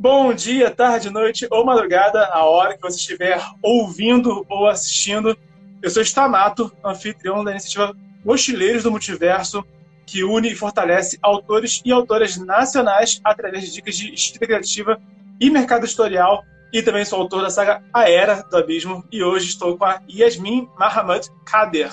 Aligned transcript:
Bom 0.00 0.32
dia, 0.32 0.70
tarde, 0.70 1.10
noite 1.10 1.48
ou 1.50 1.64
madrugada, 1.64 2.26
a 2.26 2.44
hora 2.44 2.76
que 2.76 2.82
você 2.82 2.98
estiver 2.98 3.42
ouvindo 3.60 4.46
ou 4.48 4.68
assistindo. 4.68 5.36
Eu 5.82 5.90
sou 5.90 6.00
Stamato, 6.04 6.72
anfitrião 6.84 7.42
da 7.42 7.50
iniciativa 7.50 7.92
Mochileiros 8.24 8.84
do 8.84 8.92
Multiverso, 8.92 9.64
que 10.06 10.22
une 10.22 10.52
e 10.52 10.54
fortalece 10.54 11.18
autores 11.20 11.82
e 11.84 11.90
autoras 11.90 12.36
nacionais 12.36 13.20
através 13.24 13.64
de 13.64 13.72
dicas 13.72 13.96
de 13.96 14.14
escrita 14.14 14.46
criativa 14.46 15.00
e 15.40 15.50
mercado 15.50 15.84
editorial. 15.84 16.44
E 16.72 16.80
também 16.80 17.04
sou 17.04 17.20
autor 17.20 17.42
da 17.42 17.50
saga 17.50 17.82
A 17.92 18.08
Era 18.08 18.44
do 18.48 18.56
Abismo. 18.56 19.04
E 19.10 19.24
hoje 19.24 19.48
estou 19.48 19.76
com 19.76 19.84
a 19.84 20.00
Yasmin 20.08 20.68
Mahamad 20.78 21.26
Kader, 21.44 21.92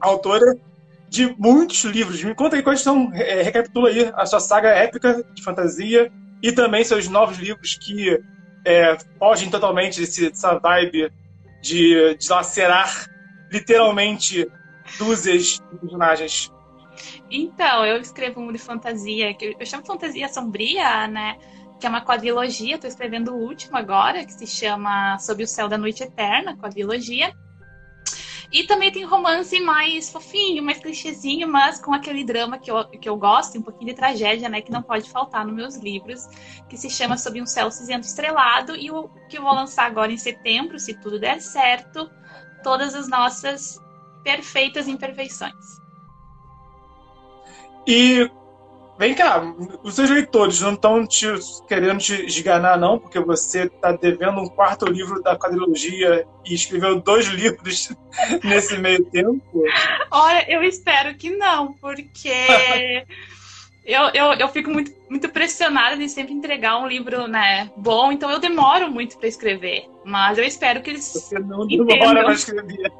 autora 0.00 0.56
de 1.08 1.34
muitos 1.36 1.82
livros. 1.82 2.22
Me 2.22 2.32
conta 2.32 2.54
aí 2.54 2.62
quais 2.62 2.80
são, 2.80 3.10
é, 3.12 3.42
recapitula 3.42 3.88
aí 3.88 4.12
a 4.14 4.24
sua 4.24 4.38
saga 4.38 4.68
épica 4.68 5.24
de 5.34 5.42
fantasia 5.42 6.08
e 6.42 6.52
também 6.52 6.82
seus 6.84 7.08
novos 7.08 7.38
livros 7.38 7.76
que 7.76 8.18
é, 8.64 8.96
fogem 9.18 9.50
totalmente 9.50 10.00
desse, 10.00 10.28
dessa 10.28 10.58
vibe 10.58 11.10
de, 11.62 12.16
de 12.16 12.28
lacerar 12.28 13.06
literalmente 13.50 14.50
dúzias 14.98 15.60
de 15.70 15.78
personagens. 15.78 16.50
Então, 17.30 17.86
eu 17.86 17.98
escrevo 17.98 18.40
um 18.40 18.52
de 18.52 18.58
fantasia, 18.58 19.32
que 19.34 19.56
eu 19.58 19.66
chamo 19.66 19.86
fantasia 19.86 20.28
sombria, 20.28 21.06
né? 21.06 21.36
Que 21.80 21.86
é 21.86 21.88
uma 21.88 22.04
quadrilogia, 22.04 22.74
estou 22.74 22.88
escrevendo 22.88 23.32
o 23.32 23.38
último 23.38 23.76
agora, 23.76 24.24
que 24.24 24.32
se 24.32 24.46
chama 24.46 25.18
Sob 25.18 25.42
o 25.42 25.46
Céu 25.46 25.68
da 25.68 25.78
Noite 25.78 26.02
Eterna, 26.02 26.56
quadrilogia. 26.56 27.32
E 28.52 28.64
também 28.64 28.92
tem 28.92 29.04
romance 29.04 29.58
mais 29.60 30.10
fofinho, 30.10 30.62
mais 30.62 30.78
clichêzinho, 30.78 31.48
mas 31.48 31.80
com 31.80 31.94
aquele 31.94 32.22
drama 32.22 32.58
que 32.58 32.70
eu, 32.70 32.84
que 32.86 33.08
eu 33.08 33.16
gosto, 33.16 33.58
um 33.58 33.62
pouquinho 33.62 33.90
de 33.90 33.96
tragédia, 33.96 34.48
né? 34.48 34.60
Que 34.60 34.70
não 34.70 34.82
pode 34.82 35.08
faltar 35.08 35.46
nos 35.46 35.54
meus 35.54 35.76
livros, 35.76 36.20
que 36.68 36.76
se 36.76 36.90
chama 36.90 37.16
Sob 37.16 37.40
um 37.40 37.46
Céu 37.46 37.70
Cinzento 37.70 38.06
Estrelado, 38.06 38.76
e 38.76 38.90
o 38.90 39.08
que 39.30 39.38
eu 39.38 39.42
vou 39.42 39.54
lançar 39.54 39.86
agora 39.86 40.12
em 40.12 40.18
setembro, 40.18 40.78
se 40.78 40.92
tudo 40.92 41.18
der 41.18 41.40
certo, 41.40 42.10
todas 42.62 42.94
as 42.94 43.08
nossas 43.08 43.80
perfeitas 44.22 44.86
imperfeições. 44.86 45.80
E 47.86 48.30
vem 48.98 49.14
cá, 49.14 49.42
os 49.82 49.94
seus 49.94 50.10
leitores 50.10 50.60
não 50.60 50.74
estão 50.74 51.06
te 51.06 51.26
querendo 51.66 51.98
te 51.98 52.26
esganar, 52.26 52.78
não, 52.78 52.98
porque 52.98 53.18
você 53.20 53.64
está 53.64 53.92
devendo 53.92 54.40
um 54.40 54.48
quarto 54.48 54.86
livro 54.86 55.22
da 55.22 55.36
quadrilogia 55.36 56.26
e 56.44 56.54
escreveu 56.54 57.00
dois 57.00 57.26
livros 57.32 57.92
nesse 58.44 58.78
meio 58.78 59.04
tempo? 59.06 59.42
Olha, 60.10 60.50
eu 60.50 60.62
espero 60.62 61.14
que 61.14 61.30
não, 61.30 61.72
porque 61.74 62.32
eu, 63.84 64.02
eu, 64.14 64.32
eu 64.34 64.48
fico 64.48 64.70
muito, 64.70 64.92
muito 65.08 65.28
pressionada 65.28 65.96
de 65.96 66.08
sempre 66.08 66.32
entregar 66.32 66.78
um 66.78 66.86
livro 66.86 67.26
né, 67.26 67.70
bom, 67.76 68.12
então 68.12 68.30
eu 68.30 68.38
demoro 68.38 68.90
muito 68.90 69.18
para 69.18 69.28
escrever. 69.28 69.88
Mas 70.04 70.38
eu 70.38 70.44
espero 70.44 70.82
que 70.82 70.90
eles. 70.90 71.12
Você 71.12 71.38
não 71.38 71.66
demora 71.66 72.24
para 72.24 72.32
escrever. 72.32 72.92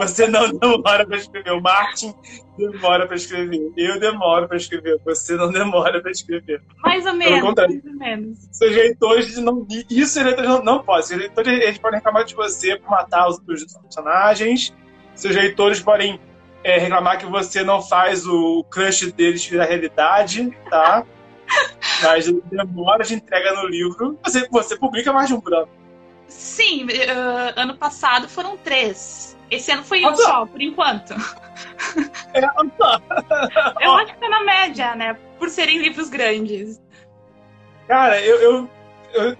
Você 0.00 0.26
não 0.26 0.50
demora 0.52 1.06
para 1.06 1.16
escrever. 1.16 1.52
O 1.52 1.60
Martin 1.60 2.14
demora 2.56 3.06
para 3.06 3.16
escrever. 3.16 3.72
Eu 3.76 3.98
demoro 3.98 4.46
para 4.48 4.56
escrever. 4.56 5.00
Você 5.04 5.36
não 5.36 5.50
demora 5.50 6.00
para 6.00 6.10
escrever. 6.10 6.62
Mais 6.82 7.06
ou 7.06 7.14
menos. 7.14 7.42
Mais 7.42 7.70
ou 7.84 7.98
menos. 7.98 8.38
Não. 9.40 9.66
Isso 9.90 10.22
leitores 10.22 10.48
não, 10.48 10.62
não 10.62 10.82
podem. 10.82 11.02
Seus 11.02 11.20
leitores 11.20 11.62
eles 11.62 11.78
podem 11.78 11.98
reclamar 11.98 12.24
de 12.24 12.34
você 12.34 12.76
por 12.76 12.90
matar 12.90 13.28
os 13.28 13.38
outros 13.38 13.64
personagens. 13.74 14.74
Seus 15.14 15.34
leitores 15.34 15.80
podem 15.80 16.20
é, 16.62 16.78
reclamar 16.78 17.18
que 17.18 17.26
você 17.26 17.62
não 17.62 17.80
faz 17.80 18.26
o 18.26 18.64
crush 18.64 19.12
deles 19.12 19.44
virar 19.46 19.66
realidade, 19.66 20.50
tá? 20.68 21.04
Mas 22.02 22.30
demora 22.50 23.04
de 23.04 23.14
entrega 23.14 23.52
no 23.52 23.66
livro. 23.68 24.18
Você, 24.24 24.48
você 24.50 24.76
publica 24.76 25.12
mais 25.12 25.28
de 25.28 25.34
um 25.34 25.40
branco. 25.40 25.70
Sim, 26.26 26.86
uh, 26.86 27.52
ano 27.54 27.76
passado 27.76 28.28
foram 28.28 28.56
três. 28.56 29.36
Esse 29.50 29.72
ano 29.72 29.84
foi 29.84 30.04
um 30.04 30.14
só, 30.14 30.46
por 30.46 30.60
enquanto. 30.60 31.14
É, 32.32 32.44
eu 33.80 33.92
acho 33.92 34.14
que 34.14 34.20
tá 34.20 34.28
na 34.28 34.42
média, 34.42 34.94
né? 34.94 35.14
Por 35.38 35.48
serem 35.48 35.78
livros 35.78 36.08
grandes. 36.08 36.82
Cara, 37.86 38.20
eu, 38.20 38.40
eu, 39.12 39.38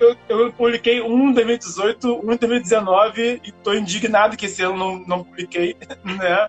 eu, 0.00 0.16
eu, 0.28 0.52
publiquei 0.52 1.00
um 1.00 1.30
em 1.30 1.32
2018, 1.32 2.26
um 2.26 2.32
em 2.32 2.36
2019 2.36 3.40
e 3.44 3.52
tô 3.52 3.74
indignado 3.74 4.36
que 4.36 4.46
esse 4.46 4.62
ano 4.62 4.76
não, 4.76 4.98
não 5.00 5.24
publiquei, 5.24 5.76
né? 6.04 6.48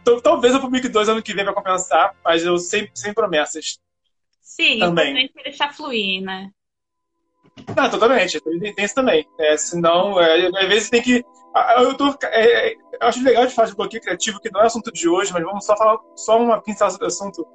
Então, 0.00 0.20
talvez 0.20 0.54
eu 0.54 0.60
publique 0.60 0.88
dois 0.88 1.08
ano 1.08 1.22
que 1.22 1.34
vem 1.34 1.44
pra 1.44 1.52
compensar, 1.52 2.14
mas 2.24 2.44
eu 2.44 2.56
sem, 2.56 2.88
sem 2.94 3.12
promessas. 3.12 3.78
Sim, 4.40 4.78
também. 4.78 5.30
é 5.36 5.42
deixar 5.42 5.74
fluir, 5.74 6.22
né? 6.22 6.50
Não, 7.76 7.90
totalmente. 7.90 8.40
Tem, 8.40 8.74
tem 8.74 8.84
isso 8.84 8.94
também. 8.94 9.26
É, 9.38 9.56
senão, 9.56 10.20
é, 10.20 10.46
às 10.46 10.68
vezes 10.68 10.90
tem 10.90 11.02
que 11.02 11.24
eu, 11.78 11.94
tô, 11.96 12.14
é, 12.24 12.72
é, 12.72 12.76
acho 13.00 13.22
legal 13.22 13.46
de 13.46 13.54
falar 13.54 13.68
de 13.68 13.76
bloqueio 13.76 14.02
criativo, 14.02 14.40
que 14.40 14.50
não 14.50 14.60
é 14.60 14.66
assunto 14.66 14.92
de 14.92 15.08
hoje, 15.08 15.32
mas 15.32 15.42
vamos 15.42 15.64
só 15.64 15.76
falar 15.76 15.98
só 16.16 16.38
uma 16.40 16.60
pincelada 16.60 16.92
sobre 16.92 17.04
o 17.04 17.08
assunto. 17.08 17.46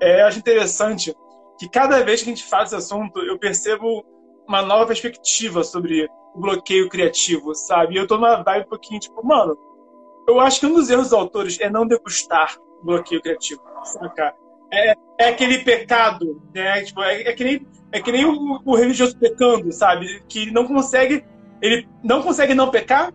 É, 0.00 0.22
eu 0.22 0.26
acho 0.26 0.38
interessante 0.38 1.14
que 1.58 1.68
cada 1.68 2.02
vez 2.02 2.22
que 2.22 2.30
a 2.30 2.34
gente 2.34 2.48
faz 2.48 2.72
esse 2.72 2.76
assunto, 2.76 3.20
eu 3.20 3.38
percebo 3.38 4.04
uma 4.48 4.62
nova 4.62 4.86
perspectiva 4.86 5.62
sobre 5.62 6.08
o 6.34 6.40
bloqueio 6.40 6.88
criativo, 6.88 7.54
sabe? 7.54 7.94
E 7.94 7.98
eu 7.98 8.06
tô 8.06 8.16
numa 8.16 8.42
vibe 8.42 8.66
um 8.66 8.68
pouquinho, 8.68 9.00
tipo, 9.00 9.24
mano, 9.26 9.56
eu 10.26 10.40
acho 10.40 10.60
que 10.60 10.66
um 10.66 10.74
dos 10.74 10.90
erros 10.90 11.10
dos 11.10 11.12
autores 11.12 11.60
é 11.60 11.68
não 11.68 11.86
degustar 11.86 12.56
o 12.80 12.86
bloqueio 12.86 13.20
criativo, 13.20 13.62
saca? 13.84 14.34
É, 14.72 14.94
é 15.18 15.28
aquele 15.28 15.58
pecado, 15.58 16.42
né? 16.54 16.82
Tipo, 16.82 17.02
é, 17.02 17.22
é 17.22 17.32
que 17.32 17.44
nem, 17.44 17.66
é 17.92 18.00
que 18.00 18.10
nem 18.10 18.24
o, 18.24 18.60
o 18.64 18.74
religioso 18.74 19.18
pecando, 19.18 19.70
sabe? 19.70 20.22
Que 20.28 20.50
não 20.50 20.66
consegue, 20.66 21.24
ele 21.60 21.86
não 22.02 22.22
consegue 22.22 22.54
não 22.54 22.70
pecar, 22.70 23.12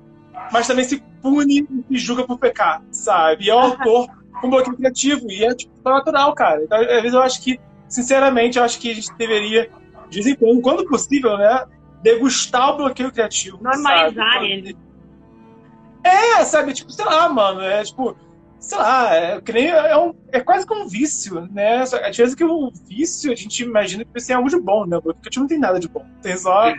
mas 0.52 0.68
também 0.68 0.86
se 0.86 1.04
pune 1.22 1.68
e 1.90 1.98
julga 1.98 2.26
por 2.26 2.38
pecar, 2.38 2.82
sabe? 2.92 3.46
E 3.46 3.50
é 3.50 3.56
o 3.56 3.60
autor 3.60 4.08
com 4.40 4.50
bloqueio 4.50 4.78
criativo, 4.78 5.32
e 5.32 5.44
é 5.44 5.54
tipo, 5.56 5.74
natural, 5.84 6.34
cara. 6.34 6.64
Então, 6.64 6.80
às 6.80 7.02
vezes 7.02 7.14
eu 7.14 7.22
acho 7.22 7.42
que, 7.42 7.60
sinceramente, 7.88 8.58
eu 8.58 8.64
acho 8.64 8.80
que 8.80 8.92
a 8.92 8.96
gente 8.96 9.14
deveria, 9.18 9.70
de 10.10 10.22
vez 10.22 10.28
em 10.28 10.36
quando, 10.36 10.62
quando 10.62 10.88
possível, 10.88 11.38
né, 11.38 11.66
degustar 12.02 12.74
o 12.74 12.78
bloqueio 12.78 13.12
criativo. 13.12 13.60
Normalizar 13.62 14.44
ele. 14.44 14.78
É, 16.04 16.44
sabe? 16.46 16.74
Tipo, 16.74 16.92
sei 16.92 17.06
lá, 17.06 17.28
mano, 17.28 17.62
é 17.62 17.84
tipo 17.84 18.16
sei 18.60 18.78
lá, 18.78 19.16
é, 19.16 19.42
é, 19.90 19.98
um, 19.98 20.14
é 20.32 20.40
quase 20.40 20.66
como 20.66 20.84
um 20.84 20.88
vício, 20.88 21.48
né? 21.52 21.82
A 21.82 22.10
diferença 22.10 22.34
é 22.34 22.36
que 22.36 22.44
o 22.44 22.72
vício 22.88 23.32
a 23.32 23.36
gente 23.36 23.64
imagina 23.64 24.04
que 24.04 24.26
tem 24.26 24.36
algo 24.36 24.50
de 24.50 24.60
bom, 24.60 24.86
né? 24.86 25.00
Porque 25.00 25.40
não 25.40 25.48
tem 25.48 25.60
nada 25.60 25.80
de 25.80 25.88
bom. 25.88 26.06
Tem 26.22 26.36
só 26.38 26.74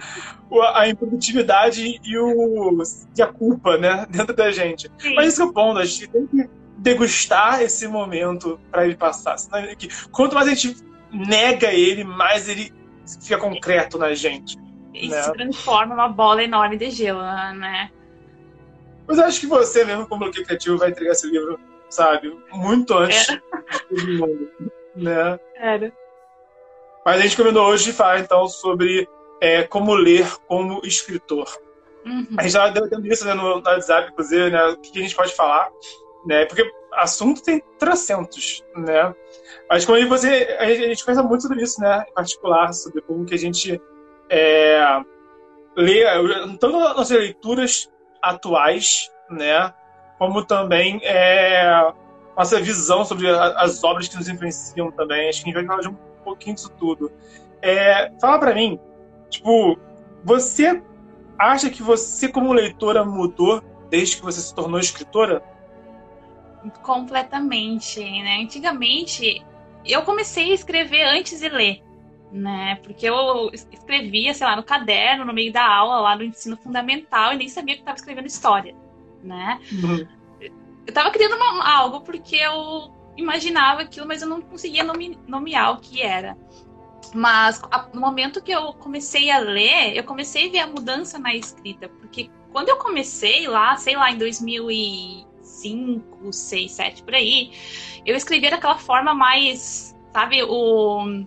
a 0.75 0.89
improdutividade 0.89 2.01
e, 2.03 2.19
o, 2.19 2.83
e 3.17 3.23
a 3.23 3.27
culpa, 3.27 3.77
né? 3.77 4.07
Dentro 4.11 4.35
da 4.35 4.51
gente. 4.51 4.91
Sim. 4.99 5.15
Mas 5.15 5.33
isso 5.33 5.43
é 5.43 5.45
o 5.45 5.53
ponto, 5.53 5.79
a 5.79 5.85
gente 5.85 6.09
tem 6.09 6.27
que 6.27 6.49
degustar 6.79 7.63
esse 7.63 7.87
momento 7.87 8.59
para 8.71 8.85
ele 8.85 8.97
passar. 8.97 9.39
Senão, 9.39 9.75
que, 9.77 9.89
quanto 10.11 10.35
mais 10.35 10.47
a 10.47 10.55
gente 10.55 10.77
nega 11.13 11.73
ele, 11.73 12.05
mais 12.05 12.49
ele 12.49 12.73
fica 13.23 13.39
concreto 13.39 13.99
na 13.99 14.15
gente. 14.15 14.59
E 14.93 15.09
né? 15.09 15.23
se 15.23 15.33
transforma 15.33 15.95
numa 15.95 16.09
bola 16.09 16.43
enorme 16.43 16.77
de 16.77 16.91
gelo, 16.91 17.23
né? 17.23 17.91
Mas 19.07 19.19
eu 19.19 19.25
acho 19.25 19.41
que 19.41 19.47
você 19.47 19.85
mesmo, 19.85 20.07
como 20.07 20.25
bloqueio 20.25 20.45
criativo, 20.45 20.77
vai 20.77 20.91
entregar 20.91 21.13
esse 21.13 21.27
livro, 21.31 21.59
sabe? 21.89 22.37
Muito 22.53 22.95
antes 22.95 23.27
todo 23.89 24.07
mundo. 24.07 24.51
Né? 24.97 25.39
Era. 25.57 25.93
Mas 27.05 27.21
a 27.21 27.23
gente 27.23 27.37
combinou 27.37 27.67
hoje 27.67 27.85
de 27.85 27.93
falar, 27.93 28.21
então, 28.21 28.49
sobre 28.49 29.09
é, 29.41 29.63
como 29.63 29.95
ler 29.95 30.27
como 30.47 30.81
escritor. 30.85 31.49
Uhum. 32.05 32.27
A 32.37 32.43
gente 32.43 32.49
estava 32.49 32.71
debatendo 32.71 33.07
isso 33.07 33.25
né, 33.25 33.35
no, 33.35 33.61
no 33.61 33.67
WhatsApp, 33.67 34.11
inclusive, 34.11 34.51
né? 34.51 34.67
O 34.69 34.77
que 34.77 34.99
a 34.99 35.03
gente 35.03 35.17
pode 35.17 35.35
falar, 35.35 35.71
né? 36.27 36.45
Porque 36.47 36.71
assunto 36.93 37.43
tem 37.43 37.63
trocentos, 37.79 38.65
né? 38.77 39.15
Mas 39.69 39.85
como 39.85 40.07
você, 40.09 40.57
a 40.59 40.67
gente 40.67 41.05
pensa 41.05 41.23
muito 41.23 41.43
sobre 41.43 41.63
isso, 41.63 41.81
né? 41.81 42.05
Em 42.09 42.13
particular, 42.13 42.73
sobre 42.73 43.01
como 43.03 43.25
que 43.25 43.35
a 43.35 43.39
gente 43.39 43.81
é, 44.31 45.01
lê, 45.77 46.05
tanto 46.59 46.71
nossas 46.71 47.11
leituras 47.11 47.91
atuais, 48.23 49.11
né? 49.31 49.73
Como 50.19 50.45
também 50.45 51.01
é, 51.05 51.93
nossa 52.37 52.61
visão 52.61 53.05
sobre 53.05 53.29
as 53.29 53.83
obras 53.85 54.09
que 54.09 54.17
nos 54.17 54.29
influenciam 54.29 54.91
também. 54.91 55.29
Acho 55.29 55.43
que 55.43 55.51
a 55.51 55.53
gente 55.53 55.55
vai 55.55 55.67
falar 55.67 55.83
de 55.83 55.89
um 55.89 55.97
pouquinho 56.25 56.55
disso 56.55 56.71
tudo. 56.79 57.11
É, 57.63 58.11
fala 58.21 58.39
para 58.39 58.55
mim, 58.55 58.79
tipo, 59.31 59.79
você 60.25 60.83
acha 61.39 61.71
que 61.71 61.83
você 61.83 62.29
como 62.29 62.53
leitora 62.53 63.05
mudou 63.05 63.63
desde 63.89 64.17
que 64.17 64.23
você 64.23 64.41
se 64.41 64.55
tornou 64.55 64.81
escritora? 64.81 65.43
Completamente, 66.83 68.01
né? 68.01 68.39
Antigamente 68.43 69.45
eu 69.85 70.03
comecei 70.03 70.51
a 70.51 70.55
escrever 70.55 71.05
antes 71.05 71.39
de 71.41 71.49
ler 71.49 71.83
né? 72.31 72.79
Porque 72.83 73.09
eu 73.09 73.51
escrevia, 73.53 74.35
sei 74.35 74.47
lá, 74.47 74.57
no 74.57 74.63
caderno, 74.63 75.25
no 75.25 75.33
meio 75.33 75.53
da 75.53 75.67
aula, 75.67 76.01
lá 76.01 76.17
no 76.17 76.25
ensino 76.25 76.57
fundamental, 76.57 77.33
e 77.33 77.37
nem 77.37 77.49
sabia 77.49 77.75
que 77.75 77.81
estava 77.81 77.97
escrevendo 77.97 78.27
história, 78.27 78.75
né? 79.23 79.61
Uhum. 79.73 80.07
Eu 80.41 80.53
estava 80.87 81.11
criando 81.11 81.37
uma, 81.37 81.69
algo 81.69 82.01
porque 82.01 82.37
eu 82.37 82.91
imaginava 83.17 83.83
aquilo, 83.83 84.07
mas 84.07 84.23
eu 84.23 84.29
não 84.29 84.41
conseguia 84.41 84.85
nome, 84.85 85.19
nomear 85.27 85.75
o 85.75 85.81
que 85.81 86.01
era. 86.01 86.37
Mas 87.15 87.61
no 87.93 88.01
momento 88.01 88.43
que 88.43 88.53
eu 88.53 88.73
comecei 88.75 89.31
a 89.31 89.39
ler, 89.39 89.97
eu 89.97 90.05
comecei 90.05 90.49
a 90.49 90.53
ver 90.53 90.61
a 90.61 90.67
mudança 90.67 91.19
na 91.19 91.35
escrita, 91.35 91.89
porque 91.89 92.31
quando 92.53 92.69
eu 92.69 92.77
comecei 92.77 93.47
lá, 93.47 93.77
sei 93.77 93.97
lá, 93.97 94.11
em 94.11 94.19
2005, 94.19 96.33
6, 96.33 96.73
7 96.73 97.03
por 97.03 97.15
aí, 97.15 97.53
eu 98.05 98.17
escrevia 98.17 98.51
daquela 98.51 98.79
forma 98.79 99.15
mais, 99.15 99.97
sabe, 100.13 100.43
o 100.43 101.25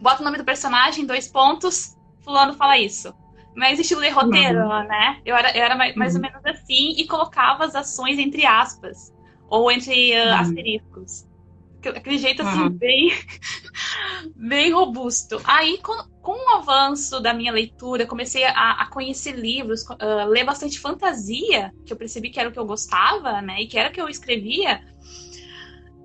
bota 0.00 0.22
o 0.22 0.24
nome 0.24 0.38
do 0.38 0.44
personagem, 0.44 1.06
dois 1.06 1.28
pontos, 1.28 1.96
fulano 2.20 2.54
fala 2.54 2.78
isso. 2.78 3.14
Mas 3.54 3.78
estilo 3.78 4.00
de 4.00 4.10
roteiro, 4.10 4.60
uhum. 4.60 4.84
né? 4.86 5.20
Eu 5.24 5.36
era, 5.36 5.56
eu 5.56 5.62
era 5.62 5.74
mais, 5.74 5.94
mais 5.96 6.14
uhum. 6.14 6.22
ou 6.22 6.30
menos 6.30 6.46
assim 6.46 6.94
e 6.96 7.06
colocava 7.06 7.64
as 7.64 7.74
ações 7.74 8.18
entre 8.18 8.46
aspas 8.46 9.12
ou 9.50 9.70
entre 9.70 10.12
uh, 10.12 10.26
uhum. 10.26 10.34
asteriscos. 10.34 11.30
Aquele 11.84 12.18
jeito 12.18 12.42
assim, 12.42 12.60
uhum. 12.60 12.70
bem, 12.70 13.10
bem 14.36 14.70
robusto. 14.70 15.40
Aí, 15.44 15.78
com, 15.78 15.94
com 16.20 16.32
o 16.32 16.56
avanço 16.56 17.20
da 17.20 17.32
minha 17.32 17.50
leitura, 17.50 18.06
comecei 18.06 18.44
a, 18.44 18.72
a 18.72 18.86
conhecer 18.86 19.32
livros, 19.32 19.82
uh, 19.84 20.28
ler 20.28 20.44
bastante 20.44 20.78
fantasia, 20.78 21.72
que 21.86 21.92
eu 21.92 21.96
percebi 21.96 22.30
que 22.30 22.38
era 22.38 22.50
o 22.50 22.52
que 22.52 22.58
eu 22.58 22.66
gostava, 22.66 23.40
né? 23.40 23.62
E 23.62 23.66
que 23.66 23.78
era 23.78 23.88
o 23.88 23.92
que 23.92 24.00
eu 24.00 24.08
escrevia. 24.08 24.82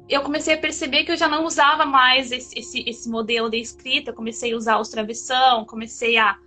Eu 0.07 0.21
comecei 0.21 0.53
a 0.53 0.57
perceber 0.57 1.03
que 1.03 1.12
eu 1.12 1.18
já 1.18 1.27
não 1.27 1.45
usava 1.45 1.86
mais 1.86 2.31
esse, 2.31 2.57
esse, 2.57 2.83
esse 2.88 3.09
modelo 3.09 3.50
de 3.50 3.57
escrita. 3.57 4.12
Eu 4.12 4.15
comecei 4.15 4.53
a 4.53 4.57
usar 4.57 4.80
os 4.80 4.89
travessão, 4.89 5.65
comecei 5.65 6.18
a 6.18 6.38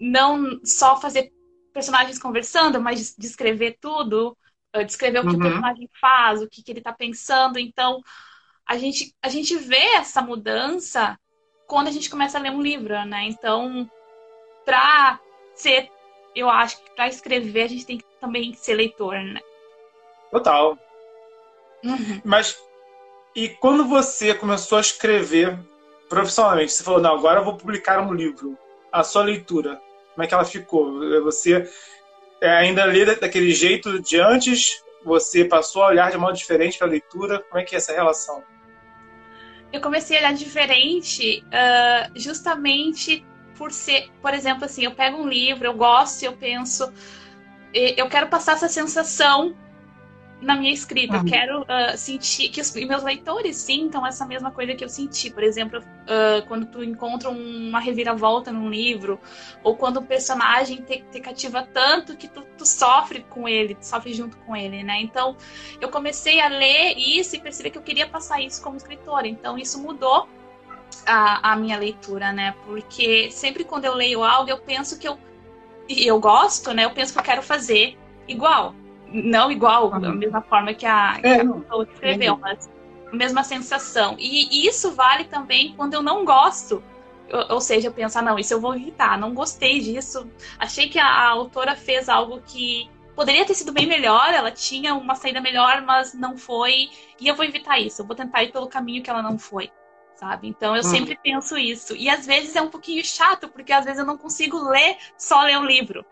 não 0.00 0.60
só 0.64 1.00
fazer 1.00 1.32
personagens 1.72 2.18
conversando, 2.18 2.80
mas 2.80 3.14
descrever 3.18 3.76
tudo, 3.80 4.36
descrever 4.86 5.20
o 5.20 5.22
que 5.22 5.28
uhum. 5.28 5.36
o 5.36 5.42
personagem 5.42 5.90
faz, 6.00 6.42
o 6.42 6.48
que, 6.48 6.62
que 6.62 6.72
ele 6.72 6.80
está 6.80 6.92
pensando. 6.92 7.58
Então, 7.58 8.00
a 8.66 8.76
gente, 8.76 9.14
a 9.22 9.28
gente 9.28 9.56
vê 9.56 9.94
essa 9.94 10.22
mudança 10.22 11.18
quando 11.66 11.88
a 11.88 11.90
gente 11.90 12.10
começa 12.10 12.38
a 12.38 12.40
ler 12.40 12.50
um 12.50 12.62
livro, 12.62 12.94
né? 13.04 13.24
Então, 13.24 13.90
para 14.64 15.18
ser, 15.54 15.90
eu 16.34 16.48
acho 16.48 16.82
que 16.82 16.90
para 16.94 17.08
escrever 17.08 17.62
a 17.62 17.68
gente 17.68 17.86
tem 17.86 17.98
que 17.98 18.04
também 18.20 18.54
ser 18.54 18.74
leitor, 18.74 19.14
né? 19.14 19.40
Total. 20.30 20.78
Uhum. 21.84 22.20
Mas 22.24 22.56
e 23.34 23.48
quando 23.48 23.84
você 23.84 24.32
começou 24.32 24.78
a 24.78 24.80
escrever 24.80 25.58
profissionalmente, 26.08 26.72
você 26.72 26.84
falou, 26.84 27.00
não, 27.00 27.14
agora 27.14 27.40
eu 27.40 27.44
vou 27.44 27.56
publicar 27.56 28.00
um 28.00 28.12
livro. 28.12 28.56
A 28.94 29.02
sua 29.02 29.24
leitura, 29.24 29.80
como 30.14 30.24
é 30.24 30.26
que 30.26 30.34
ela 30.34 30.44
ficou? 30.44 31.00
Você 31.24 31.68
é, 32.40 32.48
ainda 32.48 32.84
lê 32.84 33.04
daquele 33.04 33.52
jeito 33.52 34.00
de 34.00 34.20
antes? 34.20 34.82
Você 35.04 35.44
passou 35.44 35.82
a 35.82 35.88
olhar 35.88 36.10
de 36.10 36.16
modo 36.16 36.36
diferente 36.36 36.78
para 36.78 36.86
a 36.86 36.90
leitura? 36.90 37.40
Como 37.50 37.60
é 37.60 37.64
que 37.64 37.74
é 37.74 37.78
essa 37.78 37.92
relação? 37.92 38.42
eu 39.74 39.80
comecei 39.80 40.16
a 40.16 40.20
olhar 40.20 40.34
diferente 40.34 41.44
uh, 41.48 42.12
justamente 42.14 43.26
por 43.56 43.72
ser, 43.72 44.08
por 44.22 44.32
exemplo, 44.32 44.64
assim, 44.64 44.84
eu 44.84 44.92
pego 44.92 45.18
um 45.18 45.28
livro, 45.28 45.66
eu 45.66 45.74
gosto, 45.74 46.22
eu 46.22 46.32
penso, 46.32 46.92
eu 47.72 48.08
quero 48.08 48.28
passar 48.28 48.52
essa 48.52 48.68
sensação 48.68 49.56
na 50.40 50.56
minha 50.56 50.72
escrita. 50.72 51.14
Uhum. 51.14 51.20
Eu 51.20 51.24
quero 51.24 51.60
uh, 51.62 51.96
sentir 51.96 52.48
que 52.48 52.60
os 52.60 52.72
meus 52.74 53.02
leitores 53.02 53.56
sintam 53.56 54.06
essa 54.06 54.26
mesma 54.26 54.50
coisa 54.50 54.74
que 54.74 54.84
eu 54.84 54.88
senti. 54.88 55.30
Por 55.30 55.42
exemplo, 55.42 55.80
uh, 55.80 56.46
quando 56.46 56.66
tu 56.66 56.82
encontra 56.82 57.30
uma 57.30 57.80
reviravolta 57.80 58.52
num 58.52 58.68
livro, 58.68 59.18
ou 59.62 59.76
quando 59.76 59.98
o 59.98 60.02
personagem 60.02 60.82
te, 60.82 61.04
te 61.10 61.20
cativa 61.20 61.66
tanto 61.72 62.16
que 62.16 62.28
tu, 62.28 62.42
tu, 62.56 62.66
sofre 62.66 63.24
com 63.28 63.48
ele, 63.48 63.74
tu 63.74 63.84
sofre 63.84 64.12
junto 64.12 64.36
com 64.38 64.54
ele, 64.54 64.82
né? 64.82 65.00
Então, 65.00 65.36
eu 65.80 65.88
comecei 65.88 66.40
a 66.40 66.48
ler 66.48 66.94
isso 66.96 67.36
e 67.36 67.40
perceber 67.40 67.70
que 67.70 67.78
eu 67.78 67.82
queria 67.82 68.06
passar 68.06 68.40
isso 68.40 68.62
como 68.62 68.76
escritora. 68.76 69.26
Então, 69.26 69.56
isso 69.56 69.80
mudou 69.80 70.28
a, 71.06 71.52
a 71.52 71.56
minha 71.56 71.78
leitura, 71.78 72.32
né? 72.32 72.54
Porque 72.64 73.30
sempre 73.30 73.64
quando 73.64 73.84
eu 73.84 73.94
leio 73.94 74.22
algo, 74.22 74.50
eu 74.50 74.58
penso 74.58 74.98
que 74.98 75.08
eu 75.08 75.18
eu 75.86 76.18
gosto, 76.18 76.72
né? 76.72 76.86
Eu 76.86 76.90
penso 76.92 77.12
que 77.12 77.18
eu 77.18 77.22
quero 77.22 77.42
fazer 77.42 77.98
igual 78.26 78.74
não 79.14 79.50
igual, 79.50 79.90
da 80.00 80.12
mesma 80.12 80.42
forma 80.42 80.74
que 80.74 80.84
a, 80.84 81.18
que 81.20 81.26
é, 81.26 81.40
a 81.40 81.46
pessoa 81.46 81.86
que 81.86 81.92
escreveu, 81.94 82.36
mas 82.36 82.68
a 83.12 83.16
mesma 83.16 83.44
sensação. 83.44 84.16
E 84.18 84.66
isso 84.66 84.92
vale 84.92 85.24
também 85.24 85.74
quando 85.76 85.94
eu 85.94 86.02
não 86.02 86.24
gosto. 86.24 86.82
Ou, 87.50 87.60
seja, 87.60 87.88
eu 87.88 87.92
penso, 87.92 88.18
ah, 88.18 88.22
não, 88.22 88.38
isso 88.38 88.52
eu 88.52 88.60
vou 88.60 88.74
evitar, 88.74 89.18
não 89.18 89.32
gostei 89.32 89.80
disso. 89.80 90.28
Achei 90.58 90.88
que 90.88 90.98
a, 90.98 91.06
a 91.06 91.30
autora 91.30 91.74
fez 91.74 92.08
algo 92.08 92.40
que 92.44 92.90
poderia 93.14 93.44
ter 93.44 93.54
sido 93.54 93.72
bem 93.72 93.86
melhor, 93.86 94.32
ela 94.32 94.50
tinha 94.50 94.94
uma 94.94 95.14
saída 95.14 95.40
melhor, 95.40 95.82
mas 95.82 96.12
não 96.12 96.36
foi. 96.36 96.90
E 97.18 97.28
eu 97.28 97.34
vou 97.34 97.44
evitar 97.44 97.78
isso, 97.78 98.02
eu 98.02 98.06
vou 98.06 98.14
tentar 98.14 98.42
ir 98.42 98.52
pelo 98.52 98.68
caminho 98.68 99.02
que 99.02 99.08
ela 99.08 99.22
não 99.22 99.38
foi, 99.38 99.70
sabe? 100.16 100.48
Então 100.48 100.74
eu 100.74 100.80
hum. 100.80 100.84
sempre 100.84 101.18
penso 101.22 101.56
isso. 101.56 101.96
E 101.96 102.10
às 102.10 102.26
vezes 102.26 102.54
é 102.56 102.62
um 102.62 102.68
pouquinho 102.68 103.04
chato, 103.04 103.48
porque 103.48 103.72
às 103.72 103.84
vezes 103.84 104.00
eu 104.00 104.06
não 104.06 104.18
consigo 104.18 104.68
ler 104.68 104.96
só 105.16 105.42
ler 105.42 105.58
um 105.58 105.64
livro. 105.64 106.04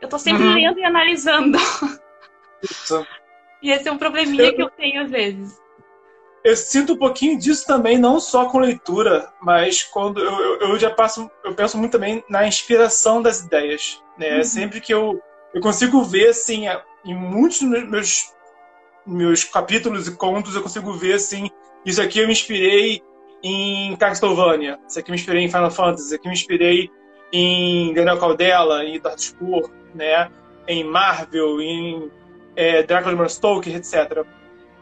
Eu 0.00 0.08
tô 0.08 0.18
sempre 0.18 0.44
lendo 0.44 0.78
e 0.78 0.84
analisando. 0.84 1.58
Isso. 2.62 3.06
E 3.62 3.70
esse 3.70 3.88
é 3.88 3.92
um 3.92 3.98
probleminha 3.98 4.44
eu, 4.44 4.54
que 4.54 4.62
eu 4.62 4.70
tenho 4.70 5.02
às 5.02 5.10
vezes. 5.10 5.60
Eu 6.42 6.56
sinto 6.56 6.94
um 6.94 6.96
pouquinho 6.96 7.38
disso 7.38 7.66
também, 7.66 7.98
não 7.98 8.18
só 8.18 8.46
com 8.46 8.58
leitura, 8.58 9.30
mas 9.42 9.82
quando 9.82 10.20
eu, 10.20 10.58
eu, 10.60 10.78
já 10.78 10.90
passo, 10.90 11.30
eu 11.44 11.54
penso 11.54 11.76
muito 11.76 11.92
também 11.92 12.24
na 12.28 12.46
inspiração 12.46 13.20
das 13.20 13.40
ideias. 13.40 14.02
Né? 14.18 14.38
Uhum. 14.38 14.44
Sempre 14.44 14.80
que 14.80 14.92
eu, 14.92 15.20
eu 15.52 15.60
consigo 15.60 16.02
ver, 16.02 16.28
assim, 16.28 16.64
em 17.04 17.14
muitos 17.14 17.60
dos 17.60 17.88
meus, 17.88 18.34
meus 19.06 19.44
capítulos 19.44 20.08
e 20.08 20.16
contos, 20.16 20.54
eu 20.54 20.62
consigo 20.62 20.92
ver, 20.94 21.14
assim, 21.14 21.50
isso 21.84 22.00
aqui 22.00 22.20
eu 22.20 22.26
me 22.26 22.32
inspirei 22.32 23.02
em 23.42 23.94
Castlevania, 23.96 24.78
isso 24.88 24.98
aqui 24.98 25.10
eu 25.10 25.12
me 25.12 25.20
inspirei 25.20 25.44
em 25.44 25.48
Final 25.48 25.70
Fantasy, 25.70 26.06
isso 26.06 26.14
aqui 26.14 26.26
eu 26.26 26.30
me 26.30 26.36
inspirei 26.36 26.90
em 27.32 27.92
Daniel 27.92 28.18
Caldela, 28.18 28.82
em 28.84 28.98
Dark 28.98 29.18
Spur, 29.18 29.70
né? 29.94 30.30
em 30.70 30.84
Marvel, 30.84 31.60
em 31.60 32.10
é, 32.56 32.82
Drácula 32.82 33.26
de 33.26 33.32
Stoker, 33.32 33.76
etc. 33.76 34.24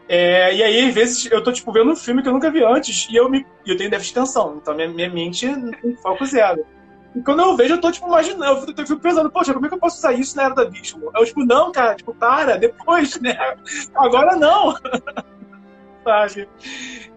É, 0.07 0.55
e 0.55 0.63
aí, 0.63 0.87
às 0.87 0.93
vezes, 0.93 1.31
eu 1.31 1.43
tô, 1.43 1.51
tipo, 1.51 1.71
vendo 1.71 1.91
um 1.91 1.95
filme 1.95 2.23
que 2.23 2.27
eu 2.27 2.33
nunca 2.33 2.49
vi 2.49 2.63
antes 2.63 3.07
e 3.09 3.15
eu, 3.15 3.29
me, 3.29 3.45
eu 3.65 3.77
tenho 3.77 3.91
déficit 3.91 4.13
de 4.13 4.19
atenção. 4.19 4.57
Então, 4.59 4.73
minha, 4.73 4.87
minha 4.89 5.09
mente 5.09 5.47
tem 5.81 5.95
foco 5.97 6.25
zero. 6.25 6.65
E 7.15 7.21
quando 7.21 7.41
eu 7.41 7.55
vejo, 7.55 7.75
eu 7.75 7.81
tô, 7.81 7.91
tipo, 7.91 8.07
imaginando, 8.07 8.73
eu 8.75 8.87
fico 8.87 8.99
pensando, 8.99 9.29
poxa, 9.29 9.53
como 9.53 9.65
é 9.65 9.69
que 9.69 9.75
eu 9.75 9.79
posso 9.79 9.97
usar 9.97 10.13
isso 10.13 10.35
na 10.35 10.43
Era 10.43 10.55
do 10.55 10.61
Abismo? 10.61 11.11
Eu, 11.15 11.25
tipo, 11.25 11.45
não, 11.45 11.71
cara, 11.71 11.95
tipo, 11.95 12.13
para, 12.13 12.57
depois, 12.57 13.19
né? 13.21 13.37
Agora 13.95 14.35
não. 14.35 14.75
Sabe? 16.03 16.49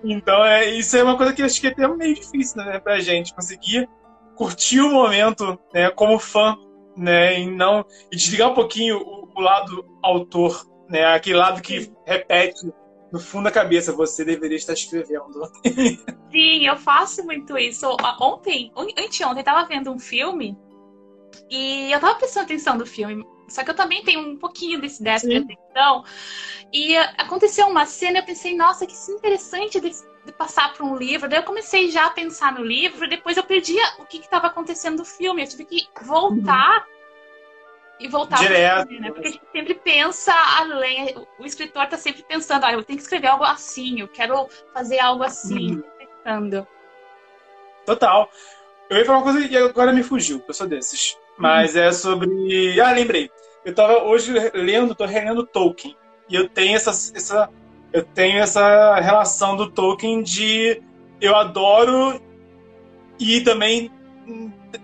Então, 0.04 0.44
é, 0.44 0.70
isso 0.70 0.96
é 0.96 1.02
uma 1.02 1.16
coisa 1.16 1.32
que 1.32 1.42
acho 1.42 1.60
que 1.60 1.68
é 1.68 1.70
até 1.70 1.88
meio 1.88 2.14
difícil, 2.14 2.56
né, 2.62 2.78
pra 2.78 3.00
gente 3.00 3.34
conseguir 3.34 3.88
curtir 4.34 4.80
o 4.80 4.90
momento, 4.90 5.58
né, 5.72 5.88
como 5.90 6.18
fã, 6.18 6.56
né, 6.96 7.40
e 7.40 7.50
não 7.50 7.84
e 8.10 8.16
desligar 8.16 8.50
um 8.50 8.54
pouquinho 8.54 9.21
o, 9.34 9.40
lado 9.40 9.84
autor, 10.02 10.66
né? 10.88 11.04
Aquele 11.04 11.36
lado 11.36 11.60
que 11.62 11.92
repete 12.06 12.72
no 13.12 13.20
fundo 13.20 13.44
da 13.44 13.50
cabeça, 13.50 13.92
você 13.92 14.24
deveria 14.24 14.56
estar 14.56 14.72
escrevendo. 14.72 15.42
Sim, 16.32 16.66
eu 16.66 16.76
faço 16.76 17.22
muito 17.24 17.58
isso. 17.58 17.86
Ontem, 18.18 18.72
anteontem, 18.76 19.40
eu 19.40 19.44
tava 19.44 19.68
vendo 19.68 19.92
um 19.92 19.98
filme 19.98 20.56
e 21.50 21.92
eu 21.92 22.00
tava 22.00 22.14
prestando 22.14 22.46
atenção 22.46 22.76
no 22.76 22.86
filme. 22.86 23.22
Só 23.48 23.62
que 23.62 23.70
eu 23.70 23.76
também 23.76 24.02
tenho 24.02 24.20
um 24.20 24.38
pouquinho 24.38 24.80
desse 24.80 25.02
déficit 25.02 25.28
de 25.28 25.52
atenção. 25.52 26.04
E 26.72 26.96
aconteceu 26.96 27.66
uma 27.66 27.84
cena 27.84 28.20
eu 28.20 28.24
pensei, 28.24 28.56
nossa, 28.56 28.86
que 28.86 28.94
interessante 29.10 29.78
de, 29.78 29.90
de 29.90 30.32
passar 30.32 30.72
para 30.72 30.86
um 30.86 30.96
livro. 30.96 31.28
Daí 31.28 31.38
eu 31.38 31.44
comecei 31.44 31.90
já 31.90 32.06
a 32.06 32.10
pensar 32.10 32.54
no 32.54 32.64
livro, 32.64 33.06
depois 33.06 33.36
eu 33.36 33.44
perdi 33.44 33.76
o 33.98 34.06
que 34.06 34.16
estava 34.16 34.46
acontecendo 34.46 34.98
no 34.98 35.04
filme. 35.04 35.42
Eu 35.42 35.48
tive 35.48 35.66
que 35.66 35.86
voltar 36.02 36.78
uhum 36.78 37.01
e 38.02 38.08
voltar 38.08 38.38
Direto. 38.38 38.88
Filme, 38.88 39.00
né? 39.00 39.10
Porque 39.10 39.28
a 39.28 39.30
gente 39.30 39.44
sempre 39.52 39.74
pensa 39.74 40.32
além. 40.58 41.14
O 41.38 41.46
escritor 41.46 41.84
está 41.84 41.96
sempre 41.96 42.22
pensando, 42.22 42.64
ah, 42.64 42.72
eu 42.72 42.82
tenho 42.82 42.98
que 42.98 43.02
escrever 43.02 43.28
algo 43.28 43.44
assim, 43.44 44.00
eu 44.00 44.08
quero 44.08 44.48
fazer 44.74 44.98
algo 44.98 45.22
assim, 45.22 45.76
uhum. 45.76 45.82
pensando. 45.98 46.66
Total. 47.86 48.30
Eu 48.90 48.98
ia 48.98 49.04
falar 49.04 49.18
uma 49.18 49.24
coisa 49.24 49.40
e 49.40 49.56
agora 49.56 49.92
me 49.92 50.02
fugiu, 50.02 50.42
eu 50.46 50.54
sou 50.54 50.66
desses. 50.66 51.16
Mas 51.38 51.74
uhum. 51.74 51.82
é 51.82 51.92
sobre. 51.92 52.80
Ah, 52.80 52.92
lembrei. 52.92 53.30
Eu 53.64 53.70
estava 53.70 54.02
hoje 54.02 54.32
lendo, 54.52 54.92
estou 54.92 55.06
relendo 55.06 55.46
Tolkien. 55.46 55.96
E 56.28 56.34
eu 56.34 56.48
tenho 56.48 56.74
essa, 56.74 56.90
essa, 56.90 57.48
eu 57.92 58.02
tenho 58.02 58.38
essa 58.38 58.96
relação 58.96 59.56
do 59.56 59.70
Tolkien 59.70 60.22
de 60.22 60.82
eu 61.20 61.36
adoro 61.36 62.20
e 63.18 63.40
também 63.42 63.90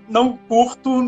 não 0.08 0.36
curto 0.36 1.02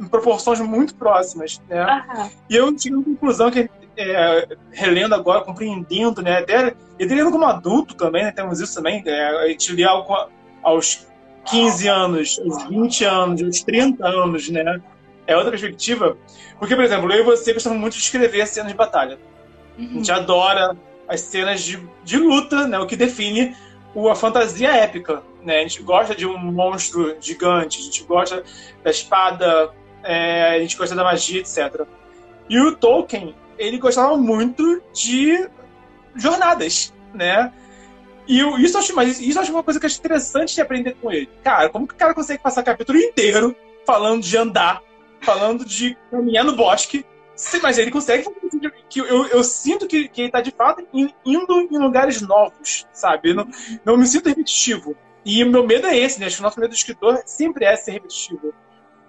em 0.00 0.06
proporções 0.08 0.60
muito 0.60 0.94
próximas, 0.94 1.60
né? 1.68 2.04
Uhum. 2.14 2.30
E 2.50 2.56
eu 2.56 2.74
tive 2.74 2.96
uma 2.96 3.04
conclusão 3.04 3.50
que, 3.50 3.68
é, 3.96 4.56
relendo 4.70 5.14
agora, 5.14 5.44
compreendendo, 5.44 6.22
né? 6.22 6.38
Até, 6.38 6.74
e 6.98 7.04
lendo 7.04 7.30
como 7.30 7.44
adulto 7.44 7.94
também, 7.94 8.24
né? 8.24 8.32
Temos 8.32 8.60
isso 8.60 8.74
também. 8.74 9.02
É, 9.06 9.44
a 9.44 9.48
gente 9.48 9.72
lê 9.72 9.84
algo 9.84 10.14
aos 10.62 11.06
15 11.46 11.88
anos, 11.88 12.40
aos 12.44 12.64
20 12.68 13.04
anos, 13.04 13.42
aos 13.42 13.62
30 13.62 14.06
anos, 14.06 14.48
né? 14.48 14.80
É 15.26 15.36
outra 15.36 15.50
perspectiva. 15.50 16.16
Porque, 16.58 16.74
por 16.74 16.84
exemplo, 16.84 17.12
eu 17.12 17.20
e 17.20 17.22
você 17.22 17.52
gostamos 17.52 17.78
muito 17.78 17.94
de 17.94 18.00
escrever 18.00 18.46
cenas 18.46 18.70
de 18.70 18.76
batalha. 18.76 19.18
Uhum. 19.78 19.84
A 19.84 19.92
gente 19.94 20.12
adora 20.12 20.76
as 21.08 21.20
cenas 21.20 21.62
de, 21.62 21.80
de 22.04 22.16
luta, 22.16 22.66
né? 22.66 22.78
O 22.78 22.86
que 22.86 22.96
define 22.96 23.54
a 24.10 24.14
fantasia 24.14 24.70
épica, 24.70 25.22
né? 25.42 25.58
A 25.58 25.62
gente 25.62 25.82
gosta 25.82 26.14
de 26.14 26.26
um 26.26 26.36
monstro 26.38 27.16
gigante, 27.20 27.80
a 27.80 27.82
gente 27.82 28.04
gosta 28.04 28.44
da 28.82 28.90
espada, 28.90 29.72
é, 30.02 30.56
a 30.56 30.60
gente 30.60 30.76
gosta 30.76 30.94
da 30.94 31.02
magia, 31.02 31.40
etc. 31.40 31.86
E 32.48 32.60
o 32.60 32.76
Tolkien, 32.76 33.34
ele 33.58 33.78
gostava 33.78 34.16
muito 34.16 34.82
de 34.92 35.48
jornadas, 36.14 36.92
né? 37.14 37.52
E 38.28 38.40
eu, 38.40 38.58
isso, 38.58 38.76
eu 38.76 38.80
acho, 38.80 38.94
mas 38.94 39.20
isso 39.20 39.38
eu 39.38 39.42
acho 39.42 39.52
uma 39.52 39.62
coisa 39.62 39.78
que 39.78 39.86
é 39.86 39.88
interessante 39.88 40.54
de 40.54 40.60
aprender 40.60 40.96
com 41.00 41.10
ele. 41.10 41.28
Cara, 41.42 41.68
como 41.68 41.86
que 41.86 41.94
o 41.94 41.96
cara 41.96 42.12
consegue 42.12 42.42
passar 42.42 42.60
o 42.60 42.64
capítulo 42.64 42.98
inteiro 42.98 43.54
falando 43.86 44.22
de 44.22 44.36
andar, 44.36 44.82
falando 45.20 45.64
de 45.64 45.96
caminhar 46.10 46.44
no 46.44 46.56
bosque, 46.56 47.04
mas 47.62 47.78
ele 47.78 47.90
consegue 47.90 48.26
que 48.88 49.00
eu, 49.00 49.26
eu 49.26 49.44
sinto 49.44 49.86
que, 49.86 50.08
que 50.08 50.22
ele 50.22 50.28
está 50.28 50.40
de 50.40 50.50
fato 50.50 50.86
indo 50.92 51.60
em 51.70 51.78
lugares 51.78 52.22
novos, 52.22 52.86
sabe? 52.92 53.30
Eu 53.30 53.34
não, 53.34 53.48
não 53.84 53.96
me 53.96 54.06
sinto 54.06 54.28
repetitivo. 54.28 54.96
E 55.24 55.42
o 55.42 55.50
meu 55.50 55.66
medo 55.66 55.86
é 55.86 55.98
esse, 55.98 56.20
né? 56.20 56.26
Acho 56.26 56.36
que 56.36 56.42
o 56.42 56.44
nosso 56.44 56.60
medo 56.60 56.70
do 56.70 56.76
escritor 56.76 57.20
sempre 57.26 57.64
é 57.64 57.76
ser 57.76 57.92
repetitivo. 57.92 58.54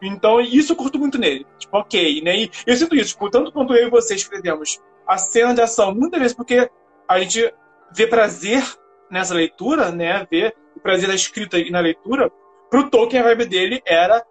Então, 0.01 0.41
isso 0.41 0.73
eu 0.73 0.75
curto 0.75 0.99
muito 0.99 1.17
nele. 1.17 1.45
Tipo, 1.57 1.77
ok, 1.77 2.21
né? 2.21 2.37
E 2.37 2.51
eu 2.65 2.75
sinto 2.75 2.95
isso, 2.95 3.11
tipo, 3.11 3.29
tanto 3.29 3.51
quanto 3.51 3.73
eu 3.75 3.87
e 3.87 3.91
você 3.91 4.15
escrevemos 4.15 4.79
a 5.07 5.17
cena 5.17 5.53
de 5.53 5.61
ação, 5.61 5.93
muitas 5.93 6.19
vezes 6.19 6.35
porque 6.35 6.69
a 7.07 7.19
gente 7.19 7.53
vê 7.95 8.07
prazer 8.07 8.63
nessa 9.09 9.33
leitura, 9.33 9.91
né? 9.91 10.27
Vê 10.29 10.53
o 10.75 10.79
prazer 10.79 11.07
da 11.07 11.15
escrita 11.15 11.57
e 11.57 11.71
na 11.71 11.79
leitura. 11.79 12.31
Pro 12.69 12.89
Tolkien, 12.89 13.21
a 13.21 13.25
vibe 13.25 13.45
dele 13.45 13.81
era 13.85 14.25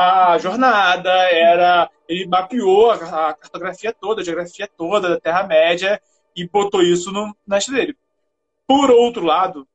a 0.00 0.38
jornada, 0.38 1.10
era 1.10 1.90
ele 2.08 2.24
mapeou 2.28 2.92
a, 2.92 3.34
cartografia 3.34 3.92
toda, 3.92 4.20
a 4.20 4.24
geografia 4.24 4.68
toda 4.68 5.08
da 5.08 5.20
Terra-média 5.20 6.00
e 6.36 6.48
botou 6.48 6.80
isso 6.80 7.10
no, 7.10 7.36
na 7.44 7.58
dele. 7.58 7.96
Por 8.64 8.92
outro 8.92 9.24
lado, 9.24 9.66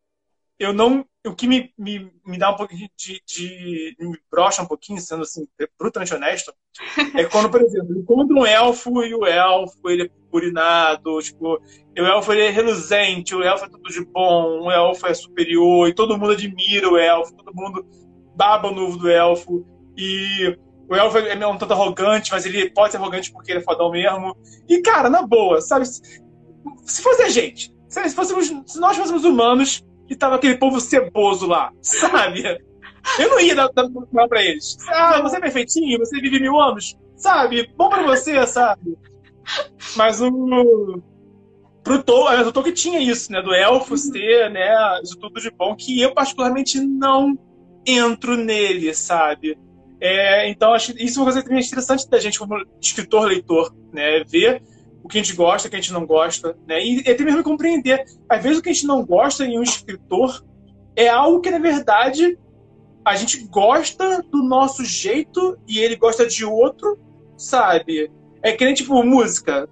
eu 0.58 0.72
não. 0.72 1.06
O 1.26 1.36
que 1.36 1.46
me, 1.46 1.74
me, 1.78 2.10
me 2.26 2.38
dá 2.38 2.52
um 2.52 2.56
pouquinho 2.56 2.90
de, 2.98 3.22
de, 3.26 3.96
me 4.00 4.18
brocha 4.32 4.62
um 4.62 4.66
pouquinho, 4.66 5.00
sendo 5.00 5.24
assim, 5.24 5.46
brutalmente 5.78 6.14
honesto, 6.14 6.54
é 7.16 7.26
quando, 7.26 7.50
por 7.50 7.62
exemplo, 7.62 7.98
encontra 7.98 8.36
um 8.36 8.46
elfo 8.46 9.04
e 9.04 9.14
o 9.14 9.26
elfo 9.26 9.90
ele 9.90 10.04
é 10.04 10.10
purinado, 10.30 11.22
tipo, 11.22 11.56
o 11.56 12.02
elfo 12.02 12.34
ele 12.34 12.44
é 12.44 12.50
reluzente, 12.50 13.36
o 13.36 13.44
elfo 13.44 13.66
é 13.66 13.70
tudo 13.70 13.90
de 13.90 14.04
bom, 14.06 14.64
o 14.64 14.72
elfo 14.72 15.08
é 15.08 15.14
superior, 15.14 15.88
e 15.88 15.94
todo 15.94 16.18
mundo 16.18 16.32
admira 16.32 16.90
o 16.90 16.98
elfo, 16.98 17.36
todo 17.36 17.56
mundo 17.56 17.86
baba 18.36 18.70
o 18.70 18.76
novo 18.76 18.98
do 18.98 19.10
elfo, 19.10 19.66
e 19.98 20.58
o 20.90 20.96
elfo 20.96 21.18
é 21.18 21.48
um 21.48 21.58
tanto 21.58 21.74
arrogante, 21.74 22.32
mas 22.32 22.46
ele 22.46 22.70
pode 22.70 22.92
ser 22.92 22.98
arrogante 22.98 23.32
porque 23.32 23.52
ele 23.52 23.60
é 23.60 23.64
fodão 23.64 23.92
mesmo. 23.92 24.36
E, 24.68 24.82
cara, 24.82 25.10
na 25.10 25.22
boa, 25.22 25.62
sabe? 25.62 25.86
Se 25.86 27.02
fosse 27.02 27.24
a 27.24 27.30
gente, 27.30 27.74
se, 27.88 28.10
fôssemos, 28.12 28.48
se 28.66 28.80
nós 28.80 28.98
fôssemos 28.98 29.24
humanos 29.24 29.84
e 30.10 30.16
tava 30.16 30.36
aquele 30.36 30.58
povo 30.58 30.80
ceboso 30.80 31.48
lá, 31.48 31.72
sabe? 31.82 32.44
Eu 33.20 33.30
não 33.30 33.40
ia 33.40 33.56
dar, 33.56 33.70
dar 33.70 33.90
mal 34.12 34.28
pra 34.28 34.44
eles. 34.44 34.78
Ah, 34.88 35.22
você 35.22 35.38
é 35.38 35.42
perfeitinho, 35.42 36.00
você 36.00 36.20
vive 36.20 36.40
mil 36.40 36.60
anos, 36.60 36.98
sabe? 37.16 37.70
Bom 37.76 37.90
pra 37.90 38.04
você, 38.04 38.46
sabe? 38.48 38.98
Mas 39.96 40.22
o. 40.22 41.02
Pro 41.84 42.02
Tolkien, 42.02 42.48
o 42.48 42.52
Tolkien 42.52 42.74
tinha 42.74 43.00
isso, 43.00 43.30
né? 43.30 43.42
Do 43.42 43.54
elfo 43.54 43.98
ser, 43.98 44.50
né? 44.50 44.74
Isso 45.04 45.18
tudo 45.18 45.42
de 45.42 45.52
bom, 45.52 45.76
que 45.76 46.02
eu 46.02 46.14
particularmente 46.14 46.80
não 46.80 47.38
entro 47.86 48.38
nele, 48.38 48.94
sabe? 48.94 49.58
É, 50.06 50.50
então, 50.50 50.74
acho 50.74 50.92
isso 51.02 51.18
é 51.18 51.22
uma 51.22 51.32
coisa 51.32 51.42
também 51.42 51.64
interessante 51.64 52.10
da 52.10 52.20
gente 52.20 52.38
como 52.38 52.62
escritor, 52.82 53.24
leitor, 53.24 53.74
né? 53.94 54.22
Ver 54.26 54.62
o 55.02 55.08
que 55.08 55.18
a 55.18 55.24
gente 55.24 55.34
gosta, 55.34 55.70
o 55.70 55.72
que 55.72 55.78
a 55.78 55.80
gente 55.80 55.94
não 55.94 56.06
gosta, 56.06 56.58
né? 56.68 56.84
E 56.84 57.00
até 57.10 57.24
mesmo 57.24 57.42
compreender. 57.42 58.04
Às 58.28 58.44
vezes 58.44 58.60
o 58.60 58.62
que 58.62 58.70
a 58.70 58.74
gente 58.74 58.86
não 58.86 59.06
gosta 59.06 59.46
em 59.46 59.58
um 59.58 59.64
escritor 59.64 60.44
é 60.94 61.08
algo 61.08 61.40
que, 61.40 61.50
na 61.50 61.58
verdade, 61.58 62.38
a 63.06 63.16
gente 63.16 63.46
gosta 63.46 64.22
do 64.24 64.44
nosso 64.44 64.84
jeito 64.84 65.58
e 65.66 65.80
ele 65.80 65.96
gosta 65.96 66.28
de 66.28 66.44
outro, 66.44 67.00
sabe? 67.38 68.12
É 68.42 68.52
que 68.52 68.66
nem, 68.66 68.74
tipo, 68.74 69.02
música. 69.06 69.70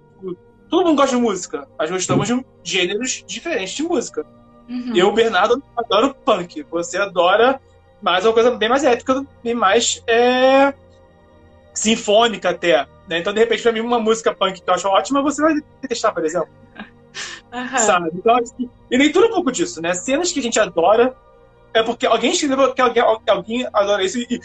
Todo 0.70 0.86
mundo 0.86 0.96
gosta 0.96 1.14
de 1.14 1.20
música, 1.20 1.68
mas 1.78 1.90
gostamos 1.90 2.26
de 2.26 2.42
gêneros 2.64 3.22
diferentes 3.26 3.74
de 3.74 3.82
música. 3.82 4.26
Uhum. 4.66 4.96
Eu, 4.96 5.12
Bernardo, 5.12 5.62
adoro 5.76 6.14
punk. 6.14 6.64
Você 6.70 6.96
adora 6.96 7.60
mas 8.02 8.24
é 8.24 8.28
uma 8.28 8.34
coisa 8.34 8.50
bem 8.50 8.68
mais 8.68 8.82
épica, 8.82 9.24
bem 9.42 9.54
mais 9.54 10.02
é, 10.06 10.74
sinfônica 11.72 12.50
até. 12.50 12.86
Né? 13.08 13.18
Então, 13.18 13.32
de 13.32 13.40
repente, 13.40 13.62
pra 13.62 13.72
mim, 13.72 13.80
uma 13.80 14.00
música 14.00 14.34
punk 14.34 14.60
que 14.60 14.68
eu 14.68 14.74
acho 14.74 14.88
ótima, 14.88 15.22
você 15.22 15.40
vai 15.40 15.54
testar, 15.88 16.12
por 16.12 16.24
exemplo. 16.24 16.48
Uhum. 17.52 17.78
Sabe? 17.78 18.10
Então, 18.14 18.34
assim, 18.34 18.70
e 18.90 18.96
leitura 18.96 19.26
é 19.26 19.28
um 19.28 19.34
pouco 19.34 19.52
disso, 19.52 19.82
né? 19.82 19.92
Cenas 19.92 20.32
que 20.32 20.40
a 20.40 20.42
gente 20.42 20.58
adora 20.58 21.14
é 21.74 21.82
porque 21.82 22.06
alguém 22.06 22.32
escreveu 22.32 22.72
que 22.72 22.80
alguém, 22.80 23.02
alguém 23.28 23.68
adora 23.74 24.02
isso 24.02 24.18
e, 24.18 24.40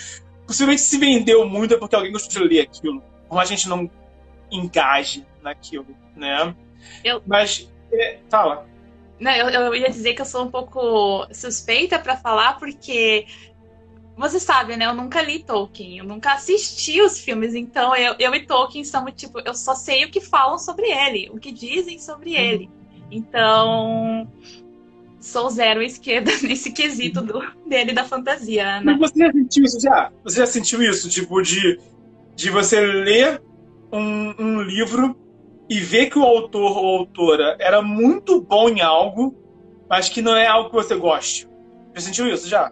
possivelmente 0.46 0.82
se 0.82 0.98
vendeu 0.98 1.48
muito 1.48 1.74
é 1.74 1.78
porque 1.78 1.96
alguém 1.96 2.12
gostou 2.12 2.42
de 2.42 2.50
ler 2.50 2.64
aquilo. 2.64 3.02
Como 3.30 3.40
a 3.40 3.46
gente 3.46 3.70
não 3.70 3.90
engaje 4.52 5.26
naquilo, 5.42 5.86
né? 6.18 6.54
Eu... 7.02 7.22
Mas, 7.26 7.72
é, 7.94 8.20
fala. 8.30 8.66
Não, 9.20 9.32
eu, 9.32 9.50
eu 9.50 9.76
ia 9.76 9.90
dizer 9.90 10.14
que 10.14 10.22
eu 10.22 10.26
sou 10.26 10.46
um 10.46 10.52
pouco 10.52 11.28
suspeita 11.34 11.98
para 11.98 12.16
falar, 12.16 12.60
porque 12.60 13.26
você 14.16 14.40
sabe, 14.40 14.76
né? 14.76 14.86
Eu 14.86 14.94
nunca 14.94 15.22
li 15.22 15.44
Tolkien, 15.44 16.00
eu 16.00 16.06
nunca 16.06 16.34
assisti 16.34 17.02
os 17.02 17.20
filmes, 17.20 17.54
então 17.54 17.96
eu, 17.96 18.16
eu 18.18 18.34
e 18.34 18.46
Tolkien 18.46 18.84
somos 18.84 19.14
tipo, 19.16 19.40
eu 19.40 19.54
só 19.54 19.76
sei 19.76 20.06
o 20.06 20.12
que 20.12 20.20
falam 20.22 20.58
sobre 20.58 20.88
ele, 20.88 21.30
o 21.32 21.40
que 21.40 21.52
dizem 21.52 22.00
sobre 22.00 22.32
uhum. 22.32 22.38
ele. 22.38 22.70
Então, 23.12 24.28
sou 25.20 25.50
zero 25.50 25.82
esquerda 25.82 26.32
nesse 26.42 26.72
quesito 26.72 27.22
do, 27.22 27.42
dele 27.66 27.94
da 27.94 28.04
fantasia, 28.04 28.82
né? 28.82 28.98
Mas 28.98 29.12
você 29.12 29.20
já 29.20 29.32
sentiu 29.32 29.64
isso 29.64 29.80
já? 29.80 30.12
Você 30.24 30.38
já 30.38 30.46
sentiu 30.48 30.82
isso? 30.82 31.10
Tipo, 31.10 31.42
de, 31.42 31.80
de 32.36 32.50
você 32.50 32.80
ler 32.80 33.42
um, 33.92 34.34
um 34.40 34.62
livro 34.62 35.16
e 35.70 35.80
ver 35.80 36.10
que 36.10 36.18
o 36.18 36.24
autor 36.24 36.78
ou 36.78 37.00
autora 37.00 37.58
era 37.60 37.82
muito 37.82 38.42
bom 38.42 38.70
em 38.70 38.82
algo, 38.82 39.36
mas 39.90 40.08
que 40.10 40.22
não 40.22 40.36
é 40.36 40.48
algo 40.48 40.70
que 40.70 40.76
você 40.76 40.96
goste. 40.96 41.48
Já 41.94 42.02
sentiu 42.02 42.28
isso 42.28 42.48
já? 42.48 42.72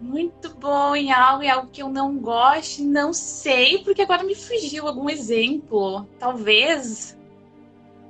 Muito 0.00 0.54
bom 0.56 0.94
em 0.94 1.10
algo 1.12 1.42
e 1.42 1.48
algo 1.48 1.70
que 1.70 1.82
eu 1.82 1.88
não 1.88 2.18
goste, 2.18 2.82
não 2.82 3.12
sei, 3.12 3.78
porque 3.78 4.02
agora 4.02 4.22
me 4.22 4.34
fugiu 4.34 4.86
algum 4.86 5.08
exemplo. 5.08 6.06
Talvez. 6.18 7.18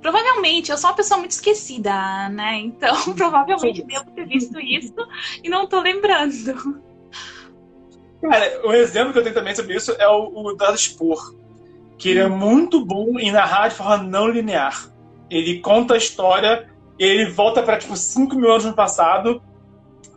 Provavelmente, 0.01 0.71
eu 0.71 0.77
sou 0.77 0.89
uma 0.89 0.95
pessoa 0.95 1.17
muito 1.17 1.31
esquecida, 1.31 2.29
né? 2.29 2.59
Então, 2.59 2.93
provavelmente 3.15 3.83
devo 3.83 4.11
ter 4.11 4.27
visto 4.27 4.59
isso 4.59 4.93
e 5.41 5.49
não 5.49 5.65
tô 5.67 5.79
lembrando. 5.79 6.83
Cara, 8.21 8.67
o 8.67 8.73
exemplo 8.73 9.13
que 9.13 9.19
eu 9.19 9.23
tenho 9.23 9.35
também 9.35 9.55
sobre 9.55 9.75
isso 9.75 9.93
é 9.93 10.07
o, 10.07 10.31
o 10.33 10.53
Dado 10.55 10.77
Spor 10.77 11.44
que 11.97 12.09
ele 12.09 12.19
é 12.19 12.27
muito 12.27 12.83
bom 12.83 13.19
em 13.19 13.31
narrar 13.31 13.69
de 13.69 13.75
forma 13.75 13.97
não 13.97 14.27
linear. 14.27 14.89
Ele 15.29 15.59
conta 15.59 15.93
a 15.93 15.97
história, 15.97 16.69
ele 16.99 17.25
volta 17.25 17.63
para 17.63 17.77
tipo 17.77 17.95
5 17.95 18.35
mil 18.35 18.51
anos 18.51 18.65
no 18.65 18.73
passado, 18.73 19.41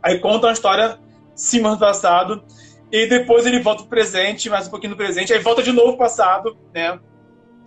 aí 0.02 0.18
conta 0.18 0.46
uma 0.46 0.52
história 0.52 0.98
5 1.34 1.66
anos 1.66 1.80
no 1.80 1.86
passado, 1.86 2.44
e 2.90 3.06
depois 3.06 3.46
ele 3.46 3.60
volta 3.60 3.82
pro 3.82 3.90
presente, 3.90 4.48
mais 4.48 4.66
um 4.66 4.70
pouquinho 4.70 4.92
no 4.92 4.96
presente, 4.96 5.32
aí 5.32 5.38
volta 5.38 5.62
de 5.62 5.72
novo 5.72 5.90
pro 5.90 5.98
passado, 5.98 6.56
né? 6.74 6.98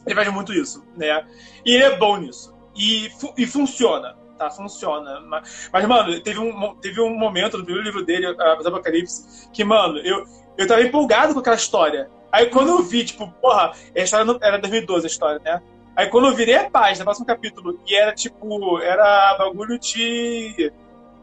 Ele 0.06 0.15
faz 0.15 0.34
muito 0.34 0.53
isso, 0.53 0.84
né? 0.98 1.25
E 1.65 1.75
ele 1.75 1.84
é 1.84 1.98
bom 1.98 2.18
nisso. 2.18 2.56
E, 2.75 3.10
fu 3.20 3.34
e 3.38 3.46
funciona, 3.46 4.15
tá? 4.38 4.50
Funciona. 4.50 5.22
Mas, 5.22 5.70
mas, 5.72 5.86
mano, 5.86 6.20
teve 6.22 6.39
um, 6.39 6.75
teve 6.75 7.00
um 7.00 7.15
momento 7.15 7.58
no 7.58 7.63
primeiro 7.63 7.86
livro 7.86 8.03
dele, 8.03 8.25
Apocalipse, 8.27 9.50
que, 9.53 9.63
mano, 9.63 10.00
eu, 10.00 10.25
eu 10.58 10.68
tava 10.68 10.82
empolgado 10.82 11.34
com 11.34 11.39
aquela 11.39 11.56
história. 11.56 12.10
Aí 12.32 12.46
quando 12.48 12.70
eu 12.70 12.84
vi, 12.84 13.04
tipo, 13.04 13.28
porra, 13.42 13.74
a 13.96 14.00
história 14.00 14.38
era 14.42 14.58
2012 14.58 15.06
a 15.06 15.08
história, 15.08 15.42
né? 15.44 15.62
Aí 15.96 16.08
quando 16.08 16.28
eu 16.28 16.36
virei 16.36 16.56
a 16.56 16.70
página, 16.70 17.04
próximo 17.04 17.26
capítulo, 17.26 17.80
e 17.86 17.96
era 17.96 18.14
tipo, 18.14 18.80
era 18.80 19.38
bagulho 19.38 19.78
de. 19.78 20.72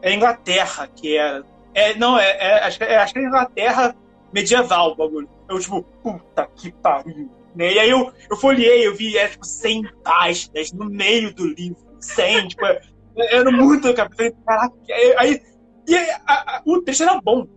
É 0.01 0.13
Inglaterra 0.13 0.87
que 0.95 1.17
era. 1.17 1.43
É, 1.73 1.95
não, 1.95 2.17
é, 2.17 2.29
é 2.37 2.63
acho, 2.63 2.83
é, 2.83 2.97
acho 2.97 3.13
que 3.13 3.19
é 3.19 3.23
Inglaterra 3.23 3.95
medieval 4.31 4.91
o 4.91 4.95
bagulho. 4.95 5.29
Eu, 5.49 5.59
tipo, 5.59 5.81
puta 6.03 6.47
que 6.55 6.71
pariu. 6.71 7.29
Né? 7.55 7.73
E 7.73 7.79
aí 7.79 7.89
eu, 7.89 8.11
eu 8.29 8.37
folhei, 8.37 8.85
eu 8.85 8.95
vi, 8.95 9.17
era 9.17 9.29
tipo 9.29 9.45
100 9.45 9.83
páginas 10.03 10.71
no 10.71 10.85
meio 10.85 11.33
do 11.33 11.47
livro. 11.47 11.77
100, 11.99 12.49
tipo, 12.49 12.65
é, 12.65 12.81
era 13.17 13.51
muito 13.51 13.93
capítulo. 13.93 14.41
Caraca, 14.45 14.73
aí. 15.17 15.41
E 15.87 15.95
aí, 15.95 16.09
a, 16.27 16.57
a, 16.57 16.61
o 16.65 16.81
texto 16.83 17.01
era 17.01 17.19
bom. 17.19 17.47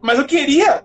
Mas 0.00 0.18
eu 0.18 0.24
queria 0.24 0.82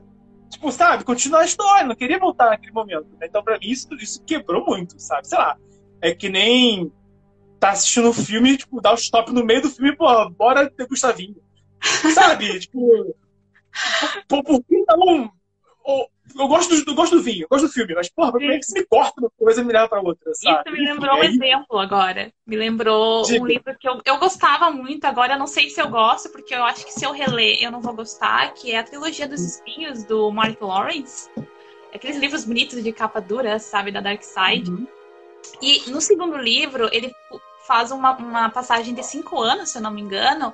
tipo, 0.50 0.72
sabe, 0.72 1.04
continuar 1.04 1.42
a 1.42 1.46
história, 1.46 1.88
não 1.88 1.96
queria 1.96 2.20
voltar 2.20 2.50
naquele 2.50 2.72
momento. 2.72 3.08
Né? 3.20 3.28
Então, 3.28 3.44
pra 3.44 3.58
mim, 3.58 3.68
isso, 3.68 3.88
isso 3.96 4.24
quebrou 4.24 4.66
muito, 4.66 5.00
sabe? 5.00 5.28
Sei 5.28 5.38
lá. 5.38 5.58
É 6.02 6.14
que 6.14 6.30
nem 6.30 6.92
tá 7.60 7.72
assistindo 7.72 8.10
um 8.10 8.14
filme, 8.14 8.58
tipo, 8.58 8.82
dá 8.82 8.92
o 8.92 8.94
um 8.94 8.98
stop 8.98 9.32
no 9.32 9.44
meio 9.44 9.62
do 9.62 9.70
filme, 9.70 9.96
pô, 9.96 10.30
bora 10.30 10.70
ter 10.70 10.88
Gustavinho. 10.88 11.38
Sabe? 12.14 12.60
tipo, 12.62 13.16
por, 14.28 14.44
por 14.44 14.64
que 14.64 14.84
não 14.88 15.32
eu 15.88 16.48
gosto, 16.48 16.76
do, 16.76 16.92
eu 16.92 16.96
gosto 16.96 17.16
do 17.16 17.24
vinho, 17.24 17.44
eu 17.44 17.48
gosto 17.50 17.68
do 17.68 17.74
filme, 17.74 17.96
mas, 17.96 18.10
porra, 18.10 18.32
como 18.34 18.52
é 18.52 18.60
que 18.60 18.66
você 18.66 18.80
me 18.80 18.86
corta 18.86 19.22
uma 19.22 19.30
coisa 19.30 19.62
e 19.62 19.64
me 19.64 19.72
leva 19.72 19.88
pra 19.88 20.02
outra, 20.02 20.34
sabe? 20.36 20.70
Isso 20.70 20.78
me 20.78 20.86
lembrou 20.86 21.16
um 21.16 21.24
exemplo 21.24 21.80
agora. 21.80 22.34
Me 22.46 22.56
lembrou 22.56 23.24
Diga. 23.24 23.44
um 23.44 23.48
livro 23.48 23.78
que 23.80 23.88
eu, 23.88 24.02
eu 24.06 24.18
gostava 24.18 24.70
muito, 24.70 25.06
agora 25.06 25.34
eu 25.34 25.40
não 25.40 25.48
sei 25.48 25.70
se 25.70 25.82
eu 25.82 25.90
gosto, 25.90 26.30
porque 26.30 26.54
eu 26.54 26.64
acho 26.64 26.86
que 26.86 26.92
se 26.92 27.06
eu 27.06 27.12
reler 27.12 27.64
eu 27.64 27.72
não 27.72 27.82
vou 27.82 27.94
gostar, 27.94 28.54
que 28.54 28.72
é 28.72 28.80
a 28.80 28.84
trilogia 28.84 29.28
dos 29.28 29.42
espinhos, 29.42 30.04
do 30.04 30.30
Mark 30.32 30.62
Lawrence. 30.62 31.30
Aqueles 31.94 32.18
livros 32.18 32.44
bonitos 32.44 32.84
de 32.84 32.92
capa 32.92 33.22
dura, 33.22 33.58
sabe, 33.58 33.92
da 33.92 34.02
Dark 34.02 34.22
Side. 34.22 34.70
Uhum. 34.70 34.88
E 35.62 35.90
no 35.90 36.02
segundo 36.02 36.38
livro, 36.38 36.90
ele 36.92 37.12
faz 37.66 37.92
uma, 37.92 38.16
uma 38.18 38.50
passagem 38.50 38.94
de 38.94 39.04
cinco 39.04 39.42
anos, 39.42 39.70
se 39.70 39.78
eu 39.78 39.82
não 39.82 39.92
me 39.92 40.02
engano, 40.02 40.54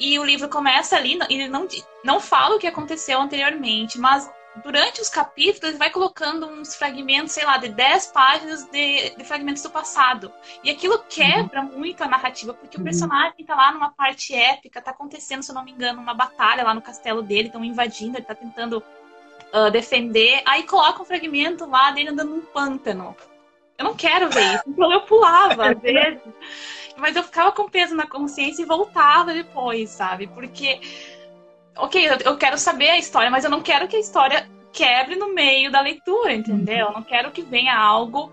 e 0.00 0.18
o 0.18 0.24
livro 0.24 0.48
começa 0.48 0.96
ali, 0.96 1.18
ele 1.28 1.46
não, 1.46 1.68
não 2.02 2.18
fala 2.18 2.56
o 2.56 2.58
que 2.58 2.66
aconteceu 2.66 3.20
anteriormente, 3.20 3.98
mas 3.98 4.28
durante 4.64 5.00
os 5.00 5.08
capítulos, 5.08 5.70
ele 5.70 5.78
vai 5.78 5.90
colocando 5.90 6.46
uns 6.46 6.74
fragmentos, 6.74 7.32
sei 7.32 7.44
lá, 7.44 7.58
de 7.58 7.68
10 7.68 8.06
páginas 8.06 8.64
de, 8.64 9.10
de 9.10 9.24
fragmentos 9.24 9.62
do 9.62 9.70
passado. 9.70 10.32
E 10.64 10.70
aquilo 10.70 10.98
quebra 11.08 11.60
uhum. 11.60 11.78
muito 11.78 12.02
a 12.02 12.08
narrativa, 12.08 12.54
porque 12.54 12.76
uhum. 12.76 12.82
o 12.82 12.84
personagem 12.84 13.44
tá 13.44 13.54
lá 13.54 13.72
numa 13.72 13.90
parte 13.90 14.34
épica, 14.34 14.80
tá 14.80 14.90
acontecendo, 14.90 15.42
se 15.42 15.50
eu 15.50 15.54
não 15.54 15.64
me 15.64 15.72
engano, 15.72 16.00
uma 16.00 16.14
batalha 16.14 16.64
lá 16.64 16.74
no 16.74 16.82
castelo 16.82 17.22
dele, 17.22 17.48
estão 17.48 17.64
invadindo, 17.64 18.16
ele 18.16 18.26
tá 18.26 18.34
tentando 18.34 18.82
uh, 19.52 19.70
defender. 19.70 20.42
Aí 20.46 20.64
coloca 20.64 21.02
um 21.02 21.06
fragmento 21.06 21.68
lá 21.68 21.90
dele 21.90 22.08
andando 22.08 22.30
num 22.30 22.42
pântano. 22.42 23.14
Eu 23.78 23.84
não 23.84 23.94
quero 23.94 24.28
ver 24.30 24.54
isso. 24.54 24.64
Então 24.66 24.92
eu 24.92 25.00
pulava, 25.02 25.70
às 25.70 25.78
vezes. 25.80 26.20
Mas 27.00 27.16
eu 27.16 27.22
ficava 27.22 27.52
com 27.52 27.68
peso 27.68 27.94
na 27.94 28.06
consciência 28.06 28.62
e 28.62 28.66
voltava 28.66 29.32
depois, 29.32 29.90
sabe? 29.90 30.26
Porque 30.28 30.80
ok, 31.76 32.08
eu 32.24 32.36
quero 32.36 32.58
saber 32.58 32.90
a 32.90 32.98
história, 32.98 33.30
mas 33.30 33.44
eu 33.44 33.50
não 33.50 33.62
quero 33.62 33.88
que 33.88 33.96
a 33.96 34.00
história 34.00 34.48
quebre 34.72 35.16
no 35.16 35.34
meio 35.34 35.70
da 35.70 35.80
leitura, 35.80 36.34
entendeu? 36.34 36.88
Eu 36.88 36.92
não 36.92 37.02
quero 37.02 37.30
que 37.30 37.42
venha 37.42 37.76
algo, 37.76 38.30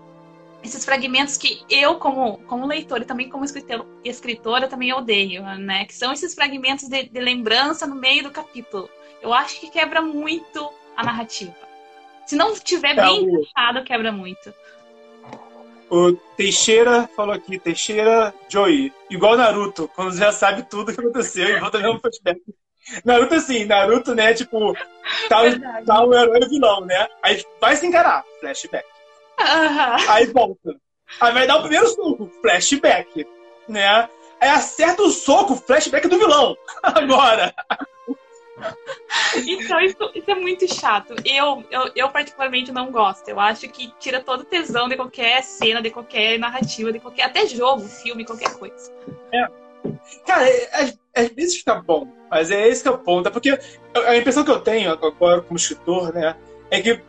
esses 0.62 0.84
fragmentos 0.84 1.36
que 1.36 1.62
eu, 1.68 1.96
como, 1.96 2.38
como 2.46 2.66
leitora 2.66 3.02
e 3.02 3.06
também 3.06 3.28
como 3.28 3.44
escritor, 3.44 3.86
escritora, 4.04 4.68
também 4.68 4.92
odeio, 4.92 5.42
né? 5.56 5.84
Que 5.84 5.94
são 5.94 6.12
esses 6.12 6.34
fragmentos 6.34 6.88
de, 6.88 7.04
de 7.04 7.20
lembrança 7.20 7.86
no 7.86 7.94
meio 7.94 8.24
do 8.24 8.30
capítulo. 8.30 8.88
Eu 9.20 9.32
acho 9.32 9.60
que 9.60 9.70
quebra 9.70 10.00
muito 10.00 10.70
a 10.96 11.02
narrativa. 11.02 11.54
Se 12.26 12.36
não 12.36 12.54
tiver 12.54 12.96
é 12.98 13.02
bem 13.02 13.24
fechado, 13.24 13.84
quebra 13.84 14.12
muito. 14.12 14.52
O 15.90 16.12
Teixeira 16.36 17.08
falou 17.16 17.34
aqui, 17.34 17.58
Teixeira 17.58 18.34
Joey, 18.48 18.92
igual 19.08 19.36
Naruto, 19.36 19.88
quando 19.94 20.16
já 20.16 20.30
sabe 20.30 20.62
tudo 20.64 20.90
o 20.90 20.94
que 20.94 21.00
aconteceu 21.00 21.48
e 21.48 21.60
volta 21.60 21.78
mesmo 21.78 22.00
flashback. 22.00 22.40
Naruto, 23.04 23.34
assim, 23.34 23.64
Naruto, 23.64 24.14
né, 24.14 24.34
tipo, 24.34 24.74
tá, 25.28 25.38
tá 25.86 26.04
o 26.04 26.14
herói 26.14 26.40
vilão, 26.48 26.82
né? 26.82 27.08
Aí 27.22 27.42
vai 27.60 27.76
se 27.76 27.86
encarar, 27.86 28.24
flashback. 28.40 28.86
Uhum. 29.40 30.10
Aí 30.10 30.26
volta. 30.26 30.74
Aí 31.20 31.32
vai 31.32 31.46
dar 31.46 31.56
o 31.56 31.62
primeiro 31.62 31.88
soco, 31.88 32.30
flashback, 32.42 33.26
né? 33.66 34.08
Aí 34.40 34.48
acerta 34.50 35.02
o 35.02 35.10
soco, 35.10 35.56
flashback 35.56 36.06
do 36.06 36.18
vilão. 36.18 36.56
Agora. 36.82 37.54
Então, 39.46 39.80
isso, 39.80 39.96
isso, 40.14 40.30
é 40.30 40.34
muito 40.34 40.66
chato. 40.72 41.14
Eu, 41.24 41.64
eu, 41.70 41.90
eu, 41.94 42.08
particularmente, 42.08 42.72
não 42.72 42.90
gosto. 42.90 43.28
Eu 43.28 43.38
acho 43.38 43.68
que 43.68 43.92
tira 43.98 44.20
todo 44.20 44.40
o 44.40 44.44
tesão 44.44 44.88
de 44.88 44.96
qualquer 44.96 45.42
cena, 45.42 45.82
de 45.82 45.90
qualquer 45.90 46.38
narrativa, 46.38 46.92
de 46.92 46.98
qualquer. 46.98 47.24
até 47.24 47.46
jogo, 47.46 47.82
filme, 47.82 48.24
qualquer 48.24 48.54
coisa. 48.58 48.92
É. 49.32 49.46
Cara, 50.26 50.44
às, 50.72 50.98
às 51.14 51.28
vezes 51.28 51.58
fica 51.58 51.74
bom, 51.76 52.08
mas 52.30 52.50
é 52.50 52.68
esse 52.68 52.82
que 52.82 52.88
é 52.88 52.92
o 52.92 52.98
ponto. 52.98 53.28
É 53.28 53.30
porque 53.30 53.58
a 53.94 54.16
impressão 54.16 54.44
que 54.44 54.50
eu 54.50 54.60
tenho 54.60 54.90
agora 54.90 55.42
como 55.42 55.56
escritor, 55.56 56.12
né, 56.12 56.36
é 56.70 56.80
que 56.80 57.00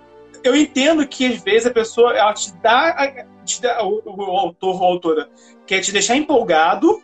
eu 0.44 0.56
entendo 0.56 1.08
que 1.08 1.26
às 1.26 1.42
vezes 1.42 1.68
a 1.68 1.72
pessoa 1.72 2.16
ela 2.18 2.34
te 2.34 2.52
dá, 2.58 3.26
te 3.46 3.62
dá 3.62 3.84
o, 3.84 4.02
o, 4.06 4.22
autor 4.38 4.82
ou 4.82 4.84
a 4.84 4.88
autora 4.88 5.30
quer 5.66 5.82
te 5.82 5.92
deixar 5.92 6.16
empolgado 6.16 7.02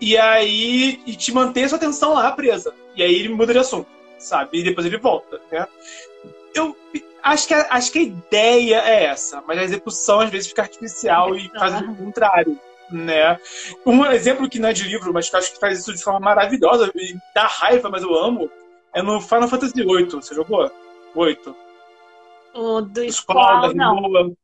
e 0.00 0.16
aí 0.16 1.00
e 1.06 1.14
te 1.14 1.32
manter 1.32 1.68
sua 1.68 1.76
atenção 1.76 2.14
lá 2.14 2.32
presa. 2.32 2.74
E 2.94 3.02
aí 3.02 3.14
ele 3.14 3.28
muda 3.28 3.52
de 3.52 3.58
assunto, 3.58 3.88
sabe? 4.18 4.58
E 4.58 4.64
depois 4.64 4.86
ele 4.86 4.98
volta, 4.98 5.40
né? 5.50 5.66
Eu 6.54 6.76
acho 7.22 7.48
que, 7.48 7.54
a, 7.54 7.66
acho 7.70 7.92
que 7.92 7.98
a 7.98 8.02
ideia 8.02 8.76
é 8.84 9.04
essa, 9.04 9.42
mas 9.46 9.58
a 9.58 9.62
execução 9.62 10.20
às 10.20 10.30
vezes 10.30 10.48
fica 10.48 10.62
artificial 10.62 11.34
e 11.34 11.48
faz 11.50 11.80
o 11.80 11.94
contrário 11.94 12.58
né? 12.92 13.38
Um 13.86 14.04
exemplo 14.06 14.48
que 14.48 14.58
não 14.58 14.68
é 14.68 14.72
de 14.72 14.84
livro, 14.84 15.12
mas 15.12 15.28
que 15.28 15.36
acho 15.36 15.52
que 15.52 15.58
faz 15.58 15.80
isso 15.80 15.92
de 15.92 16.02
forma 16.02 16.20
maravilhosa 16.20 16.90
e 16.94 17.16
dá 17.34 17.46
raiva, 17.46 17.88
mas 17.88 18.02
eu 18.02 18.14
amo, 18.14 18.50
é 18.92 19.02
no 19.02 19.20
Final 19.20 19.48
Fantasy 19.48 19.72
VIII. 19.74 20.10
Você 20.10 20.34
jogou? 20.34 20.70
8. 21.14 21.56
O 22.54 22.80
do 22.82 23.02
Escola, 23.02 23.68
da 23.68 23.74
não. 23.74 24.36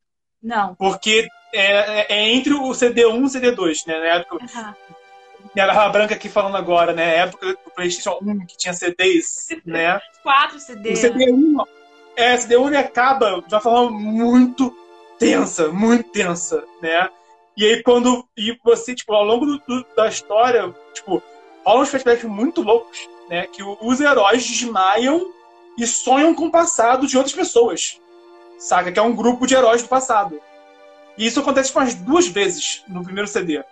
Não. 0.43 0.75
Porque 0.77 1.29
é, 1.53 1.73
é, 1.73 2.07
é, 2.09 2.29
entre 2.31 2.55
o 2.55 2.71
CD1 2.71 2.97
e 2.97 3.05
o 3.05 3.25
CD2, 3.25 3.87
né? 3.87 3.99
Na 3.99 4.07
época. 4.07 4.37
Uhum. 4.37 4.75
Minha 5.55 5.67
barra 5.67 5.89
branca 5.89 6.15
aqui 6.15 6.29
falando 6.29 6.57
agora, 6.57 6.93
né? 6.93 7.17
Época 7.17 7.53
do 7.53 7.71
PlayStation 7.75 8.19
1 8.23 8.47
que 8.47 8.57
tinha 8.57 8.75
CDs, 8.75 9.49
né? 9.65 10.01
Quatro 10.23 10.59
CDs. 10.59 11.03
O 11.03 11.03
CD1, 11.03 11.67
é, 12.17 12.37
CD1 12.37 12.77
acaba 12.77 13.43
de 13.47 13.55
uma 13.55 13.61
forma 13.61 13.91
muito 13.91 14.75
tensa, 15.19 15.69
muito 15.69 16.11
tensa, 16.11 16.65
né? 16.83 17.09
E 17.57 17.65
aí, 17.65 17.83
quando. 17.83 18.25
E 18.37 18.57
você, 18.65 18.95
tipo, 18.95 19.13
ao 19.13 19.25
longo 19.25 19.45
do, 19.45 19.59
do, 19.59 19.87
da 19.97 20.09
história, 20.09 20.73
tipo, 20.95 21.23
rolam 21.65 21.83
uns 21.83 21.89
flashbacks 21.89 22.25
muito 22.25 22.63
loucos, 22.63 23.09
né? 23.29 23.47
Que 23.47 23.63
os 23.63 24.01
heróis 24.01 24.47
desmaiam 24.47 25.33
e 25.77 25.87
sonham 25.87 26.35
com 26.35 26.47
o 26.47 26.51
passado 26.51 27.07
de 27.07 27.17
outras 27.17 27.35
pessoas. 27.35 28.01
Saca? 28.59 28.93
Que 28.93 28.99
é 28.99 29.03
um 29.03 29.15
grupo 29.15 29.47
de 29.47 29.55
heróis 29.55 29.83
do 29.83 29.89
passado. 29.89 30.41
E 31.17 31.27
isso 31.27 31.41
acontece 31.41 31.73
umas 31.75 31.95
duas 31.95 32.29
vezes 32.29 32.85
no 32.87 33.03
primeiro 33.03 33.29
CD. 33.29 33.63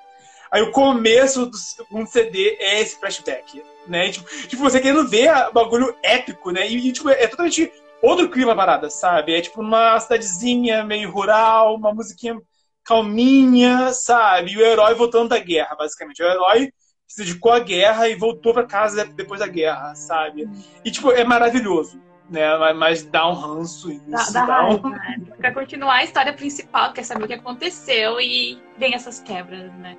Aí 0.50 0.62
o 0.62 0.70
começo 0.70 1.46
do 1.46 1.56
segundo 1.56 2.06
CD 2.06 2.56
é 2.60 2.80
esse 2.80 2.98
flashback, 2.98 3.62
né? 3.86 4.10
Tipo, 4.10 4.48
tipo 4.48 4.62
você 4.62 4.80
querendo 4.80 5.08
ver 5.08 5.30
o 5.48 5.52
bagulho 5.52 5.94
épico, 6.02 6.50
né? 6.50 6.68
E, 6.68 6.92
tipo, 6.92 7.10
é 7.10 7.26
totalmente 7.26 7.72
outro 8.02 8.28
clima 8.28 8.54
parada, 8.54 8.88
sabe? 8.90 9.34
É 9.34 9.40
tipo 9.40 9.60
uma 9.60 9.98
cidadezinha 9.98 10.84
meio 10.84 11.10
rural, 11.10 11.74
uma 11.74 11.92
musiquinha 11.92 12.38
calminha, 12.84 13.92
sabe? 13.92 14.52
E 14.52 14.56
o 14.56 14.60
herói 14.64 14.94
voltando 14.94 15.28
da 15.28 15.38
guerra, 15.38 15.74
basicamente. 15.74 16.22
O 16.22 16.26
herói 16.26 16.70
se 17.06 17.24
dedicou 17.24 17.52
à 17.52 17.58
guerra 17.58 18.08
e 18.08 18.14
voltou 18.14 18.54
para 18.54 18.66
casa 18.66 19.04
depois 19.04 19.40
da 19.40 19.46
guerra, 19.46 19.94
sabe? 19.94 20.48
E, 20.84 20.90
tipo, 20.90 21.10
é 21.10 21.24
maravilhoso. 21.24 22.00
Né, 22.28 22.42
mas 22.74 23.04
dá 23.04 23.28
um 23.28 23.34
ranço 23.34 23.88
isso. 23.92 24.32
Dá, 24.32 24.44
dá, 24.44 24.68
um... 24.68 24.90
né? 24.90 25.16
Pra 25.38 25.54
continuar 25.54 25.98
a 25.98 26.04
história 26.04 26.32
principal, 26.32 26.92
quer 26.92 27.04
saber 27.04 27.22
o 27.22 27.28
que 27.28 27.34
aconteceu 27.34 28.20
e 28.20 28.60
vem 28.76 28.94
essas 28.94 29.20
quebras, 29.20 29.72
né? 29.74 29.96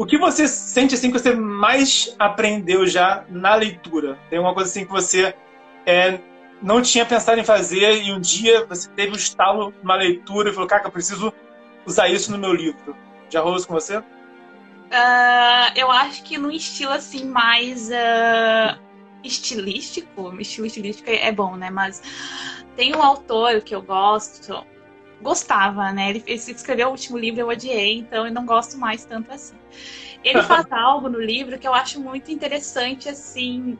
O 0.00 0.06
que 0.06 0.16
você 0.16 0.48
sente 0.48 0.94
assim 0.94 1.12
que 1.12 1.18
você 1.18 1.34
mais 1.34 2.16
aprendeu 2.18 2.86
já 2.86 3.22
na 3.28 3.54
leitura? 3.54 4.18
Tem 4.30 4.38
alguma 4.38 4.54
coisa 4.54 4.70
assim 4.70 4.86
que 4.86 4.90
você 4.90 5.34
é, 5.84 6.18
não 6.62 6.80
tinha 6.80 7.04
pensado 7.04 7.38
em 7.38 7.44
fazer 7.44 8.02
e 8.02 8.10
um 8.10 8.18
dia 8.18 8.64
você 8.64 8.88
teve 8.88 9.12
um 9.12 9.16
estalo 9.16 9.74
numa 9.82 9.96
leitura 9.96 10.48
e 10.48 10.54
falou, 10.54 10.66
cara, 10.66 10.84
eu 10.86 10.90
preciso 10.90 11.30
usar 11.84 12.08
isso 12.08 12.32
no 12.32 12.38
meu 12.38 12.54
livro. 12.54 12.96
Já 13.28 13.42
rolou 13.42 13.58
isso 13.58 13.68
com 13.68 13.74
você? 13.74 13.98
Uh, 13.98 14.02
eu 15.76 15.90
acho 15.90 16.22
que 16.22 16.38
num 16.38 16.50
estilo 16.50 16.92
assim 16.92 17.26
mais 17.26 17.90
uh, 17.90 18.80
estilístico, 19.22 20.34
estilo 20.40 20.66
estilístico 20.66 21.10
é 21.10 21.30
bom, 21.30 21.56
né? 21.56 21.68
Mas 21.68 22.02
tem 22.74 22.96
um 22.96 23.02
autor 23.02 23.60
que 23.60 23.74
eu 23.74 23.82
gosto, 23.82 24.64
gostava, 25.20 25.92
né? 25.92 26.10
Ele, 26.10 26.24
ele 26.26 26.38
escreveu 26.38 26.88
o 26.88 26.90
último 26.92 27.18
livro, 27.18 27.40
eu 27.40 27.48
odiei, 27.48 27.98
então 27.98 28.26
eu 28.26 28.32
não 28.32 28.46
gosto 28.46 28.78
mais 28.78 29.04
tanto 29.04 29.32
assim. 29.32 29.54
Ele 30.24 30.42
faz 30.42 30.66
algo 30.72 31.08
no 31.08 31.20
livro 31.20 31.58
que 31.58 31.66
eu 31.66 31.74
acho 31.74 32.00
muito 32.00 32.30
interessante, 32.30 33.08
assim, 33.08 33.78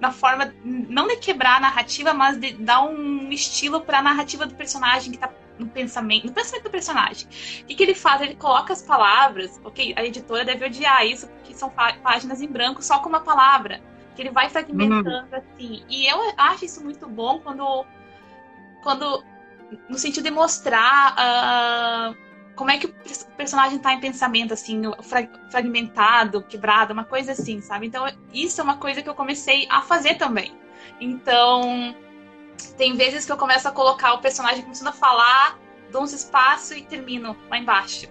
na 0.00 0.10
forma, 0.10 0.52
não 0.64 1.06
de 1.06 1.16
quebrar 1.16 1.58
a 1.58 1.60
narrativa, 1.60 2.12
mas 2.12 2.38
de 2.38 2.54
dar 2.54 2.82
um 2.82 3.30
estilo 3.30 3.80
para 3.80 4.00
a 4.00 4.02
narrativa 4.02 4.46
do 4.46 4.54
personagem 4.54 5.10
que 5.10 5.16
está 5.16 5.30
no 5.58 5.68
pensamento, 5.68 6.26
no 6.26 6.32
pensamento 6.32 6.64
do 6.64 6.70
personagem. 6.70 7.28
O 7.62 7.66
que, 7.66 7.74
que, 7.74 7.82
ele 7.82 7.94
faz? 7.94 8.20
Ele 8.20 8.34
coloca 8.34 8.72
as 8.72 8.82
palavras, 8.82 9.60
ok, 9.62 9.94
a 9.96 10.04
editora 10.04 10.44
deve 10.44 10.66
odiar 10.66 11.06
isso, 11.06 11.28
porque 11.28 11.54
são 11.54 11.70
páginas 12.02 12.40
em 12.40 12.48
branco 12.48 12.82
só 12.82 12.98
com 12.98 13.08
uma 13.08 13.20
palavra, 13.20 13.80
que 14.16 14.22
ele 14.22 14.30
vai 14.30 14.48
fragmentando 14.48 15.08
uhum. 15.08 15.38
assim. 15.38 15.84
E 15.88 16.06
eu 16.06 16.18
acho 16.36 16.64
isso 16.64 16.82
muito 16.82 17.06
bom 17.08 17.38
quando, 17.40 17.86
quando 18.82 19.24
no 19.88 19.98
sentido 19.98 20.24
de 20.24 20.30
mostrar 20.30 21.14
uh, 21.14 22.16
como 22.54 22.70
é 22.70 22.78
que 22.78 22.86
o 22.86 22.94
personagem 23.36 23.78
tá 23.78 23.92
em 23.92 24.00
pensamento, 24.00 24.52
assim, 24.52 24.82
fragmentado, 25.50 26.42
quebrado, 26.42 26.92
uma 26.92 27.04
coisa 27.04 27.32
assim, 27.32 27.60
sabe? 27.60 27.86
Então, 27.86 28.06
isso 28.32 28.60
é 28.60 28.64
uma 28.64 28.76
coisa 28.76 29.02
que 29.02 29.08
eu 29.08 29.14
comecei 29.14 29.66
a 29.70 29.82
fazer 29.82 30.16
também. 30.16 30.54
Então, 31.00 31.94
tem 32.76 32.96
vezes 32.96 33.24
que 33.24 33.32
eu 33.32 33.36
começo 33.36 33.66
a 33.66 33.72
colocar 33.72 34.14
o 34.14 34.18
personagem 34.18 34.62
começando 34.62 34.88
a 34.88 34.92
falar, 34.92 35.58
dou 35.90 36.02
uns 36.02 36.12
espaços 36.12 36.76
e 36.76 36.82
termino 36.82 37.36
lá 37.50 37.58
embaixo. 37.58 38.06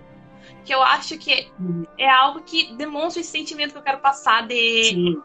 Que 0.65 0.73
eu 0.73 0.81
acho 0.81 1.17
que 1.17 1.51
é 1.97 2.09
algo 2.09 2.41
que 2.41 2.75
demonstra 2.75 3.21
esse 3.21 3.31
sentimento 3.31 3.71
que 3.71 3.77
eu 3.77 3.83
quero 3.83 3.99
passar 3.99 4.47
de, 4.47 4.93
de 4.93 5.21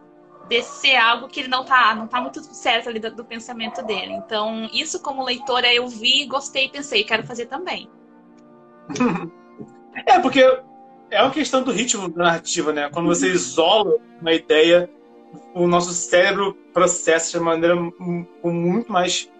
ser 0.62 0.96
algo 0.96 1.28
que 1.28 1.40
ele 1.40 1.48
não 1.48 1.64
tá, 1.64 1.94
não 1.94 2.06
tá 2.06 2.20
muito 2.20 2.40
certo 2.42 2.88
ali 2.88 2.98
do, 2.98 3.14
do 3.14 3.24
pensamento 3.24 3.82
dele. 3.82 4.12
Então, 4.12 4.68
isso 4.72 5.00
como 5.00 5.24
leitora 5.24 5.72
eu 5.72 5.86
vi, 5.88 6.26
gostei 6.26 6.66
e 6.66 6.68
pensei, 6.68 7.04
quero 7.04 7.26
fazer 7.26 7.46
também. 7.46 7.88
é, 10.06 10.18
porque 10.20 10.42
é 11.10 11.22
uma 11.22 11.30
questão 11.30 11.62
do 11.62 11.72
ritmo 11.72 12.08
da 12.08 12.24
narrativa, 12.24 12.72
né? 12.72 12.88
Quando 12.92 13.06
você 13.06 13.28
isola 13.28 13.96
uma 14.20 14.32
ideia, 14.32 14.88
o 15.54 15.66
nosso 15.66 15.92
cérebro 15.92 16.54
processa 16.72 17.38
de 17.38 17.44
maneira 17.44 17.74
muito 17.74 18.90
mais 18.90 19.30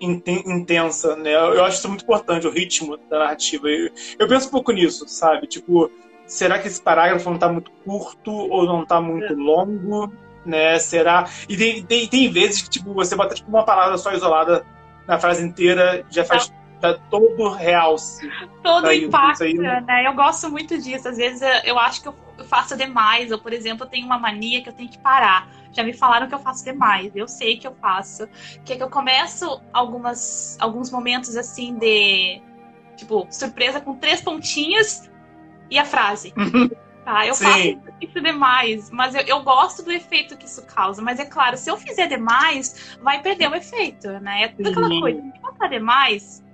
intensa, 0.00 1.14
né? 1.16 1.34
Eu 1.34 1.64
acho 1.64 1.78
isso 1.78 1.88
muito 1.88 2.02
importante, 2.02 2.46
o 2.46 2.50
ritmo 2.50 2.96
da 3.08 3.18
narrativa. 3.18 3.68
Eu, 3.68 3.90
eu 4.18 4.28
penso 4.28 4.48
um 4.48 4.50
pouco 4.50 4.72
nisso, 4.72 5.06
sabe? 5.06 5.46
Tipo, 5.46 5.90
será 6.26 6.58
que 6.58 6.68
esse 6.68 6.80
parágrafo 6.80 7.28
não 7.28 7.34
está 7.34 7.52
muito 7.52 7.70
curto 7.84 8.30
ou 8.30 8.64
não 8.64 8.82
está 8.82 9.00
muito 9.00 9.34
longo, 9.34 10.10
né? 10.44 10.78
Será? 10.78 11.28
E 11.48 11.56
tem, 11.56 11.82
tem, 11.84 12.08
tem 12.08 12.30
vezes 12.30 12.62
que 12.62 12.70
tipo 12.70 12.92
você 12.94 13.14
bota 13.16 13.34
tipo 13.34 13.48
uma 13.48 13.64
palavra 13.64 13.96
só 13.98 14.12
isolada 14.12 14.64
na 15.06 15.18
frase 15.18 15.44
inteira 15.44 16.04
já 16.10 16.24
faz 16.24 16.52
tá 16.80 16.94
todo 17.10 17.50
realce. 17.50 18.28
Todo 18.62 18.84
tá 18.84 18.94
impacto, 18.94 19.44
aí, 19.44 19.54
né? 19.54 19.84
Eu 20.06 20.14
gosto 20.14 20.50
muito 20.50 20.78
disso. 20.78 21.08
Às 21.08 21.18
vezes 21.18 21.42
eu 21.64 21.78
acho 21.78 22.02
que 22.02 22.08
eu 22.08 22.14
faço 22.48 22.76
demais, 22.76 23.30
ou 23.30 23.38
por 23.38 23.52
exemplo, 23.52 23.84
eu 23.84 23.90
tenho 23.90 24.06
uma 24.06 24.18
mania 24.18 24.62
que 24.62 24.68
eu 24.68 24.72
tenho 24.72 24.88
que 24.88 24.98
parar. 24.98 25.48
Já 25.72 25.84
me 25.84 25.92
falaram 25.92 26.26
que 26.26 26.34
eu 26.34 26.38
faço 26.38 26.64
demais, 26.64 27.12
eu 27.14 27.28
sei 27.28 27.56
que 27.56 27.66
eu 27.66 27.74
faço. 27.74 28.26
Que 28.64 28.72
é 28.72 28.76
que 28.76 28.82
eu 28.82 28.90
começo 28.90 29.60
algumas, 29.72 30.56
alguns 30.58 30.90
momentos 30.90 31.36
assim 31.36 31.76
de 31.76 32.40
tipo, 32.96 33.26
surpresa 33.30 33.80
com 33.80 33.94
três 33.96 34.20
pontinhas 34.20 35.10
e 35.70 35.78
a 35.78 35.84
frase. 35.84 36.32
Tá, 37.04 37.26
eu 37.26 37.34
Sim. 37.34 37.44
faço 37.44 37.96
isso 38.00 38.20
demais, 38.20 38.90
mas 38.90 39.14
eu, 39.14 39.22
eu, 39.22 39.42
gosto 39.42 39.82
do 39.82 39.90
efeito 39.90 40.36
que 40.36 40.44
isso 40.44 40.62
causa. 40.66 41.00
Mas 41.00 41.18
é 41.18 41.24
claro, 41.24 41.56
se 41.56 41.70
eu 41.70 41.76
fizer 41.76 42.06
demais, 42.06 42.98
vai 43.02 43.22
perder 43.22 43.48
o 43.50 43.54
efeito, 43.54 44.08
né? 44.20 44.44
É 44.44 44.48
tudo 44.48 44.68
aquela 44.68 44.88
coisa. 45.00 45.20
Se 45.20 45.38
botar 45.40 45.68
demais, 45.68 46.44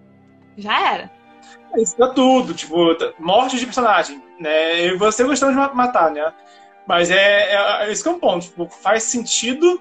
já 0.56 0.92
era. 0.92 1.10
Isso 1.76 2.02
é 2.02 2.08
tudo, 2.12 2.54
tipo, 2.54 2.76
morte 3.18 3.58
de 3.58 3.64
personagem, 3.66 4.22
né? 4.40 4.86
E 4.86 4.96
você 4.96 5.24
gostando 5.24 5.52
de 5.52 5.74
matar, 5.74 6.10
né? 6.10 6.32
Mas 6.86 7.10
é, 7.10 7.52
é, 7.52 7.86
é 7.86 7.92
esse 7.92 8.02
que 8.02 8.08
é 8.08 8.12
um 8.12 8.20
ponto. 8.20 8.46
Tipo, 8.46 8.68
faz 8.68 9.02
sentido 9.02 9.80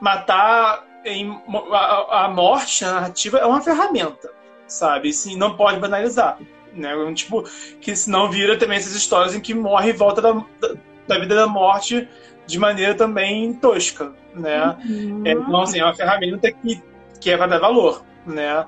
matar 0.00 0.84
em, 1.04 1.42
a, 1.72 2.24
a, 2.24 2.28
morte 2.28 2.84
a 2.84 2.92
narrativa 2.92 3.38
é 3.38 3.46
uma 3.46 3.60
ferramenta, 3.60 4.30
sabe? 4.66 5.12
Sim, 5.12 5.36
não 5.36 5.56
pode 5.56 5.80
banalizar. 5.80 6.38
Né? 6.74 6.92
Tipo, 7.14 7.44
que 7.80 7.94
senão 7.94 8.30
vira 8.30 8.58
também 8.58 8.78
essas 8.78 8.94
histórias 8.94 9.34
em 9.34 9.40
que 9.40 9.54
morre 9.54 9.90
e 9.90 9.92
volta 9.92 10.22
da, 10.22 10.32
da, 10.32 10.74
da 11.06 11.18
vida 11.18 11.34
da 11.34 11.46
morte 11.46 12.08
de 12.46 12.58
maneira 12.58 12.94
também 12.94 13.52
tosca, 13.54 14.12
né? 14.34 14.76
Uhum. 14.84 15.22
É, 15.24 15.32
então, 15.32 15.62
assim, 15.62 15.80
é 15.80 15.84
uma 15.84 15.94
ferramenta 15.94 16.50
que, 16.50 16.82
que 17.20 17.30
é 17.30 17.36
para 17.36 17.46
dar 17.46 17.58
valor, 17.58 18.04
né? 18.26 18.66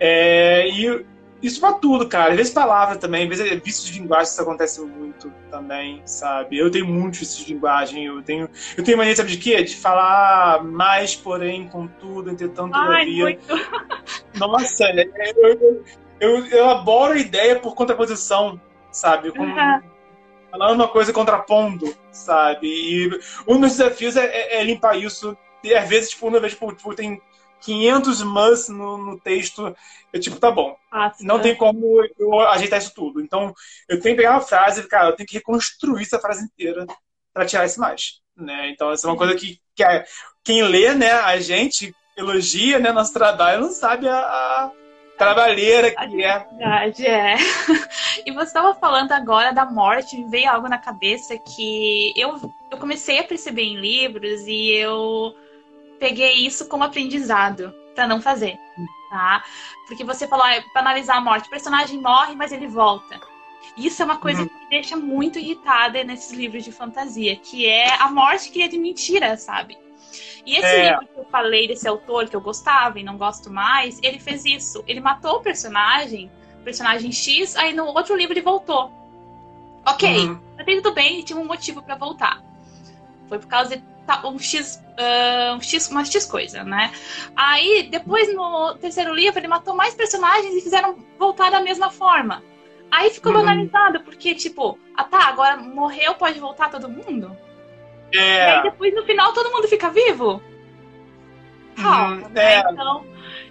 É, 0.00 0.68
e 0.68 1.04
isso 1.42 1.60
pra 1.60 1.72
tudo, 1.72 2.06
cara. 2.08 2.30
Às 2.30 2.36
vezes 2.36 2.52
palavra 2.52 2.96
também, 2.96 3.24
às 3.24 3.28
vezes 3.28 3.62
vício 3.62 3.92
de 3.92 3.98
linguagem, 3.98 4.32
isso 4.32 4.40
acontece 4.40 4.80
muito 4.80 5.32
também, 5.50 6.00
sabe? 6.04 6.56
Eu 6.56 6.70
tenho 6.70 6.86
muito 6.86 7.18
vício 7.18 7.44
de 7.44 7.52
linguagem, 7.52 8.04
eu 8.04 8.22
tenho. 8.22 8.48
Eu 8.76 8.84
tenho 8.84 8.96
mania, 8.96 9.16
sabe 9.16 9.30
de 9.30 9.38
quê? 9.38 9.62
De 9.62 9.74
falar 9.74 10.62
mais, 10.62 11.16
porém, 11.16 11.68
contudo, 11.68 12.30
entretanto, 12.30 12.76
muito. 12.78 13.42
Nossa, 14.38 14.84
é, 14.84 15.04
eu, 15.36 15.58
eu, 15.60 15.84
eu, 16.22 16.46
elaboro 16.46 17.14
a 17.14 17.18
ideia 17.18 17.58
por 17.58 17.74
contraposição, 17.74 18.60
sabe? 18.92 19.32
Com, 19.32 19.42
uhum. 19.42 19.82
Falando 20.52 20.74
uma 20.76 20.88
coisa 20.88 21.12
contrapondo, 21.12 21.92
sabe? 22.12 22.68
E 22.68 23.10
um 23.48 23.60
dos 23.60 23.72
desafios 23.72 24.16
é, 24.16 24.24
é, 24.26 24.60
é 24.60 24.64
limpar 24.64 24.96
isso. 24.96 25.36
E 25.64 25.74
às 25.74 25.88
vezes, 25.88 26.10
tipo, 26.10 26.28
uma 26.28 26.38
vez, 26.38 26.52
tipo, 26.52 26.72
tipo 26.72 26.94
tem 26.94 27.20
500 27.60 28.22
mas 28.22 28.68
no, 28.68 28.96
no 28.98 29.18
texto. 29.18 29.74
Eu, 30.12 30.20
tipo, 30.20 30.38
tá 30.38 30.50
bom. 30.50 30.76
Ah, 30.92 31.12
não 31.20 31.40
tem 31.40 31.56
como 31.56 32.04
eu 32.16 32.40
ajeitar 32.50 32.78
isso 32.78 32.94
tudo. 32.94 33.20
Então, 33.20 33.52
eu 33.88 34.00
tenho 34.00 34.14
que 34.14 34.22
pegar 34.22 34.32
uma 34.32 34.40
frase 34.40 34.80
e, 34.80 34.86
cara, 34.86 35.08
eu 35.08 35.16
tenho 35.16 35.26
que 35.26 35.34
reconstruir 35.34 36.02
essa 36.02 36.20
frase 36.20 36.44
inteira 36.44 36.86
para 37.34 37.46
tirar 37.46 37.64
esse 37.64 37.80
mais. 37.80 38.20
Né? 38.36 38.70
Então, 38.70 38.92
essa 38.92 39.08
é 39.08 39.10
uma 39.10 39.16
coisa 39.16 39.34
que, 39.34 39.58
que 39.74 39.82
é, 39.82 40.04
quem 40.44 40.62
lê, 40.62 40.94
né, 40.94 41.10
a 41.12 41.40
gente 41.40 41.92
elogia 42.16 42.78
né, 42.78 42.92
nosso 42.92 43.12
trabalho 43.12 43.62
não 43.62 43.70
sabe 43.70 44.06
a, 44.06 44.18
a 44.18 44.70
trabalheira 45.24 45.90
que 45.90 46.22
é. 46.22 46.38
Verdade, 46.38 47.06
é. 47.06 47.36
E 48.26 48.30
você 48.30 48.44
estava 48.44 48.74
falando 48.74 49.12
agora 49.12 49.52
da 49.52 49.64
morte, 49.64 50.16
me 50.16 50.28
veio 50.28 50.50
algo 50.50 50.68
na 50.68 50.78
cabeça 50.78 51.36
que 51.36 52.12
eu, 52.16 52.38
eu 52.70 52.78
comecei 52.78 53.18
a 53.18 53.24
perceber 53.24 53.62
em 53.62 53.76
livros 53.76 54.46
e 54.46 54.70
eu 54.72 55.34
peguei 55.98 56.46
isso 56.46 56.68
como 56.68 56.84
aprendizado 56.84 57.74
para 57.94 58.06
não 58.06 58.20
fazer, 58.20 58.56
tá? 59.10 59.42
Porque 59.86 60.04
você 60.04 60.26
falou, 60.26 60.44
ah, 60.44 60.62
para 60.72 60.82
analisar 60.82 61.16
a 61.16 61.20
morte, 61.20 61.46
o 61.46 61.50
personagem 61.50 62.00
morre, 62.00 62.34
mas 62.34 62.52
ele 62.52 62.66
volta. 62.66 63.20
Isso 63.76 64.02
é 64.02 64.04
uma 64.04 64.18
coisa 64.18 64.42
uhum. 64.42 64.48
que 64.48 64.54
me 64.54 64.70
deixa 64.70 64.96
muito 64.96 65.38
irritada 65.38 66.04
nesses 66.04 66.32
livros 66.32 66.64
de 66.64 66.72
fantasia, 66.72 67.36
que 67.36 67.66
é 67.66 67.94
a 68.00 68.10
morte 68.10 68.50
que 68.50 68.62
é 68.62 68.68
de 68.68 68.78
mentira, 68.78 69.36
sabe? 69.36 69.78
E 70.44 70.56
esse 70.56 70.66
é. 70.66 70.90
livro 70.90 71.06
que 71.06 71.20
eu 71.20 71.24
falei 71.26 71.68
desse 71.68 71.86
autor 71.86 72.28
que 72.28 72.34
eu 72.34 72.40
gostava 72.40 72.98
e 72.98 73.02
não 73.02 73.16
gosto 73.16 73.50
mais, 73.50 73.98
ele 74.02 74.18
fez 74.18 74.44
isso. 74.44 74.82
Ele 74.86 75.00
matou 75.00 75.36
o 75.36 75.40
personagem, 75.40 76.30
personagem 76.64 77.12
X, 77.12 77.56
aí 77.56 77.72
no 77.72 77.86
outro 77.86 78.16
livro 78.16 78.32
ele 78.32 78.42
voltou. 78.42 78.92
Ok, 79.86 80.28
uhum. 80.28 80.38
até 80.58 80.76
tudo 80.76 80.92
bem, 80.92 81.22
tinha 81.22 81.38
um 81.38 81.44
motivo 81.44 81.82
para 81.82 81.96
voltar. 81.96 82.42
Foi 83.28 83.38
por 83.38 83.48
causa 83.48 83.76
de 83.76 83.82
tá, 84.06 84.26
um 84.26 84.38
X, 84.38 84.82
um 85.56 85.60
X, 85.60 85.88
uma 85.90 86.04
X 86.04 86.26
coisa, 86.26 86.62
né? 86.64 86.92
Aí, 87.34 87.88
depois 87.90 88.32
no 88.34 88.74
terceiro 88.76 89.14
livro, 89.14 89.38
ele 89.38 89.48
matou 89.48 89.74
mais 89.74 89.94
personagens 89.94 90.54
e 90.54 90.60
fizeram 90.60 90.96
voltar 91.18 91.50
da 91.50 91.60
mesma 91.60 91.90
forma. 91.90 92.42
Aí 92.90 93.10
ficou 93.10 93.32
uhum. 93.32 93.38
banalizado, 93.38 94.00
porque, 94.00 94.34
tipo, 94.34 94.78
ah 94.96 95.04
tá, 95.04 95.26
agora 95.26 95.56
morreu, 95.56 96.14
pode 96.14 96.38
voltar 96.38 96.70
todo 96.70 96.88
mundo? 96.88 97.36
É. 98.14 98.18
E 98.18 98.50
aí 98.50 98.62
depois 98.62 98.94
no 98.94 99.04
final 99.04 99.32
todo 99.32 99.50
mundo 99.50 99.68
fica 99.68 99.90
vivo? 99.90 100.42
Uhum. 101.78 102.30
é. 102.34 102.58
Então, 102.70 103.04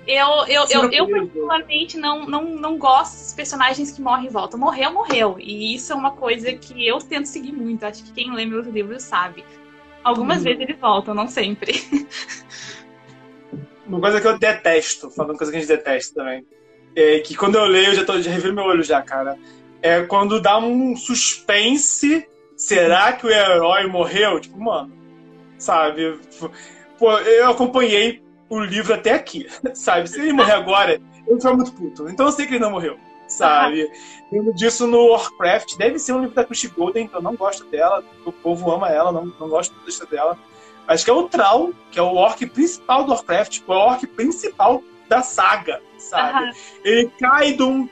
eu, 0.08 0.28
eu, 0.47 0.65
eu, 0.69 0.91
eu, 0.91 1.08
particularmente 1.08 1.97
não, 1.97 2.26
não, 2.26 2.43
não 2.43 2.78
gosto 2.78 3.13
dos 3.19 3.34
personagens 3.34 3.91
que 3.91 4.02
morrem 4.02 4.28
e 4.28 4.30
voltam. 4.30 4.60
Morreu, 4.60 4.91
morreu. 4.91 5.36
E 5.39 5.76
isso 5.76 5.93
é 5.93 5.95
uma 5.95 6.12
coisa 6.12 6.52
que 6.54 6.88
eu 6.88 6.97
tento 7.00 7.26
seguir 7.26 7.52
muito. 7.52 7.86
Acho 7.86 8.04
que 8.04 8.12
quem 8.12 8.34
lê 8.34 8.45
meus 8.45 8.67
livros 8.67 9.04
sabe. 9.04 9.45
Algumas 10.04 10.39
hum. 10.39 10.43
vezes 10.43 10.62
ele 10.62 10.74
volta, 10.74 11.13
não 11.13 11.28
sempre. 11.28 11.74
Uma 13.86 14.00
coisa 14.00 14.21
que 14.21 14.28
eu 14.28 14.39
detesto, 14.39 15.12
falando 15.12 15.38
coisa 15.38 15.52
que 15.52 15.58
a 15.58 15.62
gente 15.62 15.69
detesta 15.69 16.15
também, 16.15 16.45
é 16.95 17.19
que 17.19 17.36
quando 17.36 17.56
eu 17.56 17.65
leio, 17.65 17.88
eu 17.88 17.95
já, 17.95 18.06
tô, 18.06 18.21
já 18.21 18.32
reviro 18.32 18.54
meu 18.54 18.63
olho 18.63 18.84
já, 18.84 19.02
cara. 19.02 19.38
É 19.82 20.02
quando 20.04 20.39
dá 20.41 20.58
um 20.58 20.95
suspense, 20.95 22.26
será 22.62 23.13
que 23.13 23.26
o 23.26 23.30
herói 23.30 23.88
morreu? 23.88 24.39
Tipo, 24.39 24.60
mano, 24.60 24.93
sabe? 25.58 26.19
Pô, 26.97 27.12
eu 27.17 27.50
acompanhei 27.50 28.24
o 28.50 28.60
livro 28.60 28.93
até 28.93 29.13
aqui, 29.13 29.47
sabe? 29.74 30.10
Se 30.10 30.19
ele 30.19 30.34
morrer 30.34 30.54
agora, 30.54 31.02
eu 31.28 31.39
vou 31.39 31.56
muito 31.56 31.74
puto. 31.74 32.08
Então 32.10 32.28
eu 32.28 32.32
sei 32.32 32.45
que 32.45 32.54
ele 32.54 32.63
não 32.63 32.71
morreu 32.71 32.97
sabe? 33.28 33.89
Lembro 34.30 34.54
disso 34.54 34.86
no 34.86 35.08
Warcraft. 35.08 35.78
Deve 35.78 35.97
ser 35.97 36.12
um 36.12 36.19
livro 36.19 36.36
da 36.36 36.43
Christie 36.43 36.67
Golden, 36.67 37.08
que 37.08 37.15
eu 37.15 37.21
não 37.21 37.34
gosto 37.34 37.63
dela. 37.67 38.04
O 38.26 38.32
povo 38.34 38.69
ama 38.69 38.89
ela, 38.89 39.10
não, 39.10 39.26
não 39.39 39.47
gosto 39.47 39.74
da 39.74 40.06
dela. 40.06 40.38
Acho 40.86 41.06
que 41.06 41.10
é 41.10 41.13
o 41.13 41.30
Troll, 41.30 41.74
que 41.91 41.97
é 41.97 42.02
o 42.02 42.15
orc 42.15 42.45
principal 42.47 43.06
do 43.06 43.12
Warcraft, 43.12 43.54
tipo, 43.54 43.71
é 43.71 43.78
o 43.78 43.80
orc 43.80 44.06
principal 44.06 44.84
da 45.08 45.21
saga, 45.21 45.82
sabe? 45.97 46.43
Uhum. 46.43 46.52
Ele 46.84 47.12
cai 47.17 47.54
de 47.54 47.63
um 47.63 47.88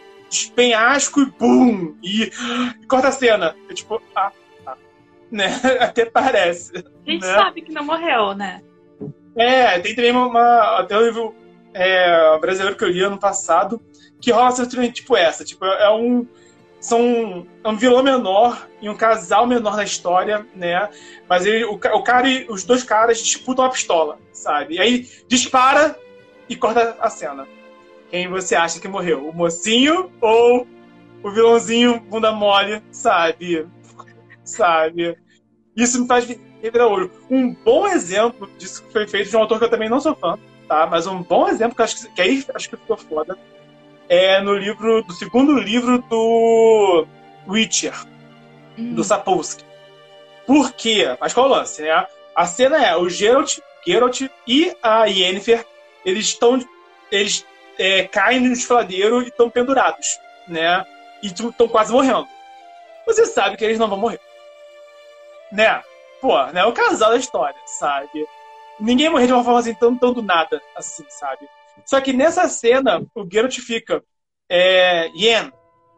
penhasco 0.56 1.22
e 1.22 1.26
bum! 1.26 1.96
E, 2.04 2.24
e 2.24 2.86
corta 2.86 3.08
a 3.08 3.12
cena. 3.14 3.56
É 3.70 3.74
tipo, 3.74 4.02
ah. 4.14 4.34
Né? 5.32 5.48
Até 5.80 6.06
parece. 6.06 6.72
A 6.78 7.12
gente 7.12 7.26
né? 7.26 7.34
sabe 7.34 7.62
que 7.62 7.72
não 7.72 7.84
morreu, 7.84 8.34
né? 8.34 8.62
É, 9.36 9.80
tem 9.80 9.96
também 9.96 10.12
uma, 10.12 10.28
uma 10.28 10.80
até 10.80 10.98
um 10.98 11.02
livro 11.02 11.36
é, 11.74 12.38
brasileiro 12.40 12.76
que 12.76 12.84
eu 12.84 12.90
li 12.90 13.02
ano 13.02 13.18
passado, 13.18 13.82
que 14.20 14.32
rola 14.32 14.54
uma 14.54 14.90
tipo 14.90 15.16
essa. 15.16 15.46
Tipo, 15.46 15.66
é 15.66 15.90
um. 15.92 16.28
São 16.80 17.46
é 17.62 17.68
um 17.68 17.76
vilão 17.76 18.02
menor 18.02 18.66
e 18.82 18.90
um 18.90 18.96
casal 18.96 19.46
menor 19.46 19.76
na 19.76 19.84
história, 19.84 20.46
né? 20.56 20.90
Mas 21.28 21.46
ele, 21.46 21.66
o, 21.66 21.74
o 21.74 22.04
cara 22.04 22.28
e 22.28 22.46
os 22.50 22.64
dois 22.64 22.84
caras 22.84 23.22
disputam 23.22 23.66
a 23.66 23.70
pistola, 23.70 24.18
sabe? 24.32 24.76
E 24.76 24.80
aí 24.80 25.08
dispara 25.28 25.98
e 26.48 26.56
corta 26.56 26.96
a 27.00 27.10
cena. 27.10 27.46
Quem 28.10 28.30
você 28.30 28.56
acha 28.56 28.80
que 28.80 28.88
morreu? 28.88 29.28
O 29.28 29.34
mocinho 29.34 30.10
ou 30.22 30.66
o 31.22 31.32
vilãozinho 31.32 32.00
bunda 32.00 32.32
mole, 32.32 32.82
sabe? 32.92 33.68
Sabe? 34.50 35.18
Isso 35.76 36.02
me 36.02 36.08
faz 36.08 36.26
virar 36.26 36.88
olho. 36.88 37.12
Um 37.30 37.54
bom 37.54 37.88
exemplo 37.88 38.50
disso 38.58 38.84
que 38.84 38.92
foi 38.92 39.08
feito 39.08 39.30
de 39.30 39.38
um 39.38 39.40
autor 39.40 39.60
que 39.60 39.66
eu 39.66 39.70
também 39.70 39.90
não 39.90 40.00
sou 40.00 40.16
fã, 40.16 40.38
tá? 40.68 40.86
Mas 40.88 41.08
um 41.08 41.24
bom 41.24 41.48
exemplo 41.48 41.76
que, 41.76 41.82
acho 41.82 41.96
que, 41.96 42.14
que 42.14 42.22
aí 42.22 42.46
acho 42.54 42.70
que 42.70 42.78
ficou 42.78 42.98
foda 42.98 43.38
é 44.10 44.42
no 44.42 44.54
livro, 44.54 45.04
do 45.04 45.14
segundo 45.14 45.54
livro 45.58 46.00
do 46.10 47.06
Witcher, 47.48 47.94
hum. 48.78 48.96
do 48.96 49.04
Sapolsky. 49.04 49.64
Por 50.48 50.74
quê? 50.74 51.16
Mas 51.22 51.34
qual 51.34 51.46
é 51.46 51.50
o 51.50 51.52
lance, 51.52 51.84
né? 51.84 52.08
A 52.36 52.46
cena 52.46 52.84
é 52.84 52.98
o 52.98 53.08
Geralt, 53.08 53.60
Geralt 53.86 54.22
e 54.48 54.76
a 54.82 55.06
Yennefer, 55.06 55.66
eles 56.04 56.26
estão 56.26 56.60
eles 57.12 57.46
é, 57.78 58.04
caem 58.04 58.40
no 58.40 58.50
desfiladeiro 58.50 59.22
e 59.22 59.28
estão 59.28 59.50
pendurados, 59.50 60.18
né? 60.48 60.86
E 61.22 61.28
estão 61.28 61.68
quase 61.68 61.92
morrendo. 61.92 62.28
Você 63.06 63.26
sabe 63.26 63.58
que 63.58 63.66
eles 63.66 63.80
não 63.80 63.88
vão 63.88 63.98
morrer. 63.98 64.20
Né? 65.52 65.82
Pô, 66.22 66.44
né? 66.48 66.66
O 66.66 66.74
casal 66.74 67.12
da 67.12 67.18
história, 67.18 67.60
sabe? 67.66 68.28
Ninguém 68.80 69.10
morrer 69.10 69.28
de 69.28 69.34
uma 69.34 69.44
forma 69.44 69.60
assim 69.60 69.74
tão, 69.74 69.96
tão 69.96 70.14
do 70.14 70.22
nada, 70.22 70.62
assim, 70.76 71.04
sabe? 71.10 71.48
Só 71.86 72.00
que 72.02 72.14
nessa 72.14 72.48
cena, 72.48 73.02
o 73.16 73.28
Geralt 73.32 73.58
fica 73.60 74.04
é, 74.50 75.10
Yen, 75.16 75.52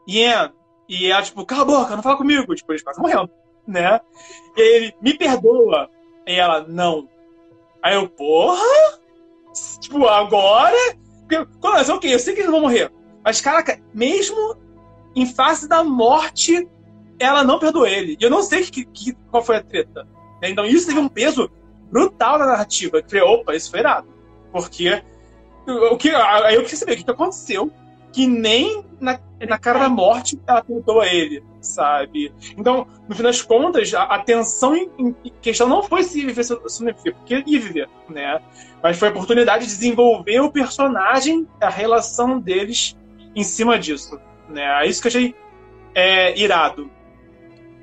Yen, 0.07 0.51
e 0.91 1.09
ela, 1.09 1.21
tipo, 1.21 1.45
cala 1.45 1.61
a 1.61 1.65
boca, 1.65 1.95
não 1.95 2.03
fala 2.03 2.17
comigo. 2.17 2.53
Tipo, 2.53 2.73
eles 2.73 2.83
quase 2.83 2.99
morrendo, 2.99 3.29
né? 3.65 4.01
E 4.57 4.61
ele, 4.61 4.95
me 5.01 5.13
perdoa. 5.13 5.89
E 6.27 6.35
ela, 6.35 6.65
não. 6.67 7.07
Aí 7.81 7.95
eu, 7.95 8.09
porra? 8.09 8.99
Tipo, 9.79 10.05
agora? 10.07 10.75
Quando 11.61 11.89
ok, 11.91 12.13
eu 12.13 12.19
sei 12.19 12.33
que 12.33 12.41
eles 12.41 12.51
vão 12.51 12.59
morrer. 12.59 12.91
Mas, 13.23 13.39
caraca, 13.39 13.81
mesmo 13.93 14.57
em 15.15 15.25
face 15.25 15.67
da 15.67 15.81
morte, 15.81 16.67
ela 17.21 17.43
não 17.43 17.59
perdoou 17.59 17.87
ele. 17.87 18.17
E 18.19 18.23
eu 18.23 18.29
não 18.29 18.41
sei 18.41 18.63
que, 18.63 18.85
que, 18.85 19.13
qual 19.29 19.43
foi 19.43 19.57
a 19.57 19.63
treta. 19.63 20.07
Então 20.41 20.65
isso 20.65 20.87
teve 20.87 20.99
um 20.99 21.07
peso 21.07 21.49
brutal 21.91 22.39
na 22.39 22.47
narrativa. 22.47 23.01
Falei, 23.07 23.23
opa, 23.23 23.55
isso 23.55 23.69
foi 23.69 23.79
errado. 23.79 24.07
Porque 24.51 25.01
o 25.67 25.97
que, 25.97 26.09
aí 26.09 26.55
eu 26.55 26.63
quis 26.63 26.79
saber 26.79 26.93
o 26.93 27.03
que 27.03 27.11
aconteceu 27.11 27.71
que 28.11 28.27
nem 28.27 28.83
na, 28.99 29.19
na 29.47 29.57
cara 29.57 29.79
da 29.79 29.89
morte 29.89 30.39
ela 30.45 30.61
perdoa 30.61 31.07
ele, 31.07 31.43
sabe? 31.61 32.33
Então, 32.57 32.85
no 33.07 33.15
fim 33.15 33.23
das 33.23 33.41
contas, 33.41 33.93
a, 33.93 34.03
a 34.03 34.19
tensão 34.19 34.75
em, 34.75 34.89
em, 34.97 35.15
questão 35.41 35.67
não 35.67 35.81
foi 35.81 36.03
se 36.03 36.25
viver 36.25 36.43
se 36.43 36.83
não 36.83 36.93
viver, 36.93 37.15
porque 37.15 37.35
ele 37.35 37.43
ia 37.47 37.59
viver, 37.59 37.89
né? 38.09 38.41
Mas 38.83 38.97
foi 38.97 39.07
a 39.07 39.11
oportunidade 39.11 39.65
de 39.65 39.71
desenvolver 39.71 40.39
o 40.41 40.51
personagem, 40.51 41.47
a 41.59 41.69
relação 41.69 42.39
deles 42.39 42.97
em 43.35 43.43
cima 43.43 43.79
disso, 43.79 44.19
né? 44.49 44.83
É 44.83 44.87
isso 44.87 45.01
que 45.01 45.07
eu 45.07 45.09
achei 45.09 45.35
é, 45.95 46.37
irado. 46.37 46.91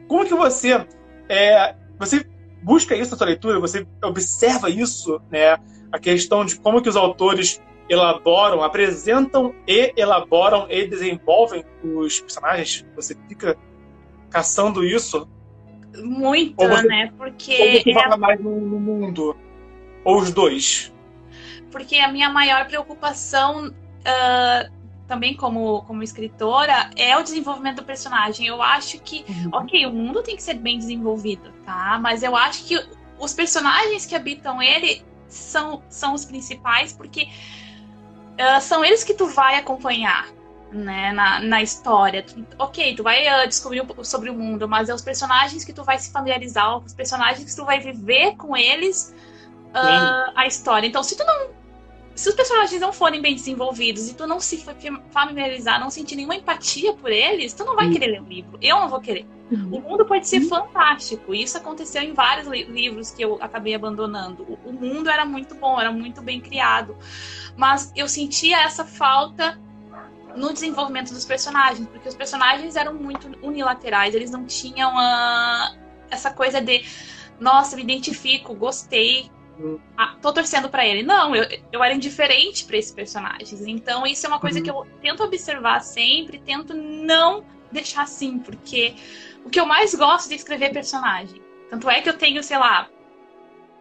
Como 0.08 0.24
que 0.24 0.34
você 0.34 0.86
é, 1.28 1.74
você 1.98 2.26
busca 2.62 2.96
isso 2.96 3.10
na 3.12 3.16
sua 3.16 3.26
leitura? 3.26 3.60
Você 3.60 3.86
observa 4.02 4.70
isso, 4.70 5.20
né? 5.30 5.58
A 5.92 5.98
questão 5.98 6.44
de 6.44 6.58
como 6.58 6.82
que 6.82 6.88
os 6.88 6.96
autores 6.96 7.62
elaboram, 7.88 8.62
apresentam 8.62 9.54
e 9.66 9.92
elaboram 9.96 10.66
e 10.70 10.86
desenvolvem 10.86 11.64
os 11.82 12.20
personagens? 12.20 12.84
Você 12.96 13.16
fica 13.28 13.56
caçando 14.30 14.84
isso? 14.84 15.28
Muito, 15.96 16.56
você, 16.56 16.82
né? 16.86 17.12
Porque. 17.16 17.52
Ou 17.52 17.82
você 17.82 17.90
é... 17.90 18.16
mais 18.16 18.40
no, 18.40 18.60
no, 18.60 18.80
mundo? 18.80 19.36
Ou 20.04 20.18
os 20.18 20.32
dois? 20.32 20.92
Porque 21.70 21.96
a 21.96 22.10
minha 22.10 22.30
maior 22.30 22.66
preocupação. 22.66 23.68
Uh, 23.68 24.77
também 25.08 25.34
como, 25.34 25.82
como 25.82 26.02
escritora, 26.02 26.90
é 26.94 27.16
o 27.16 27.22
desenvolvimento 27.22 27.76
do 27.76 27.84
personagem. 27.84 28.46
Eu 28.46 28.62
acho 28.62 29.00
que, 29.00 29.24
uhum. 29.26 29.50
ok, 29.52 29.86
o 29.86 29.90
mundo 29.90 30.22
tem 30.22 30.36
que 30.36 30.42
ser 30.42 30.54
bem 30.54 30.78
desenvolvido, 30.78 31.50
tá? 31.64 31.98
Mas 32.00 32.22
eu 32.22 32.36
acho 32.36 32.64
que 32.64 32.88
os 33.18 33.32
personagens 33.32 34.04
que 34.04 34.14
habitam 34.14 34.62
ele 34.62 35.02
são, 35.26 35.82
são 35.88 36.12
os 36.12 36.26
principais, 36.26 36.92
porque 36.92 37.24
uh, 37.24 38.60
são 38.60 38.84
eles 38.84 39.02
que 39.02 39.14
tu 39.14 39.26
vai 39.26 39.56
acompanhar. 39.56 40.28
Né, 40.70 41.12
na, 41.12 41.40
na 41.40 41.62
história. 41.62 42.22
Tu, 42.22 42.44
ok, 42.58 42.94
tu 42.94 43.02
vai 43.02 43.26
uh, 43.26 43.48
descobrir 43.48 43.82
sobre 44.02 44.28
o 44.28 44.34
mundo, 44.34 44.68
mas 44.68 44.90
é 44.90 44.94
os 44.94 45.00
personagens 45.00 45.64
que 45.64 45.72
tu 45.72 45.82
vai 45.82 45.98
se 45.98 46.12
familiarizar, 46.12 46.76
os 46.76 46.92
personagens 46.92 47.42
que 47.42 47.56
tu 47.56 47.64
vai 47.64 47.80
viver 47.80 48.36
com 48.36 48.54
eles 48.54 49.14
uh, 49.70 50.30
a 50.36 50.46
história. 50.46 50.86
Então, 50.86 51.02
se 51.02 51.16
tu 51.16 51.24
não. 51.24 51.57
Se 52.18 52.28
os 52.28 52.34
personagens 52.34 52.80
não 52.80 52.92
forem 52.92 53.20
bem 53.20 53.34
desenvolvidos 53.34 54.08
e 54.08 54.14
tu 54.14 54.26
não 54.26 54.40
se 54.40 54.64
familiarizar, 55.10 55.80
não 55.80 55.88
sentir 55.88 56.16
nenhuma 56.16 56.34
empatia 56.34 56.92
por 56.92 57.10
eles, 57.10 57.52
tu 57.52 57.64
não 57.64 57.76
vai 57.76 57.90
querer 57.90 58.08
ler 58.08 58.22
o 58.22 58.24
livro. 58.24 58.58
Eu 58.60 58.80
não 58.80 58.88
vou 58.88 59.00
querer. 59.00 59.26
Uhum. 59.50 59.76
O 59.76 59.80
mundo 59.80 60.04
pode 60.04 60.26
ser 60.28 60.42
uhum. 60.42 60.48
fantástico. 60.48 61.32
Isso 61.32 61.56
aconteceu 61.56 62.02
em 62.02 62.12
vários 62.12 62.46
li 62.48 62.64
livros 62.64 63.10
que 63.10 63.22
eu 63.22 63.38
acabei 63.40 63.74
abandonando. 63.74 64.42
O, 64.42 64.70
o 64.70 64.72
mundo 64.72 65.08
era 65.08 65.24
muito 65.24 65.54
bom, 65.54 65.80
era 65.80 65.92
muito 65.92 66.20
bem 66.20 66.40
criado 66.40 66.96
mas 67.58 67.92
eu 67.96 68.08
sentia 68.08 68.62
essa 68.62 68.84
falta 68.84 69.60
no 70.36 70.52
desenvolvimento 70.52 71.12
dos 71.12 71.24
personagens, 71.24 71.88
porque 71.88 72.08
os 72.08 72.14
personagens 72.14 72.76
eram 72.76 72.94
muito 72.94 73.28
unilaterais, 73.42 74.14
eles 74.14 74.30
não 74.30 74.46
tinham 74.46 74.96
a, 74.96 75.74
essa 76.08 76.30
coisa 76.30 76.60
de, 76.60 76.84
nossa, 77.40 77.74
me 77.74 77.82
identifico, 77.82 78.54
gostei, 78.54 79.28
ah, 79.96 80.16
tô 80.20 80.32
torcendo 80.32 80.68
para 80.68 80.86
ele. 80.86 81.02
Não, 81.02 81.34
eu, 81.34 81.46
eu 81.72 81.82
era 81.82 81.94
indiferente 81.94 82.64
para 82.64 82.76
esses 82.76 82.92
personagens. 82.92 83.66
Então, 83.66 84.06
isso 84.06 84.24
é 84.26 84.28
uma 84.28 84.40
coisa 84.40 84.58
uhum. 84.58 84.64
que 84.64 84.70
eu 84.70 84.86
tento 85.00 85.22
observar 85.22 85.80
sempre, 85.80 86.38
tento 86.38 86.74
não 86.74 87.44
deixar 87.70 88.02
assim, 88.02 88.38
porque 88.38 88.94
o 89.44 89.50
que 89.50 89.58
eu 89.60 89.66
mais 89.66 89.94
gosto 89.94 90.28
de 90.28 90.36
escrever 90.36 90.66
é 90.66 90.72
personagem. 90.72 91.42
Tanto 91.70 91.90
é 91.90 92.00
que 92.00 92.08
eu 92.08 92.16
tenho, 92.16 92.42
sei 92.42 92.58
lá, 92.58 92.88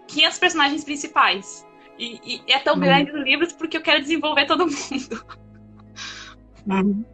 500 0.08 0.40
personagens 0.40 0.84
principais. 0.84 1.66
E, 1.98 2.42
e 2.48 2.52
é 2.52 2.60
tão 2.60 2.76
hum. 2.76 2.80
grande 2.80 3.12
os 3.12 3.24
livros 3.24 3.54
porque 3.54 3.78
eu 3.78 3.82
quero 3.82 4.02
desenvolver 4.02 4.46
todo 4.46 4.66
mundo. 4.66 5.26
Hum. 6.70 7.06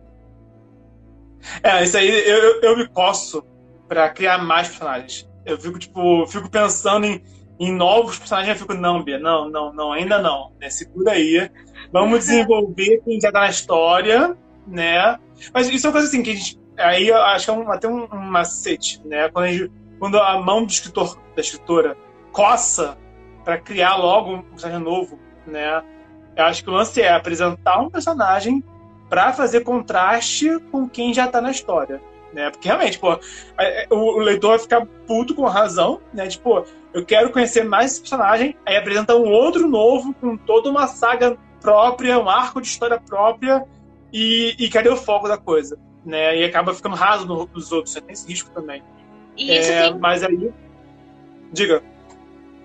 É, 1.62 1.84
isso 1.84 1.96
aí 1.96 2.10
eu, 2.10 2.38
eu, 2.38 2.62
eu 2.62 2.78
me 2.78 2.88
coço 2.88 3.46
para 3.88 4.10
criar 4.10 4.40
mais 4.40 4.70
personagens. 4.70 5.30
Eu 5.46 5.60
fico, 5.60 5.78
tipo, 5.78 6.26
fico 6.26 6.50
pensando 6.50 7.06
em, 7.06 7.22
em 7.64 7.72
novos 7.72 8.18
personagens, 8.20 8.56
eu 8.56 8.62
fico, 8.62 8.74
não, 8.74 9.04
Bia, 9.04 9.20
não, 9.20 9.50
não, 9.50 9.74
não, 9.74 9.92
ainda 9.92 10.20
não. 10.20 10.52
Né? 10.60 10.70
Segura 10.70 11.12
aí. 11.12 11.50
Vamos 11.92 12.20
desenvolver 12.20 13.02
quem 13.06 13.20
já 13.20 13.32
tá 13.32 13.42
na 13.42 13.50
história, 13.50 14.36
né? 14.68 15.18
Mas 15.54 15.70
isso 15.70 15.86
é 15.86 15.90
uma 15.90 15.94
coisa 15.94 16.08
assim 16.08 16.24
que 16.24 16.32
a 16.32 16.36
gente. 16.36 16.60
Aí 16.78 17.08
eu 17.08 17.18
acho 17.18 17.46
que 17.46 17.52
é 17.52 17.54
um, 17.54 17.72
até 17.72 17.88
um, 17.88 18.06
um 18.12 18.20
macete, 18.20 19.02
né? 19.06 19.30
Quando 19.30 19.46
a, 19.46 19.52
gente, 19.52 19.72
quando 20.00 20.18
a 20.18 20.40
mão 20.42 20.66
do 20.66 20.72
escritor, 20.72 21.18
da 21.36 21.42
escritora, 21.42 21.96
coça 22.32 22.98
para 23.44 23.58
criar 23.58 23.96
logo 23.96 24.34
um 24.34 24.42
personagem 24.42 24.84
novo, 24.84 25.20
né? 25.46 25.84
Eu 26.36 26.46
acho 26.46 26.64
que 26.64 26.70
o 26.70 26.74
lance 26.74 27.02
é 27.02 27.14
apresentar 27.14 27.80
um 27.80 27.90
personagem 27.90 28.64
para 29.10 29.32
fazer 29.34 29.62
contraste 29.62 30.60
com 30.72 30.90
quem 30.90 31.14
já 31.14 31.28
tá 31.28 31.40
na 31.40 31.52
história, 31.52 32.02
né? 32.34 32.50
Porque 32.50 32.68
realmente, 32.68 32.98
pô, 32.98 33.20
o 33.92 34.20
leitor 34.20 34.52
vai 34.52 34.60
ficar 34.60 34.86
puto 35.06 35.36
com 35.36 35.44
razão, 35.44 36.02
né? 36.12 36.28
Tipo, 36.28 36.66
eu 36.94 37.06
quero 37.06 37.32
conhecer 37.32 37.64
mais 37.64 37.92
esse 37.92 38.02
personagem, 38.02 38.56
aí 38.66 38.78
apresenta 38.78 39.16
um 39.16 39.30
outro 39.30 39.68
novo 39.68 40.14
com 40.14 40.38
toda 40.38 40.70
uma 40.70 40.88
saga 40.88 41.38
própria, 41.60 42.20
um 42.20 42.30
arco 42.30 42.62
de 42.62 42.68
história 42.68 43.00
própria 43.00 43.66
e, 44.12 44.56
e 44.60 44.70
cadê 44.70 44.90
o 44.90 44.96
foco 44.96 45.28
da 45.28 45.38
coisa, 45.38 45.78
né? 46.06 46.38
E 46.38 46.44
acaba 46.44 46.74
ficando 46.74 46.96
raso 46.96 47.26
nos 47.26 47.72
outros, 47.72 47.96
tem 47.96 48.04
esse 48.10 48.28
risco 48.28 48.52
também. 48.52 48.84
E 49.36 49.58
isso 49.58 49.72
é, 49.72 49.90
tem... 49.90 50.00
Mas 50.00 50.24
aí, 50.24 50.54
diga. 51.52 51.82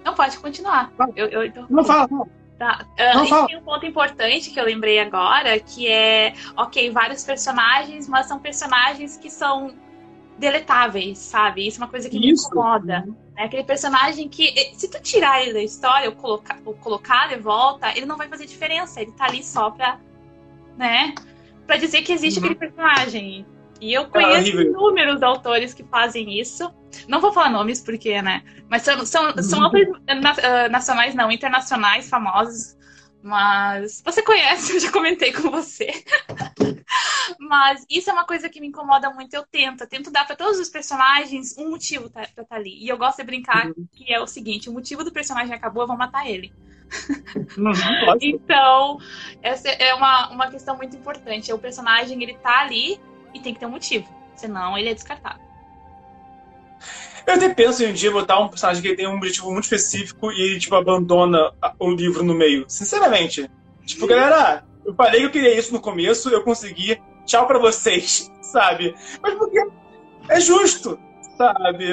Não, 0.04 0.14
pode 0.14 0.38
continuar. 0.38 0.92
Eu, 1.16 1.26
eu, 1.28 1.52
não 1.70 1.84
fala, 1.84 2.06
não. 2.10 2.28
Tá. 2.58 2.84
Uh, 2.98 3.16
não, 3.16 3.26
fala. 3.26 3.46
tem 3.46 3.56
um 3.56 3.62
ponto 3.62 3.86
importante 3.86 4.50
que 4.50 4.58
eu 4.58 4.64
lembrei 4.64 4.98
agora, 4.98 5.58
que 5.60 5.86
é, 5.86 6.34
ok, 6.56 6.90
vários 6.90 7.24
personagens, 7.24 8.08
mas 8.08 8.26
são 8.26 8.38
personagens 8.38 9.16
que 9.16 9.30
são 9.30 9.74
deletáveis, 10.38 11.18
sabe? 11.18 11.66
Isso 11.66 11.80
é 11.80 11.84
uma 11.84 11.90
coisa 11.90 12.10
que 12.10 12.18
me 12.18 12.32
incomoda. 12.32 13.06
É 13.38 13.44
aquele 13.44 13.62
personagem 13.62 14.28
que, 14.28 14.48
eh, 14.48 14.72
se 14.74 14.90
tu 14.90 15.00
tirar 15.00 15.40
ele 15.40 15.52
da 15.52 15.62
história 15.62 16.10
ou 16.10 16.16
colocar, 16.16 16.58
ou 16.64 16.74
colocar 16.74 17.28
de 17.28 17.36
volta, 17.36 17.96
ele 17.96 18.04
não 18.04 18.16
vai 18.16 18.28
fazer 18.28 18.46
diferença. 18.46 19.00
Ele 19.00 19.12
tá 19.12 19.26
ali 19.26 19.44
só 19.44 19.70
pra, 19.70 20.00
né? 20.76 21.14
Pra 21.64 21.76
dizer 21.76 22.02
que 22.02 22.12
existe 22.12 22.40
uhum. 22.40 22.46
aquele 22.46 22.58
personagem. 22.58 23.46
E 23.80 23.94
eu 23.94 24.08
conheço 24.08 24.58
é 24.58 24.62
inúmeros 24.62 25.22
autores 25.22 25.72
que 25.72 25.84
fazem 25.84 26.40
isso. 26.40 26.68
Não 27.06 27.20
vou 27.20 27.32
falar 27.32 27.50
nomes 27.50 27.80
porque, 27.80 28.20
né? 28.20 28.42
Mas 28.68 28.82
são, 28.82 29.06
são, 29.06 29.32
são 29.40 29.62
autores 29.64 29.88
uh, 29.88 30.68
nacionais, 30.68 31.14
não, 31.14 31.30
internacionais, 31.30 32.08
famosos. 32.08 32.76
Mas 33.22 34.02
você 34.04 34.22
conhece, 34.22 34.72
eu 34.74 34.80
já 34.80 34.92
comentei 34.92 35.32
com 35.32 35.50
você. 35.50 35.88
Mas 37.38 37.84
isso 37.90 38.10
é 38.10 38.12
uma 38.12 38.24
coisa 38.24 38.48
que 38.48 38.60
me 38.60 38.68
incomoda 38.68 39.10
muito. 39.10 39.34
Eu 39.34 39.44
tento, 39.44 39.82
eu 39.82 39.88
tento 39.88 40.10
dar 40.10 40.26
para 40.26 40.36
todos 40.36 40.58
os 40.58 40.68
personagens 40.68 41.56
um 41.58 41.70
motivo 41.70 42.10
para 42.10 42.24
estar 42.24 42.44
tá 42.44 42.56
ali. 42.56 42.82
E 42.82 42.88
eu 42.88 42.96
gosto 42.96 43.18
de 43.18 43.24
brincar 43.24 43.66
uhum. 43.66 43.86
que 43.92 44.12
é 44.12 44.20
o 44.20 44.26
seguinte: 44.26 44.68
o 44.68 44.72
motivo 44.72 45.04
do 45.04 45.12
personagem 45.12 45.54
acabou, 45.54 45.82
eu 45.82 45.88
vou 45.88 45.96
matar 45.96 46.28
ele. 46.28 46.52
Uhum, 47.58 48.16
então, 48.22 48.98
essa 49.42 49.68
é 49.68 49.92
uma, 49.94 50.30
uma 50.30 50.50
questão 50.50 50.76
muito 50.76 50.96
importante. 50.96 51.52
O 51.52 51.58
personagem, 51.58 52.22
ele 52.22 52.34
tá 52.38 52.60
ali 52.60 52.98
e 53.34 53.40
tem 53.40 53.52
que 53.52 53.60
ter 53.60 53.66
um 53.66 53.70
motivo. 53.70 54.08
Senão 54.34 54.78
ele 54.78 54.88
é 54.88 54.94
descartado. 54.94 55.40
Eu 57.28 57.34
até 57.34 57.50
penso 57.50 57.84
em 57.84 57.90
um 57.90 57.92
dia 57.92 58.10
botar 58.10 58.40
um 58.40 58.48
personagem 58.48 58.82
que 58.82 58.96
tem 58.96 59.06
um 59.06 59.16
objetivo 59.16 59.52
muito 59.52 59.64
específico 59.64 60.32
e 60.32 60.40
ele, 60.40 60.58
tipo, 60.58 60.74
abandona 60.74 61.52
o 61.78 61.90
livro 61.90 62.24
no 62.24 62.32
meio. 62.32 62.64
Sinceramente. 62.66 63.50
Tipo, 63.84 64.06
galera, 64.06 64.64
eu 64.82 64.94
falei 64.94 65.20
que 65.20 65.26
eu 65.26 65.30
queria 65.30 65.58
isso 65.58 65.74
no 65.74 65.78
começo, 65.78 66.30
eu 66.30 66.42
consegui. 66.42 66.98
Tchau 67.26 67.46
pra 67.46 67.58
vocês, 67.58 68.32
sabe? 68.40 68.94
Mas 69.22 69.34
porque 69.34 69.62
é 70.30 70.40
justo, 70.40 70.98
sabe? 71.36 71.84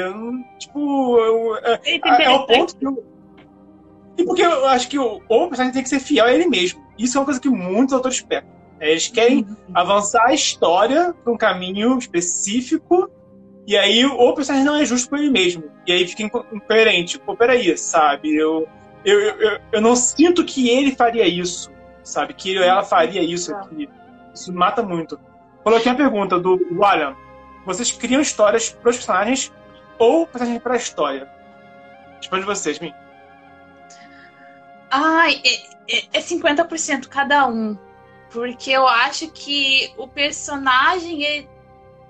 Tipo, 0.58 1.20
eu, 1.20 1.58
é, 1.58 1.82
é, 1.84 2.24
é, 2.24 2.30
o 2.30 2.46
ponto 2.48 2.78
que 2.78 2.88
eu. 2.88 3.04
E 4.18 4.24
porque 4.24 4.42
eu 4.42 4.66
acho 4.68 4.88
que 4.88 4.98
o, 4.98 5.22
o 5.28 5.48
personagem 5.50 5.74
tem 5.74 5.84
que 5.84 5.90
ser 5.90 6.00
fiel 6.00 6.28
a 6.28 6.34
ele 6.34 6.48
mesmo. 6.48 6.82
Isso 6.98 7.18
é 7.18 7.20
uma 7.20 7.26
coisa 7.26 7.42
que 7.42 7.50
muitos 7.50 7.94
autores 7.94 8.22
pecam. 8.22 8.50
Eles 8.80 9.10
querem 9.10 9.40
uhum. 9.40 9.56
avançar 9.74 10.28
a 10.28 10.34
história 10.34 11.14
para 11.22 11.34
um 11.34 11.38
caminho 11.38 11.98
específico, 11.98 13.10
e 13.68 13.76
aí 13.76 14.06
o 14.06 14.34
personagem 14.34 14.66
não 14.66 14.76
é 14.76 14.86
justo 14.86 15.10
com 15.10 15.18
ele 15.18 15.30
mesmo. 15.30 15.64
E 15.88 15.92
aí 15.92 16.08
fica 16.08 16.24
incoerente. 16.24 17.18
Pô, 17.20 17.36
peraí, 17.36 17.76
sabe? 17.78 18.36
Eu, 18.36 18.68
eu, 19.04 19.20
eu, 19.20 19.60
eu 19.72 19.82
não 19.82 19.96
sinto 19.96 20.46
que 20.46 20.70
ele 20.70 20.96
faria 20.96 21.28
isso, 21.28 21.72
sabe? 22.04 22.34
Que 22.34 22.52
ele 22.52 22.60
ou 22.60 22.66
ela 22.66 22.84
faria 22.84 23.24
isso 23.24 23.56
aqui. 23.56 23.90
Isso 24.34 24.54
mata 24.54 24.84
muito. 24.84 25.20
Coloquei 25.64 25.92
a 25.92 25.96
pergunta 25.96 26.40
do 26.40 26.60
William. 26.72 27.16
Vocês 27.66 27.92
criam 27.92 28.22
histórias 28.22 28.70
para 28.70 28.90
os 28.92 28.98
personagens 28.98 29.52
ou 29.98 30.28
personagens 30.28 30.62
para 30.62 30.74
a 30.76 30.78
história? 30.78 31.30
Responde 32.18 32.46
vocês, 32.46 32.80
mim. 32.80 32.94
Ai, 34.92 35.42
é, 35.44 35.98
é, 35.98 36.04
é 36.14 36.20
50% 36.20 37.08
cada 37.08 37.48
um. 37.48 37.76
Porque 38.30 38.70
eu 38.70 38.88
acho 38.88 39.32
que 39.32 39.92
o 39.98 40.08
personagem 40.08 41.48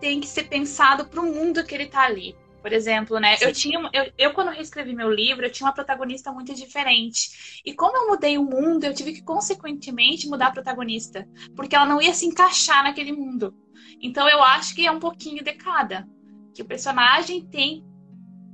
tem 0.06 0.20
que 0.20 0.28
ser 0.28 0.44
pensado 0.44 1.08
para 1.08 1.20
o 1.20 1.26
mundo 1.26 1.64
que 1.64 1.74
ele 1.74 1.88
tá 1.88 2.04
ali. 2.04 2.36
Por 2.62 2.72
exemplo, 2.72 3.20
né? 3.20 3.38
Eu 3.42 3.52
tinha, 3.52 3.80
eu, 3.92 4.12
eu 4.16 4.34
quando 4.34 4.52
reescrevi 4.52 4.94
meu 4.94 5.10
livro, 5.10 5.44
eu 5.44 5.52
tinha 5.52 5.66
uma 5.66 5.74
protagonista 5.74 6.32
muito 6.32 6.54
diferente. 6.54 7.62
E 7.66 7.74
como 7.74 7.98
eu 7.98 8.08
mudei 8.10 8.38
o 8.38 8.44
mundo, 8.44 8.84
eu 8.84 8.94
tive 8.94 9.14
que 9.14 9.24
consequentemente 9.24 10.28
mudar 10.28 10.48
a 10.48 10.52
protagonista, 10.52 11.28
porque 11.56 11.76
ela 11.76 11.88
não 11.88 12.00
ia 12.00 12.14
se 12.14 12.28
encaixar 12.28 12.84
naquele 12.84 13.14
mundo. 13.14 13.56
Então 14.00 14.30
eu 14.30 14.44
acho 14.44 14.76
que 14.76 14.86
é 14.86 14.92
um 14.92 15.00
pouquinho 15.00 15.44
de 15.44 15.54
cada, 15.54 16.08
que 16.54 16.62
o 16.62 16.66
personagem 16.66 17.44
tem, 17.44 17.84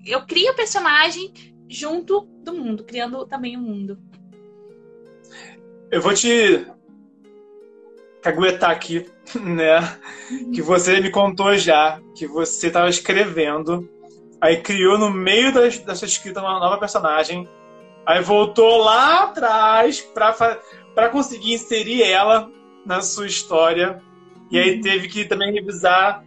eu 0.05 0.25
crio 0.25 0.53
o 0.53 0.55
personagem 0.55 1.33
junto 1.69 2.21
do 2.45 2.53
mundo, 2.53 2.85
criando 2.85 3.25
também 3.27 3.57
o 3.57 3.61
mundo. 3.61 3.99
Eu 5.91 6.01
vou 6.01 6.13
te 6.13 6.65
caguetar 8.21 8.71
aqui, 8.71 9.10
né? 9.39 9.97
Que 10.53 10.62
você 10.62 10.99
me 10.99 11.10
contou 11.10 11.57
já 11.57 11.99
que 12.15 12.27
você 12.27 12.67
estava 12.67 12.89
escrevendo 12.89 13.89
Aí 14.41 14.60
criou 14.60 14.97
no 14.97 15.12
meio 15.12 15.53
da, 15.53 15.95
sua 15.95 16.07
escrita 16.07 16.41
uma 16.41 16.60
nova 16.60 16.79
personagem. 16.79 17.47
Aí 18.07 18.23
voltou 18.23 18.77
lá 18.77 19.25
atrás 19.25 20.01
para 20.01 21.10
conseguir 21.10 21.53
inserir 21.53 22.01
ela 22.01 22.49
na 22.84 23.01
sua 23.01 23.27
história. 23.27 24.01
E 24.49 24.57
aí 24.57 24.75
uhum. 24.77 24.81
teve 24.81 25.07
que 25.07 25.25
também 25.25 25.53
revisar 25.53 26.25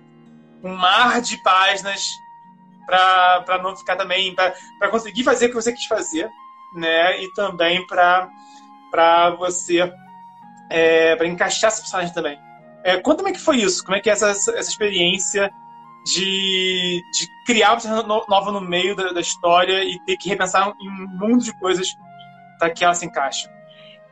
um 0.62 0.72
mar 0.76 1.20
de 1.20 1.42
páginas 1.42 2.07
para 2.87 3.61
não 3.61 3.76
ficar 3.76 3.96
também. 3.96 4.33
para 4.33 4.88
conseguir 4.90 5.24
fazer 5.24 5.46
o 5.46 5.48
que 5.48 5.57
você 5.57 5.72
quis 5.72 5.87
fazer, 5.87 6.30
né? 6.76 7.20
E 7.20 7.33
também 7.35 7.85
para 7.88 9.30
você. 9.37 9.92
É, 10.70 11.14
para 11.16 11.27
encaixar 11.27 11.70
esse 11.70 11.83
personagem 11.83 12.12
também. 12.12 12.38
É, 12.83 12.98
conta 12.98 13.18
como 13.18 13.29
é 13.29 13.33
que 13.33 13.40
foi 13.40 13.57
isso, 13.57 13.83
como 13.83 13.96
é 13.96 14.00
que 14.00 14.11
é 14.11 14.12
essa, 14.12 14.31
essa 14.31 14.59
experiência 14.61 15.50
de, 16.05 17.03
de 17.12 17.29
criar 17.46 17.79
uma 17.83 18.03
nova 18.03 18.53
no 18.53 18.61
meio 18.61 18.94
da, 18.94 19.11
da, 19.12 19.20
história 19.20 19.83
e 19.83 19.98
ter 20.05 20.16
que 20.18 20.29
repensar 20.29 20.74
em 20.81 20.88
um 20.88 21.07
mundo 21.18 21.42
de 21.42 21.59
coisas 21.59 21.96
para 22.59 22.70
que 22.70 22.85
ela 22.85 22.94
se 22.94 23.07
encaixe. 23.07 23.48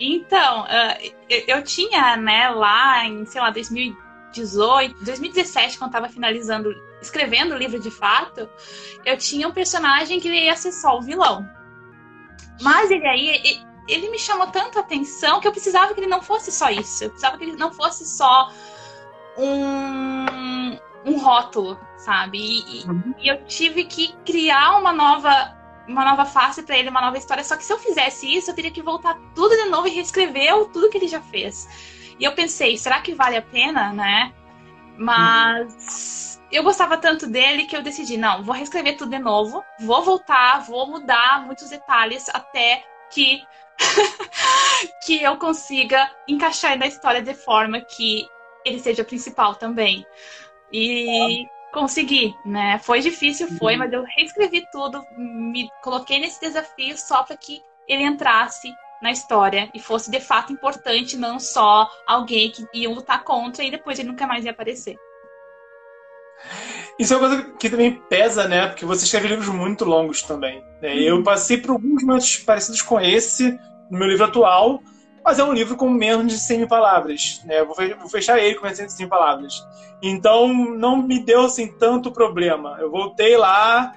Então, 0.01 0.65
uh, 0.65 1.13
eu 1.47 1.63
tinha, 1.63 2.17
né, 2.17 2.49
lá 2.49 3.07
em, 3.07 3.27
sei 3.27 3.41
lá, 3.41 3.51
2018, 3.51 5.05
2017, 5.05 5.79
quando 5.79 5.91
estava 5.91 6.09
finalizando, 6.09 6.75
escrevendo 7.01 7.55
o 7.55 7.59
livro 7.59 7.79
de 7.79 7.91
fato, 7.91 8.49
eu 9.05 9.17
tinha 9.19 9.47
um 9.47 9.53
personagem 9.53 10.19
que 10.19 10.29
ia 10.29 10.57
ser 10.57 10.73
só 10.73 10.97
o 10.97 11.03
vilão. 11.03 11.47
Mas 12.61 12.91
ele 12.91 13.07
aí, 13.07 13.63
ele 13.89 14.11
me 14.11 14.19
chamou 14.19 14.47
tanto 14.47 14.79
a 14.79 14.83
atenção 14.83 15.41
que 15.41 15.49
eu 15.49 15.53
precisava 15.53 15.95
que 15.95 16.01
ele 16.01 16.09
não 16.09 16.23
fosse 16.23 16.53
só 16.53 16.71
isso. 16.71 17.05
Eu 17.05 17.11
precisava 17.11 17.37
que 17.37 17.45
ele 17.45 17.57
não 17.57 17.73
fosse 17.73 18.07
só 18.07 18.51
um, 19.37 20.79
um 21.05 21.19
rótulo, 21.19 21.79
sabe? 21.97 22.39
E, 22.39 22.85
uhum. 22.89 23.15
e, 23.19 23.29
eu 23.29 23.45
tive 23.45 23.85
que 23.85 24.15
criar 24.25 24.79
uma 24.79 24.93
nova 24.93 25.61
uma 25.89 26.05
nova 26.05 26.25
face 26.25 26.63
para 26.63 26.79
ele, 26.79 26.91
uma 26.91 27.01
nova 27.01 27.19
história. 27.19 27.43
Só 27.43 27.57
que 27.57 27.65
se 27.65 27.73
eu 27.73 27.79
fizesse 27.79 28.33
isso, 28.33 28.51
eu 28.51 28.55
teria 28.55 28.71
que 28.71 28.81
voltar 28.81 29.19
tudo 29.35 29.57
de 29.57 29.65
novo 29.65 29.89
e 29.89 29.91
reescrever 29.91 30.55
tudo 30.73 30.89
que 30.89 30.97
ele 30.97 31.09
já 31.09 31.21
fez. 31.21 31.69
E 32.21 32.25
eu 32.25 32.33
pensei, 32.33 32.79
será 32.79 33.01
que 33.01 33.15
vale 33.15 33.37
a 33.37 33.43
pena, 33.43 33.93
né? 33.93 34.33
Mas 34.97 36.39
uhum. 36.39 36.47
eu 36.53 36.63
gostava 36.63 36.97
tanto 36.97 37.27
dele 37.27 37.65
que 37.65 37.77
eu 37.77 37.83
decidi, 37.83 38.17
não, 38.17 38.45
vou 38.45 38.55
reescrever 38.55 38.97
tudo 38.97 39.11
de 39.11 39.19
novo, 39.19 39.65
vou 39.81 40.03
voltar, 40.03 40.61
vou 40.61 40.87
mudar 40.87 41.45
muitos 41.45 41.69
detalhes 41.71 42.29
até 42.29 42.85
que 43.11 43.43
que 45.05 45.23
eu 45.23 45.37
consiga 45.37 46.11
encaixar 46.29 46.79
na 46.79 46.87
história 46.87 47.23
de 47.23 47.35
forma 47.35 47.81
que 47.81 48.27
ele 48.65 48.79
seja 48.79 49.05
principal 49.05 49.55
também. 49.55 50.07
E 50.73 51.47
consegui, 51.73 52.35
né? 52.45 52.79
Foi 52.79 53.01
difícil, 53.01 53.49
foi, 53.59 53.75
uhum. 53.75 53.79
mas 53.81 53.93
eu 53.93 54.05
reescrevi 54.17 54.65
tudo, 54.71 55.03
me 55.17 55.69
coloquei 55.83 56.19
nesse 56.19 56.41
desafio 56.41 56.97
só 56.97 57.23
para 57.23 57.37
que 57.37 57.61
ele 57.89 58.05
entrasse 58.05 58.73
na 59.03 59.11
história 59.11 59.69
e 59.75 59.81
fosse 59.81 60.11
de 60.11 60.21
fato 60.21 60.53
importante, 60.53 61.17
não 61.17 61.41
só 61.41 61.91
alguém 62.07 62.51
que 62.51 62.65
ia 62.73 62.89
lutar 62.89 63.25
contra 63.25 63.65
e 63.65 63.71
depois 63.71 63.99
ele 63.99 64.09
nunca 64.09 64.27
mais 64.27 64.45
ia 64.45 64.53
aparecer. 64.53 64.97
Isso 66.99 67.15
é 67.15 67.17
uma 67.17 67.29
coisa 67.29 67.43
que 67.59 67.71
também 67.71 68.01
pesa, 68.09 68.47
né? 68.47 68.67
Porque 68.69 68.85
você 68.85 69.05
escreve 69.05 69.29
livros 69.29 69.49
muito 69.49 69.85
longos 69.85 70.23
também. 70.23 70.63
Né? 70.81 70.97
Eu 70.99 71.17
uhum. 71.17 71.23
passei 71.23 71.57
por 71.57 71.71
alguns 71.73 72.03
momentos 72.03 72.37
parecidos 72.39 72.83
com 72.83 73.01
esse 73.01 73.59
no 73.91 73.99
meu 73.99 74.09
livro 74.09 74.25
atual, 74.25 74.83
mas 75.25 75.39
é 75.39 75.45
um 75.45 75.53
livro 75.53 75.77
com 75.77 75.89
menos 75.89 76.33
de 76.33 76.39
100 76.39 76.59
mil 76.59 76.69
palavras. 76.69 77.43
Né? 77.45 77.63
Vou 77.65 78.09
fechar 78.09 78.39
ele 78.39 78.57
com 78.57 78.65
menos 78.65 78.79
de 78.79 78.93
100 78.93 79.09
palavras. 79.09 79.55
Então, 80.03 80.53
não 80.53 80.97
me 80.97 81.21
deu 81.21 81.43
assim, 81.43 81.73
tanto 81.79 82.11
problema. 82.11 82.77
Eu 82.81 82.91
voltei 82.91 83.37
lá, 83.37 83.95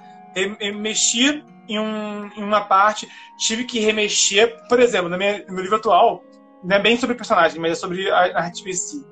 mexi 0.76 1.42
em, 1.68 1.78
um, 1.78 2.30
em, 2.36 2.44
uma 2.44 2.60
parte, 2.60 3.08
tive 3.38 3.64
que 3.64 3.80
remexer. 3.80 4.56
Por 4.68 4.78
exemplo, 4.78 5.08
no 5.08 5.18
meu, 5.18 5.44
no 5.46 5.54
meu 5.54 5.62
livro 5.62 5.76
atual, 5.76 6.22
não 6.62 6.76
é 6.76 6.78
bem 6.80 6.96
sobre 6.96 7.16
personagem, 7.16 7.60
mas 7.60 7.72
é 7.72 7.74
sobre 7.74 8.08
a 8.10 8.32
narrativa 8.32 8.68
em 8.68 8.72
si. 8.72 9.04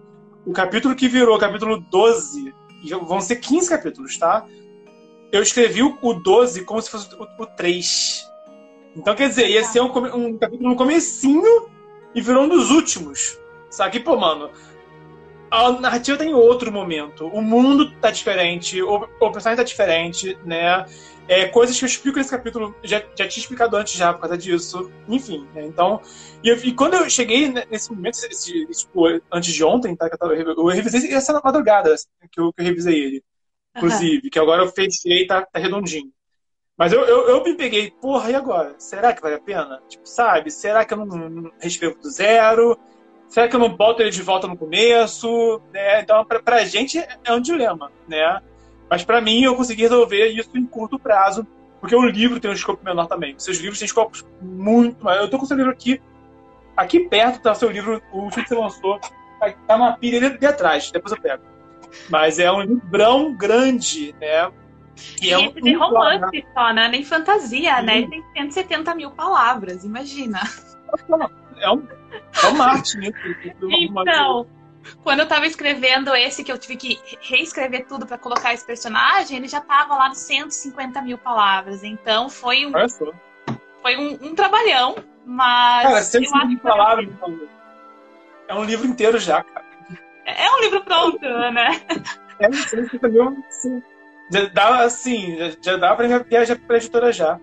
O 0.46 0.52
capítulo 0.52 0.94
que 0.94 1.08
virou 1.08 1.38
capítulo 1.38 1.80
12, 1.90 2.54
vão 3.06 3.20
ser 3.20 3.37
15 3.37 3.68
capítulos, 3.68 4.18
tá? 4.18 4.44
Eu 5.32 5.42
escrevi 5.42 5.82
o 5.82 6.14
12 6.14 6.64
como 6.64 6.80
se 6.80 6.90
fosse 6.90 7.08
o 7.14 7.46
3. 7.46 8.34
Então, 8.96 9.14
quer 9.14 9.28
dizer, 9.28 9.48
ia 9.48 9.64
ser 9.64 9.80
um, 9.80 9.87
um 10.16 10.38
capítulo 10.38 10.70
no 10.70 10.76
comecinho 10.76 11.68
e 12.14 12.20
virou 12.20 12.44
um 12.44 12.48
dos 12.48 12.70
últimos. 12.70 13.38
Sabe? 13.70 14.00
Pô, 14.00 14.16
mano, 14.16 14.50
a 15.50 15.72
narrativa 15.72 16.18
tem 16.18 16.35
outro 16.35 16.70
momento. 16.70 17.26
O 17.28 17.42
mundo 17.42 17.90
tá 18.00 18.11
diferente, 18.11 18.80
o, 18.83 19.09
o 19.20 19.33
personagem 19.33 19.57
tá 19.57 19.62
diferente, 19.62 20.38
né? 20.44 20.87
É, 21.26 21.46
coisas 21.46 21.78
que 21.78 21.85
eu 21.85 21.87
explico 21.87 22.18
nesse 22.18 22.30
capítulo, 22.30 22.74
já, 22.83 22.98
já 22.98 23.26
tinha 23.26 23.40
explicado 23.42 23.76
antes 23.76 23.94
já 23.94 24.12
por 24.12 24.20
causa 24.20 24.37
disso. 24.37 24.90
Enfim, 25.09 25.46
né? 25.54 25.64
Então, 25.64 26.00
e, 26.42 26.48
eu, 26.48 26.57
e, 26.59 26.72
quando 26.72 26.94
eu 26.94 27.09
cheguei 27.09 27.48
nesse 27.70 27.90
momento, 27.90 28.14
esse, 28.14 28.66
esse, 28.68 28.85
tipo, 28.85 29.07
antes 29.33 29.52
de 29.52 29.64
ontem, 29.64 29.96
tá? 29.96 30.09
Que 30.09 30.14
eu, 30.14 30.18
tava, 30.18 30.35
eu 30.35 30.66
revisei 30.66 31.12
essa 31.12 31.33
madrugada 31.42 31.94
que 32.30 32.40
eu, 32.40 32.52
que 32.52 32.61
eu 32.61 32.64
revisei 32.64 32.98
ele. 32.98 33.24
Inclusive, 33.76 34.22
uhum. 34.24 34.30
que 34.30 34.38
agora 34.38 34.62
eu 34.62 34.68
fechei 34.68 35.22
e 35.22 35.26
tá, 35.26 35.42
tá 35.42 35.59
redondinho. 35.59 36.12
Mas 36.76 36.92
eu, 36.92 37.02
eu, 37.02 37.28
eu, 37.28 37.44
me 37.44 37.54
peguei, 37.54 37.90
porra, 37.90 38.30
e 38.30 38.34
agora? 38.34 38.74
Será 38.78 39.12
que 39.12 39.22
vale 39.22 39.37
a 39.37 39.40
pena? 39.40 39.80
Tipo, 39.88 40.06
sabe? 40.06 40.50
Será 40.50 40.84
que 40.84 40.92
eu 40.92 40.98
não, 40.98 41.06
não 41.06 41.52
reescrevo 41.60 41.96
do 42.00 42.10
zero? 42.10 42.76
Será 43.28 43.48
que 43.48 43.54
eu 43.54 43.60
não 43.60 43.68
boto 43.68 44.02
ele 44.02 44.10
de 44.10 44.22
volta 44.22 44.48
no 44.48 44.56
começo? 44.56 45.62
Né? 45.72 46.00
Então, 46.00 46.24
pra, 46.24 46.42
pra 46.42 46.64
gente 46.64 46.98
é 47.24 47.32
um 47.32 47.40
dilema, 47.40 47.92
né? 48.08 48.42
Mas 48.90 49.04
para 49.04 49.20
mim, 49.20 49.42
eu 49.42 49.54
consegui 49.54 49.82
resolver 49.82 50.26
isso 50.28 50.50
em 50.56 50.66
curto 50.66 50.98
prazo, 50.98 51.46
porque 51.80 51.94
o 51.94 52.06
livro 52.06 52.40
tem 52.40 52.50
um 52.50 52.54
escopo 52.54 52.84
menor 52.84 53.06
também. 53.06 53.34
Seus 53.38 53.58
livros 53.58 53.78
têm 53.78 53.87
escopos 53.87 54.24
muito 54.42 55.02
maiores. 55.04 55.26
Eu 55.26 55.30
tô 55.30 55.38
com 55.38 55.46
seu 55.46 55.56
livro 55.56 55.70
aqui, 55.70 56.02
aqui 56.76 57.08
perto 57.08 57.40
tá 57.40 57.52
o 57.52 57.54
seu 57.54 57.70
livro, 57.70 58.02
o 58.12 58.18
último 58.18 58.42
que 58.42 58.48
você 58.48 58.54
lançou, 58.56 58.98
tá, 59.38 59.52
tá 59.66 59.76
uma 59.76 59.96
pilha 59.96 60.20
de, 60.20 60.38
de 60.38 60.46
atrás, 60.46 60.90
depois 60.90 61.12
eu 61.12 61.20
pego. 61.20 61.42
Mas 62.10 62.40
é 62.40 62.50
um 62.50 62.62
livrão 62.62 63.32
grande, 63.37 64.12
né? 64.20 64.51
E, 65.20 65.30
é 65.30 65.38
um, 65.38 65.47
esse 65.47 65.61
de 65.61 65.74
romance 65.74 66.36
né? 66.36 66.42
só, 66.55 66.72
né? 66.72 66.88
Nem 66.88 67.05
fantasia, 67.05 67.76
Sim. 67.76 67.82
né? 67.82 67.99
Ele 67.99 68.09
tem 68.09 68.24
170 68.34 68.95
mil 68.95 69.11
palavras, 69.11 69.84
imagina. 69.84 70.40
É 71.59 71.70
um, 71.70 71.86
é 72.42 72.47
um 72.49 72.55
Martin, 72.57 73.12
Então, 73.70 74.47
quando 75.03 75.20
eu 75.20 75.26
tava 75.26 75.47
escrevendo 75.47 76.14
esse, 76.14 76.45
que 76.45 76.53
eu 76.53 76.59
tive 76.59 76.76
que 76.76 77.01
reescrever 77.20 77.86
tudo 77.86 78.07
para 78.07 78.18
colocar 78.18 78.53
esse 78.53 78.64
personagem, 78.64 79.36
ele 79.36 79.49
já 79.49 79.61
tava 79.61 79.97
lá 79.97 80.09
nos 80.09 80.18
150 80.18 81.01
mil 81.03 81.18
palavras. 81.18 81.82
Então 81.82 82.28
foi 82.28 82.66
um. 82.66 82.72
Foi 83.82 83.97
um, 83.97 84.28
um 84.28 84.34
trabalhão, 84.34 84.97
mas. 85.24 85.82
Cara, 85.84 86.03
150 86.03 86.47
mil 86.47 86.59
palavras. 86.59 87.09
É 88.49 88.55
um 88.55 88.64
livro 88.64 88.86
inteiro 88.86 89.18
já, 89.18 89.42
cara. 89.42 89.64
É 90.26 90.51
um 90.51 90.61
livro 90.61 90.82
pronto, 90.84 91.20
né? 91.20 91.80
É, 92.38 92.51
150 92.51 93.09
mil, 93.09 93.36
Já 94.31 94.47
dá, 94.47 94.79
assim, 94.81 95.37
já, 95.37 95.53
já 95.61 95.77
dá 95.77 95.95
pra 95.95 96.18
viajar 96.18 96.59
pra 96.66 96.77
editora 96.77 97.12
já. 97.12 97.39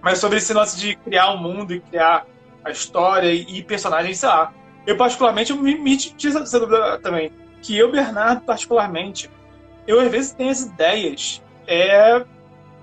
Mas 0.00 0.18
sobre 0.18 0.38
esse 0.38 0.52
lance 0.54 0.78
de 0.78 0.96
criar 0.96 1.32
o 1.32 1.34
um 1.34 1.42
mundo 1.42 1.74
e 1.74 1.80
criar 1.80 2.26
a 2.64 2.70
história 2.70 3.32
e 3.32 3.62
personagens, 3.62 4.18
sei 4.18 4.28
lá. 4.28 4.52
Eu, 4.86 4.96
particularmente, 4.96 5.50
eu 5.50 5.56
me, 5.56 5.76
me 5.76 5.96
tinha 5.96 6.38
essa 6.40 6.60
dúvida 6.60 6.98
também. 7.00 7.32
Que 7.60 7.76
eu, 7.76 7.90
Bernardo, 7.90 8.42
particularmente, 8.42 9.30
eu 9.86 10.00
às 10.00 10.10
vezes 10.10 10.32
tenho 10.32 10.50
as 10.50 10.62
ideias 10.62 11.42
é, 11.66 12.24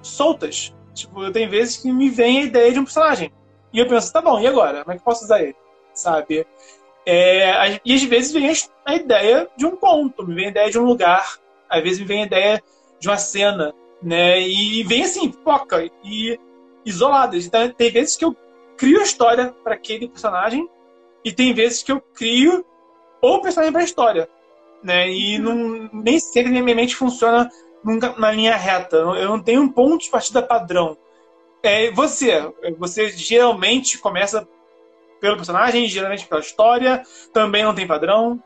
soltas. 0.01 0.73
Tipo, 0.93 1.23
eu 1.23 1.31
tenho 1.31 1.49
vezes 1.49 1.77
que 1.77 1.91
me 1.91 2.09
vem 2.09 2.39
a 2.39 2.43
ideia 2.43 2.71
de 2.71 2.79
um 2.79 2.83
personagem. 2.83 3.31
E 3.73 3.79
eu 3.79 3.87
penso, 3.87 4.13
tá 4.13 4.21
bom, 4.21 4.39
e 4.39 4.47
agora? 4.47 4.83
Como 4.83 4.91
é 4.91 4.95
que 4.95 5.01
eu 5.01 5.05
posso 5.05 5.25
usar 5.25 5.41
ele? 5.41 5.55
Sabe? 5.93 6.45
É, 7.05 7.79
e 7.83 7.93
às 7.93 8.03
vezes 8.03 8.31
vem 8.31 8.51
a 8.85 8.95
ideia 8.95 9.47
de 9.55 9.65
um 9.65 9.75
ponto, 9.75 10.25
me 10.25 10.33
vem 10.33 10.45
a 10.45 10.49
ideia 10.49 10.71
de 10.71 10.79
um 10.79 10.85
lugar, 10.85 11.37
às 11.69 11.83
vezes 11.83 11.99
me 11.99 12.05
vem 12.05 12.23
a 12.23 12.25
ideia 12.25 12.63
de 12.99 13.07
uma 13.07 13.17
cena, 13.17 13.73
né? 14.01 14.41
E 14.41 14.83
vem 14.83 15.03
assim, 15.03 15.31
foca 15.43 15.89
e 16.03 16.39
isoladas. 16.85 17.45
Então, 17.45 17.69
tem 17.69 17.91
vezes 17.91 18.15
que 18.15 18.25
eu 18.25 18.35
crio 18.77 18.99
a 18.99 19.03
história 19.03 19.55
para 19.63 19.73
aquele 19.73 20.07
personagem 20.07 20.67
e 21.23 21.31
tem 21.31 21.53
vezes 21.53 21.81
que 21.81 21.91
eu 21.91 21.99
crio 21.99 22.65
o 23.21 23.39
personagem 23.39 23.71
para 23.71 23.81
a 23.81 23.85
história, 23.85 24.29
né? 24.83 25.09
E 25.09 25.39
não, 25.39 25.89
nem 25.91 26.19
sempre 26.19 26.51
minha 26.51 26.75
mente 26.75 26.95
funciona 26.95 27.49
nunca 27.83 28.13
na 28.17 28.31
linha 28.31 28.55
reta. 28.55 28.97
Eu 28.97 29.29
não 29.29 29.41
tenho 29.41 29.61
um 29.61 29.69
ponto 29.69 30.03
de 30.03 30.09
partida 30.09 30.41
padrão. 30.41 30.97
É, 31.63 31.89
você, 31.91 32.31
você 32.77 33.09
geralmente 33.09 33.97
começa 33.97 34.47
pelo 35.19 35.37
personagem, 35.37 35.87
geralmente 35.87 36.27
pela 36.27 36.41
história, 36.41 37.01
também 37.33 37.63
não 37.63 37.73
tem 37.73 37.87
padrão. 37.87 38.41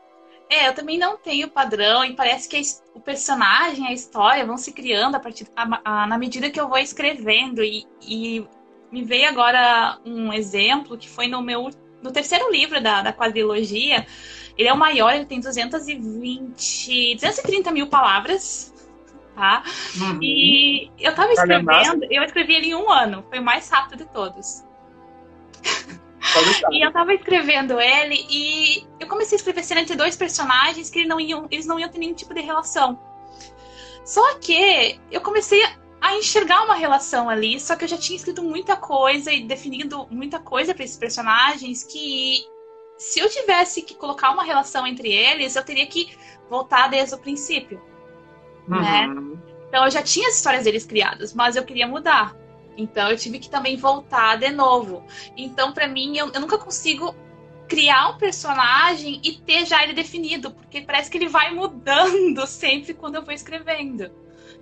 É, 0.50 0.66
eu 0.66 0.74
também 0.74 0.98
não 0.98 1.16
tenho 1.16 1.48
padrão 1.48 2.04
e 2.04 2.12
parece 2.12 2.48
que 2.48 2.60
o 2.92 3.00
personagem, 3.00 3.86
a 3.86 3.92
história 3.92 4.44
vão 4.44 4.58
se 4.58 4.72
criando 4.72 5.14
a 5.14 5.20
partir 5.20 5.46
a, 5.54 5.80
a, 5.84 6.06
na 6.08 6.18
medida 6.18 6.50
que 6.50 6.60
eu 6.60 6.68
vou 6.68 6.78
escrevendo 6.78 7.62
e, 7.62 7.86
e, 8.02 8.44
me 8.90 9.04
veio 9.04 9.28
agora 9.28 10.00
um 10.04 10.32
exemplo 10.32 10.98
que 10.98 11.08
foi 11.08 11.28
no 11.28 11.40
meu 11.40 11.70
no 12.02 12.10
terceiro 12.10 12.50
livro 12.50 12.82
da, 12.82 13.02
da 13.02 13.12
quadrilogia. 13.12 14.04
Ele 14.58 14.68
é 14.68 14.72
o 14.72 14.76
maior, 14.76 15.14
ele 15.14 15.26
tem 15.26 15.38
220, 15.38 17.14
230 17.14 17.70
mil 17.70 17.86
palavras, 17.86 18.74
tá? 19.36 19.62
Uhum. 19.96 20.18
E 20.20 20.90
eu 20.98 21.14
tava 21.14 21.32
escrevendo, 21.32 22.06
eu 22.10 22.24
escrevi 22.24 22.54
ele 22.54 22.66
em 22.70 22.74
um 22.74 22.90
ano, 22.90 23.24
foi 23.28 23.38
o 23.38 23.44
mais 23.44 23.68
rápido 23.70 23.98
de 23.98 24.06
todos. 24.06 24.64
E 26.72 26.84
eu 26.84 26.92
tava 26.92 27.14
escrevendo 27.14 27.80
ele 27.80 28.26
e 28.28 28.86
eu 28.98 29.06
comecei 29.06 29.36
a 29.36 29.38
escrever 29.38 29.64
cena 29.64 29.80
entre 29.80 29.96
dois 29.96 30.16
personagens 30.16 30.90
que 30.90 31.00
eles 31.00 31.08
não 31.08 31.20
iam, 31.20 31.46
eles 31.50 31.66
não 31.66 31.78
iam 31.78 31.88
ter 31.88 31.98
nenhum 31.98 32.14
tipo 32.14 32.34
de 32.34 32.40
relação. 32.40 32.98
Só 34.04 34.38
que 34.38 34.98
eu 35.10 35.20
comecei 35.20 35.62
a 36.00 36.14
enxergar 36.16 36.62
uma 36.64 36.74
relação 36.74 37.28
ali, 37.28 37.60
só 37.60 37.76
que 37.76 37.84
eu 37.84 37.88
já 37.88 37.98
tinha 37.98 38.16
escrito 38.16 38.42
muita 38.42 38.76
coisa 38.76 39.32
e 39.32 39.44
definido 39.44 40.06
muita 40.10 40.38
coisa 40.38 40.74
para 40.74 40.84
esses 40.84 40.96
personagens 40.96 41.84
que 41.84 42.44
se 42.96 43.20
eu 43.20 43.28
tivesse 43.28 43.82
que 43.82 43.94
colocar 43.94 44.30
uma 44.30 44.44
relação 44.44 44.86
entre 44.86 45.10
eles, 45.10 45.56
eu 45.56 45.64
teria 45.64 45.86
que 45.86 46.16
voltar 46.48 46.88
desde 46.88 47.14
o 47.14 47.18
princípio, 47.18 47.80
né? 48.66 49.06
uhum. 49.06 49.30
né? 49.34 49.40
Então 49.68 49.84
eu 49.84 49.90
já 49.90 50.02
tinha 50.02 50.28
as 50.28 50.36
histórias 50.36 50.64
deles 50.64 50.84
criadas, 50.84 51.32
mas 51.32 51.54
eu 51.54 51.64
queria 51.64 51.86
mudar. 51.86 52.36
Então 52.80 53.10
eu 53.10 53.16
tive 53.16 53.38
que 53.38 53.50
também 53.50 53.76
voltar 53.76 54.36
de 54.36 54.50
novo. 54.50 55.04
Então 55.36 55.72
para 55.72 55.86
mim 55.86 56.16
eu, 56.16 56.30
eu 56.32 56.40
nunca 56.40 56.58
consigo 56.58 57.14
criar 57.68 58.08
um 58.08 58.18
personagem 58.18 59.20
e 59.22 59.32
ter 59.32 59.64
já 59.64 59.82
ele 59.84 59.92
definido, 59.92 60.50
porque 60.50 60.80
parece 60.80 61.10
que 61.10 61.18
ele 61.18 61.28
vai 61.28 61.54
mudando 61.54 62.44
sempre 62.48 62.94
quando 62.94 63.16
eu 63.16 63.22
vou 63.22 63.32
escrevendo. 63.32 64.10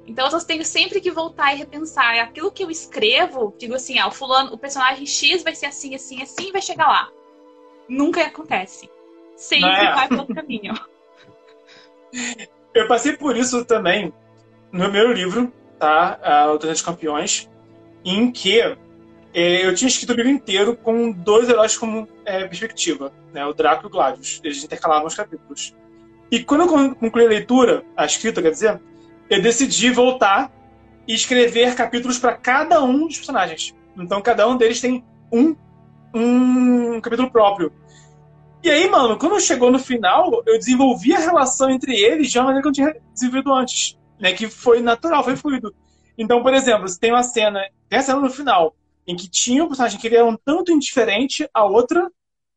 Então 0.07 0.29
eu 0.29 0.41
tenho 0.45 0.65
sempre 0.65 1.01
que 1.01 1.11
voltar 1.11 1.55
e 1.55 1.59
repensar. 1.59 2.19
Aquilo 2.19 2.51
que 2.51 2.65
eu 2.65 2.71
escrevo, 2.71 3.55
digo 3.59 3.75
assim, 3.75 3.99
ah, 3.99 4.09
o 4.09 4.11
fulano, 4.11 4.53
o 4.53 4.59
personagem 4.59 5.07
X 5.07 5.43
vai 5.43 5.55
ser 5.55 5.67
assim, 5.67 5.95
assim, 5.95 6.23
assim, 6.23 6.49
e 6.49 6.53
vai 6.53 6.63
chegar 6.63 6.89
lá. 6.89 7.11
Nunca 7.89 8.23
acontece. 8.23 8.91
Sempre 9.37 9.71
é. 9.71 9.95
vai 9.95 10.09
pelo 10.09 10.27
caminho. 10.27 10.75
Eu 12.75 12.87
passei 12.89 13.17
por 13.17 13.37
isso 13.37 13.65
também 13.65 14.13
no 14.73 14.91
meu 14.91 15.13
livro, 15.13 15.53
tá? 15.79 16.19
O 16.47 16.59
Torneio 16.59 16.73
dos 16.73 16.83
Campeões 16.83 17.49
em 18.05 18.31
que 18.31 18.61
é, 19.35 19.67
eu 19.67 19.75
tinha 19.75 19.89
escrito 19.89 20.11
o 20.11 20.17
livro 20.17 20.31
inteiro 20.31 20.77
com 20.77 21.11
dois 21.13 21.49
heróis 21.49 21.77
como 21.77 22.09
é, 22.25 22.45
perspectiva, 22.47 23.13
né, 23.33 23.45
o 23.47 23.53
Draco 23.53 23.85
e 23.85 23.87
o 23.87 23.91
Gladius. 23.91 24.41
Eles 24.43 24.65
intercalavam 24.65 25.07
os 25.07 25.15
capítulos. 25.15 25.75
E 26.31 26.43
quando 26.43 26.63
eu 26.63 26.95
concluí 26.95 27.25
a 27.25 27.29
leitura, 27.29 27.85
a 27.97 28.05
escrita, 28.05 28.43
quer 28.43 28.51
dizer, 28.51 28.81
eu 29.31 29.41
decidi 29.43 29.91
voltar 29.91 30.53
e 31.07 31.15
escrever 31.15 31.75
capítulos 31.75 32.19
para 32.19 32.35
cada 32.35 32.83
um 32.83 33.07
dos 33.07 33.17
personagens. 33.17 33.75
Então, 33.97 34.21
cada 34.21 34.47
um 34.49 34.57
deles 34.57 34.81
tem 34.81 35.05
um, 35.33 35.57
um 36.15 37.01
capítulo 37.01 37.31
próprio. 37.31 37.73
E 38.63 38.71
aí, 38.71 38.89
mano, 38.89 39.17
quando 39.17 39.41
chegou 39.41 39.71
no 39.71 39.79
final, 39.79 40.43
eu 40.47 40.59
desenvolvi 40.59 41.15
a 41.15 41.19
relação 41.19 41.71
entre 41.71 41.95
eles 41.95 42.31
de 42.31 42.39
uma 42.39 42.47
maneira 42.47 42.63
que 42.63 42.69
eu 42.69 42.85
não 42.85 42.93
tinha 42.93 43.03
desenvolvido 43.13 43.53
antes. 43.55 43.97
Né, 44.21 44.33
que 44.33 44.49
foi 44.49 44.81
natural, 44.81 45.23
foi 45.23 45.37
fluido. 45.37 45.73
Então, 46.19 46.43
por 46.43 46.53
exemplo, 46.53 46.89
se 46.89 46.99
tem 46.99 47.13
uma 47.13 47.23
cena, 47.23 47.65
tem 47.89 48.01
a 48.01 48.03
cena 48.03 48.19
no 48.19 48.29
final, 48.29 48.75
em 49.07 49.15
que 49.15 49.31
tinha 49.31 49.63
um 49.63 49.69
personagem 49.69 50.01
que 50.01 50.09
ele 50.09 50.17
era 50.17 50.27
um 50.27 50.37
tanto 50.37 50.73
indiferente 50.73 51.49
a 51.55 51.65
outra, 51.65 52.11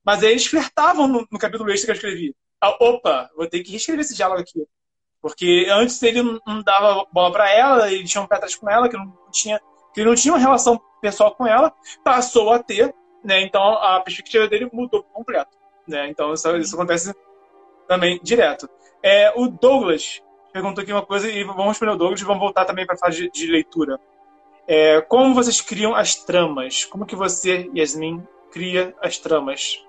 mas 0.03 0.23
eles 0.23 0.47
flertavam 0.47 1.07
no, 1.07 1.27
no 1.31 1.39
capítulo 1.39 1.71
extra 1.71 1.85
que 1.85 1.91
eu 1.91 1.95
escrevi. 1.95 2.35
Ah, 2.59 2.75
opa, 2.79 3.29
vou 3.35 3.47
ter 3.47 3.61
que 3.61 3.71
reescrever 3.71 4.03
esse 4.03 4.15
diálogo 4.15 4.41
aqui. 4.41 4.65
Porque 5.21 5.67
antes 5.69 6.01
ele 6.01 6.23
não 6.23 6.63
dava 6.63 7.05
bola 7.11 7.31
para 7.31 7.51
ela, 7.51 7.91
ele 7.91 8.03
tinha 8.03 8.23
um 8.23 8.27
pé 8.27 8.35
atrás 8.35 8.55
com 8.55 8.67
ela, 8.67 8.89
que 8.89 8.97
não 8.97 9.15
tinha, 9.31 9.61
que 9.93 10.03
não 10.03 10.15
tinha 10.15 10.33
uma 10.33 10.39
relação 10.39 10.81
pessoal 10.99 11.35
com 11.35 11.45
ela, 11.45 11.71
passou 12.03 12.51
a 12.51 12.61
ter, 12.61 12.93
né? 13.23 13.41
Então 13.41 13.61
a 13.61 13.99
perspectiva 13.99 14.47
dele 14.47 14.69
mudou 14.73 15.03
completo, 15.03 15.55
né? 15.87 16.09
Então 16.09 16.33
isso, 16.33 16.57
isso 16.57 16.75
acontece 16.75 17.13
também 17.87 18.19
direto. 18.23 18.67
É, 19.03 19.31
o 19.35 19.47
Douglas 19.47 20.21
perguntou 20.51 20.81
aqui 20.81 20.91
uma 20.91 21.05
coisa 21.05 21.29
e 21.29 21.43
vamos 21.43 21.67
responder 21.67 21.93
o 21.93 21.97
Douglas 21.97 22.21
e 22.21 22.25
vamos 22.25 22.41
voltar 22.41 22.65
também 22.65 22.85
para 22.85 22.95
a 22.95 22.97
fase 22.97 23.23
de, 23.23 23.31
de 23.31 23.51
leitura. 23.51 23.99
É, 24.67 25.01
como 25.01 25.33
vocês 25.33 25.59
criam 25.61 25.95
as 25.95 26.15
tramas? 26.15 26.85
Como 26.85 27.05
que 27.05 27.15
você, 27.15 27.69
Yasmin, 27.75 28.25
cria 28.51 28.95
as 29.01 29.17
tramas? 29.17 29.83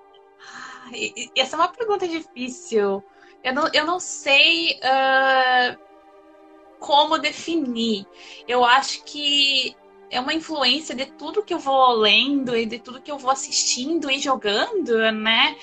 Essa 1.35 1.55
é 1.55 1.59
uma 1.59 1.67
pergunta 1.67 2.07
difícil. 2.07 3.03
Eu 3.43 3.53
não, 3.53 3.69
eu 3.73 3.85
não 3.85 3.99
sei 3.99 4.79
uh, 4.79 5.77
como 6.79 7.17
definir. 7.17 8.05
Eu 8.47 8.63
acho 8.63 9.03
que 9.03 9.75
é 10.09 10.19
uma 10.19 10.33
influência 10.33 10.95
de 10.95 11.05
tudo 11.07 11.43
que 11.43 11.53
eu 11.53 11.59
vou 11.59 11.93
lendo 11.93 12.55
e 12.55 12.65
de 12.65 12.79
tudo 12.79 13.01
que 13.01 13.11
eu 13.11 13.17
vou 13.17 13.31
assistindo 13.31 14.09
e 14.11 14.19
jogando, 14.19 14.97
né? 15.11 15.57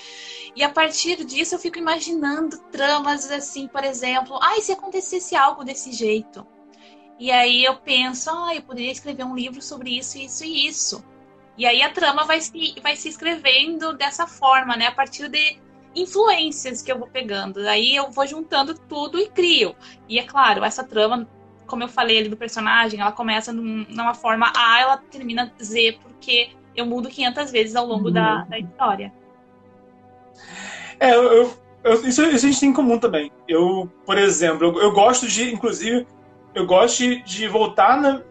E 0.55 0.63
a 0.63 0.69
partir 0.69 1.23
disso 1.23 1.55
eu 1.55 1.59
fico 1.59 1.77
imaginando 1.77 2.57
tramas 2.71 3.29
assim, 3.31 3.67
por 3.67 3.83
exemplo, 3.83 4.37
ah, 4.41 4.57
e 4.57 4.61
se 4.61 4.71
acontecesse 4.71 5.35
algo 5.35 5.63
desse 5.63 5.93
jeito? 5.93 6.45
E 7.17 7.31
aí 7.31 7.63
eu 7.63 7.75
penso, 7.75 8.29
ah, 8.29 8.53
eu 8.55 8.61
poderia 8.61 8.91
escrever 8.91 9.23
um 9.23 9.35
livro 9.35 9.61
sobre 9.61 9.97
isso, 9.97 10.17
isso 10.17 10.43
e 10.43 10.67
isso. 10.67 11.03
E 11.57 11.65
aí 11.65 11.81
a 11.81 11.91
trama 11.91 12.25
vai 12.25 12.41
se, 12.41 12.75
vai 12.81 12.95
se 12.95 13.07
escrevendo 13.07 13.93
dessa 13.93 14.25
forma, 14.25 14.75
né? 14.75 14.87
A 14.87 14.91
partir 14.91 15.29
de 15.29 15.59
influências 15.95 16.81
que 16.81 16.91
eu 16.91 16.97
vou 16.97 17.07
pegando. 17.07 17.59
Aí 17.67 17.95
eu 17.95 18.09
vou 18.09 18.25
juntando 18.25 18.73
tudo 18.73 19.19
e 19.19 19.29
crio. 19.29 19.75
E 20.07 20.17
é 20.17 20.23
claro, 20.23 20.63
essa 20.63 20.83
trama, 20.83 21.27
como 21.67 21.83
eu 21.83 21.87
falei 21.87 22.17
ali 22.17 22.29
do 22.29 22.37
personagem, 22.37 22.99
ela 22.99 23.11
começa 23.11 23.53
num, 23.53 23.85
numa 23.89 24.13
forma 24.13 24.51
A, 24.55 24.79
ela 24.79 24.97
termina 24.97 25.53
Z, 25.61 25.99
porque 26.01 26.51
eu 26.75 26.85
mudo 26.85 27.09
500 27.09 27.51
vezes 27.51 27.75
ao 27.75 27.85
longo 27.85 28.07
uhum. 28.07 28.13
da, 28.13 28.43
da 28.45 28.57
história. 28.57 29.13
É, 30.99 31.15
eu, 31.15 31.53
eu, 31.83 32.07
isso, 32.07 32.23
isso, 32.23 32.45
a 32.45 32.49
gente 32.49 32.59
tem 32.59 32.69
em 32.69 32.73
comum 32.73 32.97
também. 32.99 33.31
Eu, 33.47 33.91
por 34.05 34.17
exemplo, 34.17 34.67
eu, 34.67 34.81
eu 34.81 34.91
gosto 34.91 35.27
de, 35.27 35.53
inclusive, 35.53 36.05
eu 36.53 36.65
gosto 36.65 37.03
de 37.23 37.47
voltar 37.47 37.99
na, 37.99 38.21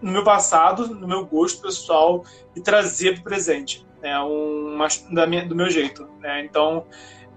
no 0.00 0.12
meu 0.12 0.24
passado, 0.24 0.88
no 0.88 1.06
meu 1.06 1.24
gosto 1.24 1.62
pessoal 1.62 2.24
e 2.54 2.60
trazer 2.60 3.14
para 3.14 3.20
o 3.20 3.24
presente, 3.24 3.86
né, 4.02 4.18
uma, 4.18 4.88
da 5.12 5.26
minha, 5.26 5.44
do 5.44 5.54
meu 5.54 5.70
jeito. 5.70 6.08
Né? 6.20 6.44
Então, 6.44 6.84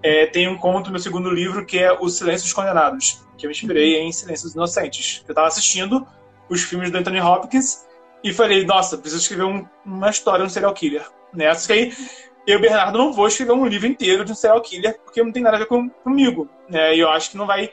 é, 0.02 0.26
tem 0.26 0.48
um 0.48 0.56
conto 0.56 0.86
no 0.86 0.92
meu 0.92 1.00
segundo 1.00 1.30
livro 1.30 1.64
que 1.64 1.78
é 1.78 1.92
O 1.92 2.08
Silêncio 2.08 2.44
dos 2.44 2.52
Condenados, 2.52 3.24
que 3.36 3.46
eu 3.46 3.48
me 3.48 3.54
inspirei 3.54 3.98
em 3.98 4.12
Silêncios 4.12 4.54
Inocentes. 4.54 5.22
Eu 5.26 5.32
estava 5.32 5.48
assistindo 5.48 6.06
os 6.48 6.62
filmes 6.62 6.90
do 6.90 6.98
Anthony 6.98 7.20
Hopkins 7.20 7.86
e 8.22 8.32
falei, 8.32 8.64
nossa, 8.64 8.98
preciso 8.98 9.22
escrever 9.22 9.44
um, 9.44 9.66
uma 9.84 10.10
história 10.10 10.44
um 10.44 10.48
serial 10.48 10.74
killer. 10.74 11.06
Né? 11.32 11.54
Só 11.54 11.68
que 11.68 11.72
aí 11.72 11.92
eu, 12.46 12.60
Bernardo, 12.60 12.98
não 12.98 13.12
vou 13.12 13.28
escrever 13.28 13.52
um 13.52 13.66
livro 13.66 13.86
inteiro 13.86 14.24
de 14.24 14.32
um 14.32 14.34
serial 14.34 14.60
killer, 14.60 14.98
porque 15.02 15.22
não 15.22 15.32
tem 15.32 15.42
nada 15.42 15.56
a 15.56 15.60
ver 15.60 15.66
com, 15.66 15.88
comigo. 15.88 16.48
Né? 16.68 16.96
E 16.96 17.00
eu 17.00 17.08
acho 17.10 17.30
que 17.30 17.36
não 17.36 17.46
vai 17.46 17.70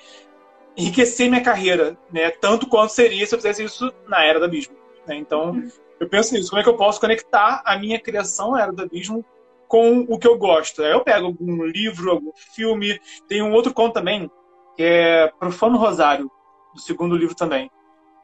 enriquecer 0.76 1.30
minha 1.30 1.42
carreira, 1.42 1.98
né? 2.12 2.30
Tanto 2.30 2.68
quanto 2.68 2.92
seria 2.92 3.26
se 3.26 3.34
eu 3.34 3.40
fizesse 3.40 3.64
isso 3.64 3.92
na 4.08 4.24
Era 4.24 4.40
do 4.40 4.46
Abismo. 4.46 4.76
Né? 5.08 5.16
Então, 5.16 5.52
uhum. 5.52 5.72
eu 6.00 6.08
penso 6.08 6.34
nisso. 6.34 6.50
Como 6.50 6.60
é 6.60 6.64
que 6.64 6.70
eu 6.70 6.78
posso 6.78 7.00
conectar 7.00 7.64
a 7.66 7.78
minha 7.80 8.00
criação 8.00 8.58
Era 8.58 8.72
do 8.72 8.84
Abismo 8.84 9.26
com 9.68 10.06
o 10.08 10.20
que 10.20 10.28
eu 10.28 10.38
gosto? 10.38 10.84
Aí 10.84 10.92
eu 10.92 11.04
pego 11.04 11.28
algum 11.28 11.64
livro, 11.64 12.12
algum 12.12 12.32
filme. 12.54 13.00
Tem 13.28 13.42
um 13.42 13.54
outro 13.54 13.74
conto 13.74 13.94
também, 13.94 14.30
que 14.76 14.84
é 14.84 15.32
Profano 15.40 15.78
Rosário, 15.78 16.30
do 16.74 16.80
segundo 16.82 17.18
livro 17.18 17.36
também. 17.36 17.72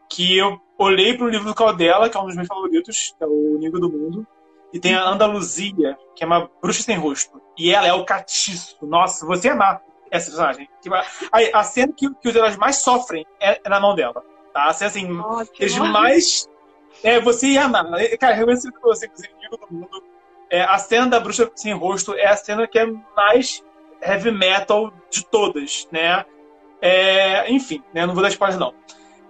que 0.09 0.37
eu 0.37 0.59
olhei 0.77 1.15
para 1.17 1.25
o 1.25 1.29
livro 1.29 1.47
do 1.47 1.55
Caldela, 1.55 2.09
que 2.09 2.15
é 2.15 2.19
um 2.19 2.25
dos 2.25 2.35
meus 2.35 2.47
favoritos, 2.47 3.15
que 3.17 3.23
é 3.23 3.27
o 3.27 3.57
Nigo 3.57 3.79
do 3.79 3.89
Mundo, 3.89 4.27
e 4.73 4.79
tem 4.79 4.95
a 4.95 5.07
Andaluzia, 5.07 5.95
que 6.15 6.23
é 6.23 6.27
uma 6.27 6.49
bruxa 6.59 6.81
sem 6.81 6.97
rosto. 6.97 7.39
E 7.55 7.71
ela 7.71 7.87
é 7.87 7.93
o 7.93 8.03
catiço. 8.03 8.75
Nossa, 8.81 9.23
você 9.23 9.49
amar 9.49 9.81
essa 10.09 10.25
personagem. 10.25 10.67
Tipo, 10.81 10.95
a, 10.95 11.03
a 11.53 11.63
cena 11.63 11.93
que, 11.95 12.11
que 12.15 12.27
os 12.27 12.35
heróis 12.35 12.57
mais 12.57 12.77
sofrem 12.77 13.25
é, 13.39 13.61
é 13.63 13.69
na 13.69 13.79
mão 13.79 13.93
dela. 13.93 14.23
Tá? 14.51 14.65
A 14.65 14.73
cena 14.73 14.89
assim, 14.89 15.07
eles 15.59 15.77
mais. 15.77 16.49
É, 17.03 17.19
você 17.19 17.47
ia 17.49 17.65
amar. 17.65 17.85
Cara, 18.19 18.33
realmente, 18.33 18.61
se 18.61 18.71
você 18.81 19.07
quiser 19.07 19.29
Nigo 19.39 19.57
do 19.57 19.71
Mundo, 19.71 20.03
é, 20.49 20.61
a 20.63 20.77
cena 20.79 21.07
da 21.07 21.19
bruxa 21.19 21.49
sem 21.55 21.73
rosto 21.73 22.15
é 22.15 22.27
a 22.27 22.35
cena 22.35 22.67
que 22.67 22.79
é 22.79 22.85
mais 23.15 23.63
heavy 24.01 24.31
metal 24.31 24.91
de 25.09 25.25
todas, 25.25 25.87
né? 25.91 26.25
É, 26.81 27.49
enfim, 27.51 27.83
né? 27.93 28.05
Não 28.05 28.13
vou 28.13 28.23
dar 28.23 28.29
spoiler, 28.29 28.59
não. 28.59 28.73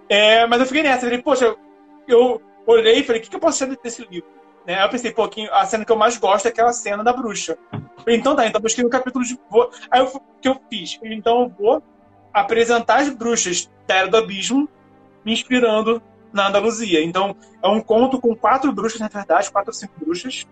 É, 0.08 0.46
mas 0.46 0.60
eu 0.60 0.66
fiquei 0.66 0.82
nessa, 0.82 1.02
falei, 1.02 1.22
poxa, 1.22 1.54
eu 2.08 2.42
olhei 2.66 3.00
e 3.00 3.04
falei, 3.04 3.20
o 3.20 3.24
que, 3.24 3.30
que 3.30 3.36
eu 3.36 3.40
posso 3.40 3.64
achar 3.64 3.76
desse 3.76 4.06
livro? 4.10 4.28
Né? 4.66 4.74
Aí 4.74 4.82
eu 4.82 4.88
pensei, 4.88 5.12
pô, 5.12 5.28
a 5.52 5.66
cena 5.66 5.84
que 5.84 5.92
eu 5.92 5.96
mais 5.96 6.16
gosto 6.16 6.46
é 6.46 6.48
aquela 6.48 6.72
cena 6.72 7.04
da 7.04 7.12
bruxa. 7.12 7.58
Então 8.06 8.34
tá, 8.34 8.46
então 8.46 8.60
eu 8.60 8.66
escrevi 8.66 8.86
um 8.86 8.90
capítulo 8.90 9.24
de. 9.24 9.38
Vou... 9.50 9.70
Aí 9.90 10.02
o 10.02 10.20
que 10.40 10.48
eu 10.48 10.60
fiz? 10.70 10.98
Então 11.02 11.42
eu 11.42 11.48
vou 11.48 11.82
apresentar 12.32 13.00
as 13.00 13.08
bruxas 13.08 13.70
da 13.86 13.94
Era 13.94 14.08
do 14.08 14.16
Abismo, 14.16 14.68
me 15.24 15.32
inspirando 15.32 16.02
na 16.32 16.48
Andaluzia. 16.48 17.02
Então, 17.02 17.36
é 17.62 17.68
um 17.68 17.80
conto 17.80 18.20
com 18.20 18.34
quatro 18.34 18.72
bruxas, 18.72 19.00
na 19.00 19.06
verdade, 19.06 19.50
quatro 19.50 19.70
ou 19.70 19.74
cinco 19.74 19.94
bruxas. 19.98 20.44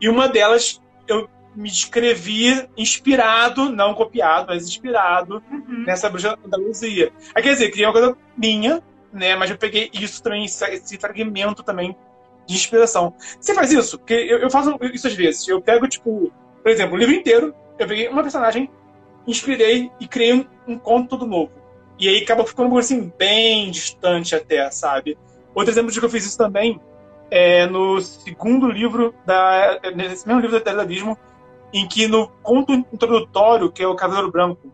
E 0.00 0.08
uma 0.08 0.28
delas 0.28 0.82
eu 1.06 1.30
me 1.54 1.70
descrevi 1.70 2.68
inspirado, 2.76 3.70
não 3.70 3.94
copiado, 3.94 4.46
mas 4.48 4.66
inspirado 4.66 5.42
uhum. 5.50 5.84
nessa 5.86 6.10
bruxa 6.10 6.36
da 6.44 6.56
Luzia. 6.56 7.12
Aí, 7.34 7.42
quer 7.42 7.52
dizer, 7.52 7.70
criei 7.70 7.86
uma 7.86 7.92
coisa 7.92 8.16
minha, 8.36 8.82
né? 9.12 9.36
Mas 9.36 9.50
eu 9.50 9.56
peguei 9.56 9.90
isso 9.92 10.20
também, 10.22 10.44
esse 10.44 10.98
fragmento 10.98 11.62
também 11.62 11.96
de 12.46 12.54
inspiração. 12.54 13.14
Você 13.40 13.54
faz 13.54 13.72
isso? 13.72 13.98
Porque 13.98 14.14
eu, 14.14 14.38
eu 14.38 14.50
faço 14.50 14.76
isso 14.92 15.06
às 15.06 15.14
vezes. 15.14 15.46
Eu 15.46 15.60
pego, 15.60 15.88
tipo, 15.88 16.32
por 16.62 16.70
exemplo, 16.70 16.94
o 16.94 16.98
livro 16.98 17.14
inteiro, 17.14 17.54
eu 17.78 17.86
peguei 17.86 18.08
uma 18.08 18.22
personagem, 18.22 18.70
inspirei 19.26 19.90
e 20.00 20.06
criei 20.06 20.34
um, 20.34 20.44
um 20.66 20.78
conto 20.78 21.10
todo 21.10 21.26
novo. 21.26 21.52
E 21.98 22.08
aí 22.08 22.22
acaba 22.22 22.46
ficando 22.46 22.76
assim, 22.78 23.12
bem 23.18 23.70
distante 23.70 24.34
até, 24.34 24.70
sabe? 24.70 25.16
Outro 25.54 25.72
exemplo 25.72 25.92
de 25.92 25.98
que 26.00 26.04
eu 26.04 26.10
fiz 26.10 26.24
isso 26.24 26.38
também 26.38 26.80
é 27.30 27.66
no 27.66 28.00
segundo 28.00 28.68
livro 28.68 29.14
da. 29.24 29.80
Nesse 29.94 30.26
mesmo 30.26 30.40
livro 30.40 30.58
do 30.58 30.64
Televismo, 30.64 31.16
em 31.72 31.86
que 31.86 32.06
no 32.06 32.28
conto 32.42 32.72
introdutório, 32.72 33.70
que 33.70 33.82
é 33.82 33.86
o 33.86 33.94
Cavaleiro 33.94 34.30
Branco, 34.30 34.72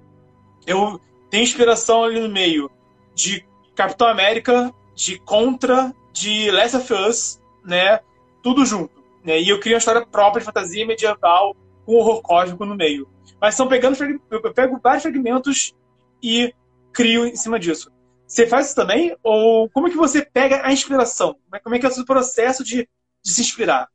eu 0.67 1.01
tenho 1.31 1.43
inspiração 1.43 2.05
ali 2.05 2.21
no 2.21 2.29
meio 2.29 2.71
de 3.15 3.45
Capitão 3.75 4.09
América, 4.09 4.73
de 4.95 5.19
Contra, 5.21 5.95
de 6.13 6.51
Last 6.51 6.77
of 6.77 6.93
Us, 6.93 7.41
né? 7.69 8.01
Tudo 8.43 8.65
junto. 8.65 8.93
Né? 9.25 9.41
E 9.41 9.49
eu 9.49 9.61
crio 9.61 9.75
uma 9.75 9.79
história 9.79 10.05
própria 10.07 10.41
de 10.41 10.47
fantasia 10.47 10.87
medieval 10.87 11.57
com 11.85 11.95
horror 11.95 12.23
cósmico 12.23 12.65
no 12.65 12.75
meio. 12.75 13.09
Mas 13.41 13.55
são 13.55 13.69
pegando 13.69 13.97
eu 14.31 14.55
pego 14.55 14.81
vários 14.83 15.03
fragmentos 15.03 15.75
e 16.23 16.53
crio 16.93 17.27
em 17.27 17.37
cima 17.37 17.59
disso. 17.59 17.93
Você 18.27 18.47
faz 18.47 18.67
isso 18.67 18.75
também? 18.75 19.17
Ou 19.23 19.71
como 19.71 19.87
é 19.87 19.91
que 19.91 19.97
você 19.97 20.23
pega 20.23 20.67
a 20.67 20.73
inspiração? 20.73 21.37
Como 21.63 21.75
é 21.75 21.79
que 21.79 21.87
é 21.87 21.89
o 21.89 21.93
seu 21.93 22.05
processo 22.05 22.65
de, 22.65 22.89
de 23.23 23.33
se 23.33 23.41
inspirar? 23.41 23.89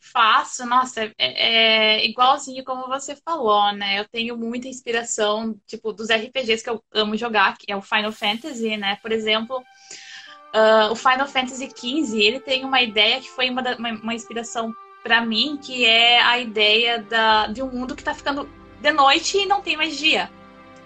Faço, 0.00 0.64
nossa, 0.64 1.02
é, 1.02 1.14
é, 1.18 2.06
igualzinho 2.06 2.64
como 2.64 2.86
você 2.86 3.16
falou, 3.16 3.72
né? 3.72 3.98
Eu 3.98 4.08
tenho 4.08 4.36
muita 4.36 4.68
inspiração, 4.68 5.58
tipo, 5.66 5.92
dos 5.92 6.08
RPGs 6.08 6.62
que 6.62 6.70
eu 6.70 6.82
amo 6.94 7.16
jogar, 7.16 7.56
que 7.58 7.70
é 7.70 7.76
o 7.76 7.82
Final 7.82 8.12
Fantasy, 8.12 8.76
né? 8.76 8.96
Por 9.02 9.12
exemplo, 9.12 9.62
uh, 10.54 10.92
o 10.92 10.96
Final 10.96 11.26
Fantasy 11.26 11.68
XV, 11.68 12.18
ele 12.18 12.40
tem 12.40 12.64
uma 12.64 12.80
ideia 12.80 13.20
que 13.20 13.30
foi 13.30 13.50
uma, 13.50 13.62
da, 13.62 13.76
uma, 13.76 13.90
uma 13.90 14.14
inspiração 14.14 14.74
para 15.02 15.20
mim, 15.20 15.58
que 15.62 15.84
é 15.84 16.20
a 16.20 16.38
ideia 16.38 16.98
da, 16.98 17.46
de 17.46 17.62
um 17.62 17.70
mundo 17.70 17.94
que 17.94 18.02
tá 18.02 18.12
ficando 18.12 18.48
de 18.80 18.90
noite 18.92 19.38
e 19.38 19.46
não 19.46 19.60
tem 19.60 19.76
mais 19.76 19.96
dia, 19.96 20.30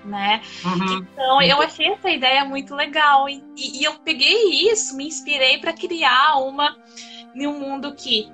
né? 0.05 0.43
Uhum. 0.63 0.99
Então 0.99 1.43
eu 1.43 1.61
achei 1.61 1.87
essa 1.89 2.11
ideia 2.11 2.45
muito 2.45 2.75
legal 2.75 3.29
e, 3.29 3.43
e, 3.57 3.83
eu 3.83 3.95
peguei 4.01 4.71
isso, 4.71 4.95
me 4.95 5.07
inspirei 5.07 5.59
para 5.59 5.73
criar 5.73 6.37
uma 6.37 6.77
em 7.35 7.47
um 7.47 7.59
mundo 7.59 7.95
que 7.95 8.31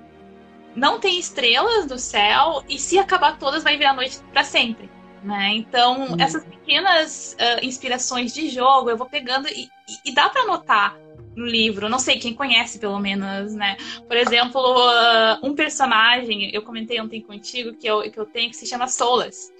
não 0.74 0.98
tem 0.98 1.18
estrelas 1.18 1.86
no 1.86 1.98
céu 1.98 2.64
e 2.68 2.78
se 2.78 2.98
acabar 2.98 3.38
todas 3.38 3.62
vai 3.62 3.76
virar 3.76 3.94
noite 3.94 4.18
para 4.32 4.42
sempre. 4.42 4.90
Né? 5.22 5.54
Então, 5.54 6.10
uhum. 6.10 6.16
essas 6.20 6.44
pequenas 6.44 7.36
uh, 7.40 7.64
inspirações 7.64 8.32
de 8.32 8.48
jogo 8.48 8.90
eu 8.90 8.96
vou 8.96 9.08
pegando 9.08 9.48
e, 9.48 9.70
e, 9.88 10.10
e 10.10 10.14
dá 10.14 10.28
para 10.28 10.46
notar 10.46 10.96
no 11.36 11.46
livro. 11.46 11.88
Não 11.88 11.98
sei 11.98 12.18
quem 12.18 12.34
conhece, 12.34 12.78
pelo 12.78 12.98
menos, 12.98 13.54
né? 13.54 13.76
Por 14.08 14.16
exemplo, 14.16 14.60
uh, 14.60 15.46
um 15.46 15.54
personagem, 15.54 16.50
eu 16.52 16.62
comentei 16.62 17.00
ontem 17.00 17.20
contigo 17.20 17.76
que 17.76 17.86
eu, 17.86 18.10
que 18.10 18.18
eu 18.18 18.24
tenho 18.24 18.50
que 18.50 18.56
se 18.56 18.66
chama 18.66 18.88
Solas. 18.88 19.52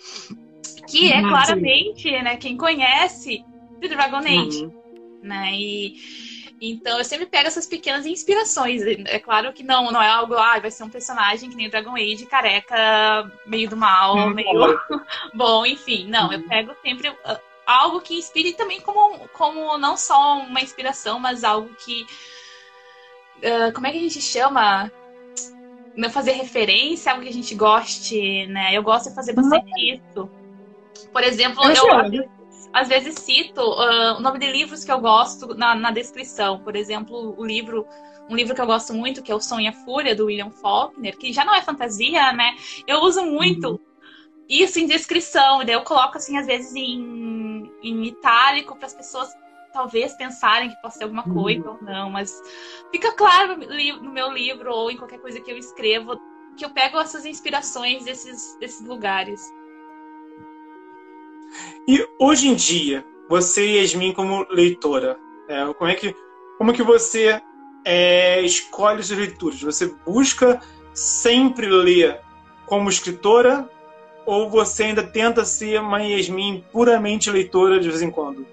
Que 0.89 1.13
é 1.13 1.21
uhum, 1.21 1.29
claramente, 1.29 2.11
né, 2.23 2.37
quem 2.37 2.57
conhece 2.57 3.45
The 3.81 3.89
Dragon 3.89 4.19
Age. 4.19 4.65
Uhum. 4.65 4.73
Né? 5.23 5.53
E 5.55 5.97
então 6.61 6.97
eu 6.97 7.05
sempre 7.05 7.27
pego 7.27 7.49
essas 7.49 7.67
pequenas 7.67 8.07
inspirações. 8.07 8.83
É 8.83 9.19
claro 9.19 9.53
que 9.53 9.63
não, 9.63 9.91
não 9.93 10.01
é 10.01 10.09
algo, 10.09 10.35
ah, 10.35 10.59
vai 10.59 10.71
ser 10.71 10.85
um 10.85 10.89
personagem 10.89 11.51
que 11.51 11.57
nem 11.57 11.67
o 11.67 11.71
Dragon 11.71 11.95
Age, 11.95 12.25
careca, 12.27 13.31
meio 13.45 13.69
do 13.69 13.77
mal, 13.77 14.17
hum, 14.17 14.31
meio 14.31 14.81
bom, 15.35 15.67
enfim. 15.67 16.09
Não, 16.09 16.33
eu 16.33 16.39
uhum. 16.39 16.49
pego 16.49 16.75
sempre 16.83 17.11
uh, 17.11 17.39
algo 17.67 18.01
que 18.01 18.15
inspire 18.15 18.53
também 18.53 18.81
como, 18.81 19.29
como 19.31 19.77
não 19.77 19.97
só 19.97 20.39
uma 20.39 20.61
inspiração, 20.61 21.19
mas 21.19 21.43
algo 21.43 21.69
que. 21.75 22.07
Uh, 23.39 23.73
como 23.75 23.87
é 23.87 23.91
que 23.91 23.99
a 23.99 24.03
gente 24.03 24.21
chama? 24.23 24.91
Não 25.97 26.11
fazer 26.11 26.33
referência, 26.33 27.11
algo 27.11 27.25
que 27.25 27.31
a 27.31 27.33
gente 27.33 27.55
goste, 27.55 28.47
né? 28.47 28.75
Eu 28.75 28.83
gosto 28.83 29.09
de 29.09 29.15
fazer 29.15 29.33
bastante 29.33 29.71
isso. 29.77 30.31
Por 31.13 31.23
exemplo, 31.23 31.65
eu, 31.65 32.13
eu, 32.13 32.29
às 32.73 32.89
vezes 32.89 33.15
cito 33.19 33.61
uh, 33.61 34.17
o 34.17 34.21
nome 34.21 34.39
de 34.39 34.53
livros 34.53 34.85
que 34.85 34.93
eu 34.93 35.01
gosto 35.01 35.55
na, 35.55 35.75
na, 35.75 35.91
descrição. 35.91 36.61
Por 36.61 36.77
exemplo, 36.77 37.35
o 37.39 37.45
livro, 37.45 37.87
um 38.29 38.37
livro 38.37 38.55
que 38.55 38.61
eu 38.61 38.67
gosto 38.67 38.93
muito, 38.93 39.23
que 39.23 39.33
é 39.33 39.35
O 39.35 39.41
Sonho 39.41 39.63
e 39.63 39.69
a 39.69 39.73
Fúria, 39.73 40.15
do 40.15 40.27
William 40.27 40.51
Faulkner, 40.51 41.17
que 41.17 41.33
já 41.33 41.45
não 41.45 41.55
é 41.55 41.63
fantasia, 41.63 42.33
né? 42.33 42.55
Eu 42.87 43.01
uso 43.01 43.25
muito 43.25 43.71
uhum. 43.71 43.79
Isso 44.49 44.79
em 44.79 44.87
descrição, 44.87 45.65
daí 45.65 45.75
eu 45.75 45.83
coloco, 45.83 46.17
assim, 46.17 46.37
às 46.39 46.47
vezes 46.47 46.75
em, 46.75 47.71
em 47.83 48.05
itálico 48.05 48.77
para 48.77 48.87
as 48.87 48.95
pessoas 48.95 49.35
talvez 49.73 50.15
pensarem 50.15 50.71
que 50.71 50.81
possa 50.81 50.99
ser 50.99 51.05
alguma 51.05 51.23
coisa 51.23 51.69
uhum. 51.69 51.77
ou 51.81 51.83
não, 51.83 52.11
mas 52.11 52.41
fica 52.91 53.13
claro 53.13 53.57
no 53.57 54.11
meu 54.11 54.33
livro 54.33 54.73
ou 54.73 54.91
em 54.91 54.97
qualquer 54.97 55.19
coisa 55.19 55.41
que 55.41 55.51
eu 55.51 55.59
escrevo 55.59 56.19
que 56.57 56.65
eu 56.65 56.71
pego 56.71 56.99
essas 56.99 57.27
inspirações 57.27 58.05
desses, 58.05 58.57
desses 58.59 58.85
lugares. 58.87 59.41
E 61.87 62.05
hoje 62.19 62.49
em 62.49 62.55
dia, 62.55 63.05
você 63.29 63.67
e 63.67 63.81
Yasmin 63.81 64.13
como 64.13 64.47
leitora, 64.51 65.19
é, 65.49 65.73
como 65.75 65.91
é 65.91 65.95
que 65.95 66.15
como 66.59 66.73
que 66.73 66.83
você 66.83 67.41
é, 67.85 68.41
escolhe 68.41 69.01
as 69.01 69.11
leituras? 69.11 69.61
Você 69.61 69.95
busca 70.07 70.61
sempre 70.95 71.69
ler 71.69 72.21
como 72.65 72.89
escritora 72.89 73.71
ou 74.27 74.51
você 74.51 74.85
ainda 74.85 75.05
tenta 75.05 75.45
ser 75.45 75.81
uma 75.81 76.03
Yasmin 76.03 76.65
puramente 76.73 77.31
leitora 77.31 77.81
de 77.81 77.89
vez 77.89 78.03
em 78.03 78.11
quando? 78.11 78.47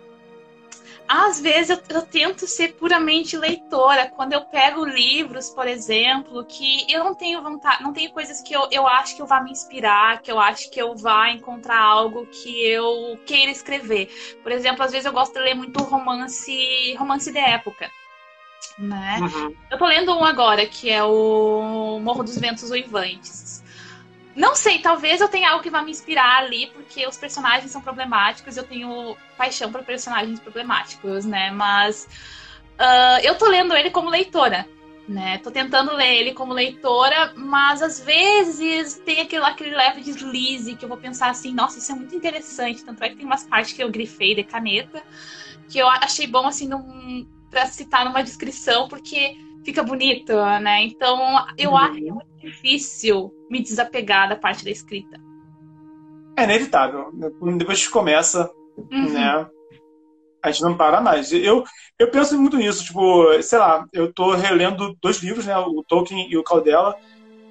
Às 1.07 1.39
vezes 1.41 1.69
eu, 1.69 1.80
eu, 1.89 2.01
tento 2.03 2.47
ser 2.47 2.74
puramente 2.76 3.38
leitora. 3.38 4.07
Quando 4.15 4.34
eu 4.34 4.41
pego 4.45 4.86
livros, 4.86 5.49
por 5.49 5.67
exemplo, 5.67 6.45
que 6.45 6.91
eu 6.91 7.03
não 7.03 7.13
tenho 7.13 7.41
vontade, 7.41 7.84
não 7.84 7.91
tenho 7.91 8.11
coisas 8.11 8.41
que 8.41 8.53
eu, 8.53 8.67
eu 8.71 8.88
acho 8.88 9.15
que 9.15 9.21
eu 9.21 9.28
vá 9.28 9.41
me 9.41 9.51
inspirar, 9.51 10.21
que 10.21 10.32
eu 10.32 10.39
acho 10.39 10.71
que 10.71 10.82
eu 10.82 10.95
vá 10.95 11.30
encontrar 11.30 11.80
algo 11.80 12.26
que 12.28 12.65
eu 12.65 13.19
queira 13.26 13.51
escrever. 13.51 14.09
Por 14.41 14.51
exemplo, 14.51 14.84
às 14.84 14.91
vezes 14.91 15.05
eu 15.05 15.13
gosto 15.13 15.34
de 15.34 15.39
ler 15.39 15.55
muito 15.55 15.84
romance, 15.84 16.95
romance 16.95 17.32
de 17.32 17.39
época. 17.39 17.89
Né? 18.80 19.19
Uhum. 19.21 19.55
Eu 19.69 19.78
tô 19.78 19.86
lendo 19.86 20.15
um 20.17 20.24
agora, 20.24 20.65
que 20.65 20.89
é 20.89 21.03
o 21.03 21.99
Morro 22.01 22.24
dos 22.24 22.38
Ventos 22.38 22.71
Uivantes. 22.71 23.62
Não 24.36 24.55
sei, 24.55 24.79
talvez 24.79 25.21
eu 25.21 25.29
tenha 25.29 25.51
algo 25.51 25.61
que 25.61 25.69
vá 25.69 25.81
me 25.81 25.91
inspirar 25.91 26.39
ali, 26.39 26.67
porque 26.67 27.05
os 27.07 27.17
personagens 27.17 27.71
são 27.71 27.81
problemáticos, 27.81 28.57
eu 28.57 28.63
tenho 28.63 29.15
paixão 29.38 29.71
por 29.71 29.84
personagens 29.84 30.39
problemáticos, 30.39 31.23
né? 31.23 31.51
Mas 31.51 32.07
uh, 32.79 33.19
eu 33.21 33.36
tô 33.38 33.47
lendo 33.47 33.75
ele 33.75 33.91
como 33.91 34.09
leitora, 34.09 34.67
né? 35.07 35.38
Tô 35.38 35.51
tentando 35.51 35.93
ler 35.93 36.15
ele 36.15 36.34
como 36.34 36.51
leitora, 36.51 37.34
mas 37.36 37.84
às 37.84 37.99
vezes 37.99 38.95
tem 39.05 39.21
aquele, 39.21 39.43
aquele 39.43 39.75
leve 39.75 40.01
deslize 40.01 40.75
que 40.75 40.86
eu 40.86 40.89
vou 40.89 40.97
pensar 40.97 41.29
assim, 41.29 41.53
nossa, 41.53 41.77
isso 41.77 41.91
é 41.91 41.95
muito 41.95 42.15
interessante. 42.15 42.84
Tanto 42.84 43.03
é 43.03 43.09
que 43.09 43.17
tem 43.17 43.25
umas 43.25 43.43
partes 43.43 43.73
que 43.73 43.84
eu 43.84 43.91
grifei 43.91 44.34
de 44.34 44.43
caneta, 44.43 45.03
que 45.69 45.77
eu 45.77 45.88
achei 45.88 46.25
bom, 46.25 46.47
assim, 46.47 46.67
num, 46.67 47.27
pra 47.51 47.67
citar 47.67 48.03
numa 48.03 48.23
descrição, 48.23 48.88
porque 48.88 49.38
fica 49.63 49.84
bonito, 49.84 50.34
né? 50.59 50.84
Então 50.84 51.45
eu 51.57 51.71
uhum. 51.71 51.77
acho 51.77 52.32
difícil 52.43 53.33
me 53.49 53.61
desapegar 53.61 54.29
da 54.29 54.35
parte 54.35 54.63
da 54.63 54.71
escrita. 54.71 55.19
É 56.37 56.43
inevitável. 56.43 57.11
Depois 57.57 57.85
que 57.85 57.91
começa, 57.91 58.51
uhum. 58.77 59.09
né? 59.09 59.47
A 60.41 60.51
gente 60.51 60.63
não 60.63 60.75
para 60.75 60.99
mais. 60.99 61.31
Eu, 61.31 61.63
eu 61.97 62.11
penso 62.11 62.37
muito 62.37 62.57
nisso, 62.57 62.83
tipo, 62.83 63.41
sei 63.41 63.59
lá, 63.59 63.87
eu 63.93 64.11
tô 64.11 64.31
relendo 64.31 64.95
dois 65.01 65.17
livros, 65.17 65.45
né? 65.45 65.57
O 65.57 65.83
Tolkien 65.87 66.29
e 66.29 66.37
o 66.37 66.43
Caldela, 66.43 66.97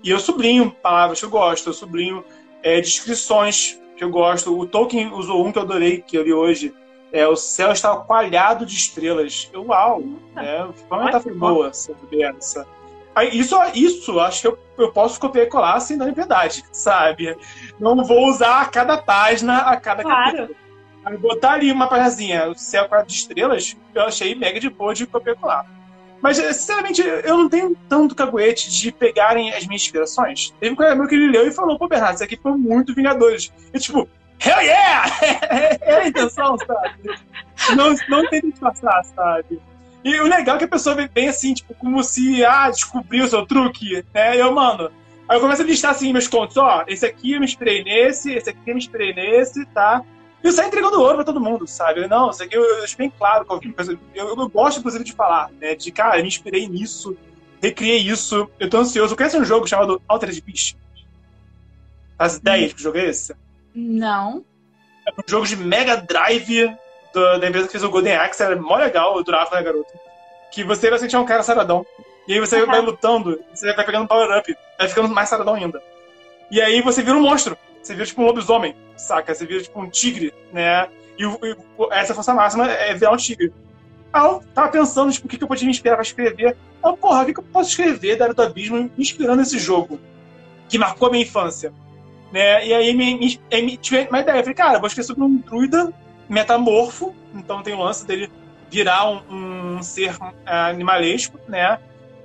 e 0.05 0.11
eu 0.11 0.19
sublinho 0.19 0.71
palavras 0.71 1.21
que 1.21 1.25
eu 1.25 1.31
gosto, 1.31 1.71
eu 1.71 1.73
sublinho 1.73 2.25
é, 2.63 2.81
descrições 2.81 3.81
que 3.97 4.05
eu 4.05 4.11
gosto. 4.11 4.59
O 4.59 4.67
Tolkien 4.67 5.13
usou 5.13 5.47
um 5.47 5.53
que 5.53 5.59
eu 5.59 5.63
adorei, 5.63 6.03
que 6.03 6.17
eu 6.17 6.23
li 6.23 6.33
hoje. 6.33 6.75
É, 7.13 7.27
o 7.29 7.37
céu 7.37 7.71
está 7.71 7.95
coalhado 7.97 8.67
de 8.67 8.75
estrelas. 8.75 9.49
Eu, 9.53 9.67
uau! 9.67 10.01
Né? 10.35 10.69
Foi 10.89 10.99
uma 10.99 11.05
metáfora 11.05 11.35
boa 11.35 11.73
sobre 11.73 12.23
essa. 12.23 12.67
Isso, 13.33 13.57
isso 13.75 14.21
acho 14.21 14.41
que 14.41 14.47
eu, 14.47 14.59
eu 14.79 14.93
posso 14.93 15.21
copiar 15.21 15.47
e 15.47 15.51
colar 15.51 15.81
sem 15.81 15.99
dar 15.99 16.07
liberdade, 16.07 16.65
sabe? 16.73 17.37
Não 17.79 18.03
vou 18.05 18.29
usar 18.29 18.63
a 18.63 18.65
cada 18.67 18.97
página, 18.97 19.59
a 19.59 19.77
cada 19.77 20.03
claro. 20.03 20.37
capítulo. 20.37 21.19
Botar 21.19 21.55
ali 21.55 21.71
uma 21.71 21.89
página, 21.89 22.49
o 22.49 22.55
céu 22.55 22.89
de 23.07 23.13
estrelas, 23.13 23.77
eu 23.95 24.03
achei 24.03 24.35
mega 24.35 24.59
de 24.59 24.71
boa 24.71 24.95
de 24.95 25.07
copiar 25.07 25.37
e 25.37 25.39
colar. 25.39 25.67
Mas, 26.23 26.37
sinceramente, 26.37 27.03
eu 27.03 27.37
não 27.37 27.49
tenho 27.49 27.77
tanto 27.89 28.15
caguete 28.15 28.71
de 28.71 28.93
pegarem 28.93 29.53
as 29.53 29.67
minhas 29.67 29.83
inspirações. 29.83 30.55
Teve 30.61 30.73
um 30.73 30.77
cara 30.77 30.95
meu 30.95 31.09
que 31.09 31.17
ele 31.17 31.33
leu 31.33 31.49
e 31.49 31.53
falou, 31.53 31.77
pô, 31.77 31.89
Bernardo, 31.89 32.15
isso 32.15 32.25
aqui 32.25 32.39
foi 32.41 32.53
muito 32.53 32.95
Vingadores. 32.95 33.53
E 33.75 33.79
tipo, 33.81 34.09
hell 34.41 34.61
yeah! 34.61 35.11
é 35.83 35.95
a 35.97 36.07
intenção, 36.07 36.57
sabe? 36.59 37.11
Não, 37.77 37.95
não 38.09 38.31
tem 38.31 38.41
que 38.41 38.53
disfarçar, 38.53 39.05
sabe? 39.05 39.61
E 40.05 40.21
o 40.21 40.25
legal 40.25 40.57
é 40.57 40.59
que 40.59 40.65
a 40.65 40.69
pessoa 40.69 40.97
vem 40.97 41.09
bem 41.09 41.29
assim, 41.29 41.55
tipo, 41.55 41.75
como 41.75 42.03
se, 42.03 42.45
ah, 42.45 42.69
descobriu 42.71 43.25
o 43.25 43.29
seu 43.29 43.47
truque, 43.47 44.05
né? 44.13 44.41
Eu, 44.41 44.53
mano. 44.53 44.91
Aí 45.29 45.37
eu 45.37 45.41
começo 45.41 45.63
a 45.63 45.65
listar 45.65 45.93
assim 45.93 46.13
meus 46.13 46.27
contos, 46.27 46.57
ó, 46.57 46.85
esse 46.89 47.07
aqui 47.07 47.33
eu 47.33 47.41
me 47.41 47.47
inspirei 47.47 47.85
nesse, 47.85 48.33
esse 48.33 48.51
aqui 48.51 48.61
eu 48.67 48.75
me 48.75 48.81
inspirei 48.81 49.15
nesse, 49.15 49.65
tá? 49.67 50.03
E 50.43 50.47
eu 50.49 50.53
saio 50.53 50.67
entregando 50.67 51.01
ouro 51.01 51.17
pra 51.17 51.25
todo 51.25 51.41
mundo, 51.41 51.67
sabe? 51.69 52.07
Não, 52.09 52.31
isso 52.31 52.43
aqui 52.43 52.57
eu, 52.57 52.63
eu 52.63 52.79
deixo 52.79 52.99
bem 52.99 53.11
claro. 53.11 53.47
Eu, 53.49 53.99
eu, 54.15 54.29
eu, 54.37 54.49
gosto, 54.49 54.81
inclusive, 54.81 55.05
de 55.05 55.13
falar, 55.13 55.51
né? 55.61 55.77
De, 55.77 55.93
cara, 55.93 56.19
eu 56.19 56.23
me 56.23 56.29
inspirei 56.29 56.69
nisso, 56.69 57.17
recriei 57.63 57.99
isso, 57.99 58.51
eu 58.59 58.69
tô 58.69 58.79
ansioso. 58.79 59.15
Conhece 59.15 59.39
um 59.39 59.45
jogo 59.45 59.69
chamado 59.69 60.03
Altered 60.09 60.41
Beast? 60.43 60.77
As 62.19 62.37
ideias 62.37 62.73
que 62.73 62.81
o 62.81 62.83
jogo 62.83 62.99
é 62.99 63.07
esse? 63.07 63.35
Não. 63.73 64.45
É 65.07 65.13
um 65.13 65.25
jogo 65.27 65.47
de 65.47 65.57
Mega 65.57 65.97
Drive 65.97 66.77
do, 67.13 67.39
da 67.39 67.49
empresa 67.49 67.67
que 67.67 67.73
fez 67.73 67.85
o 67.85 67.91
Golden 67.91 68.17
Axe, 68.17 68.43
era 68.43 68.57
mó 68.57 68.77
legal, 68.77 69.17
eu 69.17 69.25
durava, 69.25 69.55
né, 69.57 69.63
garoto? 69.63 69.93
Que 70.51 70.65
você 70.65 70.91
vai 70.91 70.99
sentir 70.99 71.17
um 71.17 71.25
cara 71.25 71.43
saradão. 71.43 71.87
E 72.27 72.35
aí 72.35 72.41
você 72.41 72.61
uhum. 72.61 72.67
vai 72.67 72.81
lutando, 72.81 73.41
você 73.53 73.73
vai 73.75 73.85
pegando 73.85 74.07
power-up, 74.07 74.57
vai 74.79 74.89
ficando 74.89 75.09
mais 75.09 75.29
saradão 75.29 75.55
ainda. 75.55 75.83
E 76.51 76.61
aí 76.61 76.81
você 76.83 77.03
vira 77.03 77.17
um 77.17 77.23
monstro. 77.23 77.57
Você 77.83 77.95
vira 77.95 78.07
tipo 78.07 78.23
um 78.23 78.27
lobisomem, 78.27 78.77
saca? 78.97 79.35
Você 79.35 79.45
vira 79.45 79.63
tipo 79.63 79.81
um 79.81 79.91
tigre, 79.91 80.33
né? 80.53 80.89
E, 81.19 81.25
e 81.25 81.57
essa 81.91 82.15
força 82.15 82.33
máxima 82.33 82.71
é 82.71 82.95
virar 82.95 83.13
um 83.13 83.17
tigre. 83.17 83.53
Aí 84.13 84.25
eu 84.25 84.43
tava 84.55 84.69
pensando, 84.69 85.11
tipo, 85.11 85.27
o 85.27 85.31
que, 85.31 85.39
que 85.39 85.45
eu 85.45 85.49
podia 85.49 85.65
me 85.65 85.73
inspirar 85.73 85.97
pra 85.97 86.03
escrever. 86.03 86.57
Ah, 86.83 86.93
porra, 86.93 87.23
o 87.23 87.27
que, 87.27 87.35
que 87.35 87.41
eu 87.41 87.45
posso 87.45 87.71
escrever 87.71 88.17
da 88.17 88.27
Era 88.27 88.35
do 88.35 88.43
Abismo 88.43 88.77
me 88.77 88.91
inspirando 88.99 89.39
nesse 89.39 89.59
jogo? 89.59 89.99
Que 90.69 90.79
marcou 90.79 91.09
a 91.09 91.11
minha 91.11 91.25
infância. 91.25 91.73
Né? 92.31 92.67
E 92.67 92.75
aí 92.75 92.95
me, 92.95 93.15
me, 93.19 93.41
me 93.63 93.77
tive 93.77 94.07
uma 94.09 94.21
ideia. 94.21 94.39
Eu 94.39 94.43
falei, 94.43 94.55
cara, 94.55 94.75
eu 94.75 94.81
vou 94.81 94.87
escrever 94.87 95.07
sobre 95.07 95.25
um 95.25 95.37
druida 95.37 95.93
metamorfo, 96.33 97.15
então 97.35 97.63
tem 97.63 97.75
o 97.75 97.83
lance 97.83 98.07
dele 98.07 98.31
virar 98.71 99.07
um, 99.07 99.77
um 99.77 99.83
ser 99.83 100.17
é, 100.47 100.57
animalesco, 100.71 101.39
né? 101.47 101.79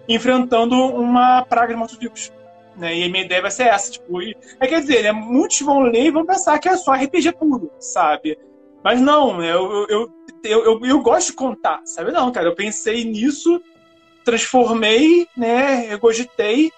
Enfrentando 0.08 0.76
uma 0.76 1.44
praga 1.44 1.74
de 1.74 1.80
mortos-vivos. 1.80 2.32
Né? 2.78 3.00
E 3.00 3.04
a 3.04 3.10
minha 3.10 3.26
ideia 3.26 3.42
vai 3.42 3.52
ser 3.52 3.64
essa, 3.64 3.92
tipo, 3.92 4.22
e, 4.22 4.36
é, 4.60 4.68
quer 4.68 4.80
dizer, 4.80 5.04
né, 5.04 5.12
muitos 5.12 5.60
vão 5.62 5.82
ler 5.82 6.06
e 6.06 6.12
vão 6.12 6.26
pensar 6.26 6.58
que 6.60 6.70
é 6.70 6.78
só 6.78 6.94
RPG 6.94 7.34
puro, 7.34 7.72
sabe? 7.80 8.38
Mas 8.84 9.02
não, 9.02 9.40
né, 9.40 9.52
eu, 9.52 9.88
eu, 9.90 10.10
eu, 10.44 10.64
eu, 10.64 10.86
eu 10.86 11.02
gosto 11.02 11.28
de 11.28 11.34
contar, 11.34 11.82
sabe? 11.84 12.12
Não, 12.12 12.32
cara, 12.32 12.48
eu 12.48 12.56
pensei 12.56 13.04
nisso, 13.04 13.62
transformei, 14.24 15.28
né, 15.36 15.88
regogitei 15.90 16.72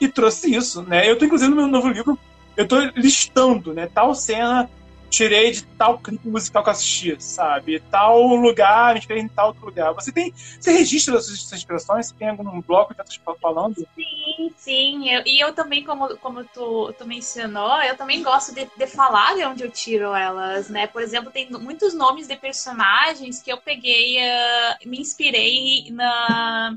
e 0.00 0.08
trouxe 0.08 0.52
isso, 0.52 0.82
né? 0.82 1.08
Eu 1.08 1.16
tô, 1.16 1.26
inclusive, 1.26 1.50
no 1.50 1.56
meu 1.56 1.68
novo 1.68 1.88
livro, 1.88 2.18
eu 2.56 2.66
tô 2.66 2.80
listando, 2.96 3.74
né, 3.74 3.88
tal 3.92 4.14
cena 4.14 4.68
tirei 5.12 5.50
de 5.52 5.62
tal 5.62 5.98
clipe 5.98 6.26
musical 6.26 6.62
que 6.62 6.70
eu 6.70 6.72
assisti, 6.72 7.16
sabe? 7.22 7.78
Tal 7.90 8.34
lugar, 8.34 8.94
me 8.94 8.98
inspirei 8.98 9.22
em 9.22 9.28
tal 9.28 9.48
outro 9.48 9.66
lugar. 9.66 9.92
Você 9.92 10.10
tem. 10.10 10.32
Você 10.32 10.72
registra 10.72 11.18
as 11.18 11.26
suas 11.26 11.52
inspirações? 11.52 12.06
Você 12.06 12.14
tem 12.14 12.30
algum 12.30 12.60
bloco 12.62 12.94
que 12.94 13.20
tá 13.20 13.34
falando? 13.40 13.86
Sim, 13.94 14.52
sim. 14.56 15.10
Eu, 15.10 15.22
e 15.26 15.38
eu 15.38 15.52
também, 15.52 15.84
como, 15.84 16.16
como 16.16 16.42
tu, 16.44 16.92
tu 16.94 17.06
mencionou, 17.06 17.80
eu 17.82 17.96
também 17.96 18.22
gosto 18.22 18.54
de, 18.54 18.66
de 18.74 18.86
falar 18.86 19.36
de 19.36 19.44
onde 19.44 19.62
eu 19.62 19.70
tiro 19.70 20.14
elas, 20.14 20.70
né? 20.70 20.86
Por 20.86 21.02
exemplo, 21.02 21.30
tem 21.30 21.50
muitos 21.50 21.92
nomes 21.92 22.26
de 22.26 22.36
personagens 22.36 23.42
que 23.42 23.52
eu 23.52 23.58
peguei, 23.58 24.16
uh, 24.18 24.88
me 24.88 24.98
inspirei 24.98 25.90
na 25.90 26.76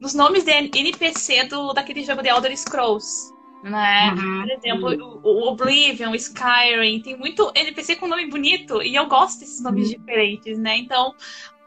nos 0.00 0.14
nomes 0.14 0.42
de 0.42 0.50
NPC 0.50 1.44
do, 1.44 1.72
daquele 1.72 2.04
jogo 2.04 2.22
de 2.22 2.28
Elder 2.28 2.58
Scrolls 2.58 3.31
né? 3.62 4.10
Uhum, 4.10 4.40
Por 4.40 4.50
exemplo, 4.50 5.20
o 5.22 5.48
Oblivion, 5.48 6.14
Skyrim, 6.14 7.00
tem 7.00 7.16
muito 7.16 7.50
NPC 7.54 7.96
com 7.96 8.08
nome 8.08 8.26
bonito 8.26 8.82
e 8.82 8.94
eu 8.94 9.06
gosto 9.06 9.40
desses 9.40 9.62
nomes 9.62 9.88
uhum. 9.88 9.98
diferentes, 9.98 10.58
né? 10.58 10.76
Então, 10.76 11.14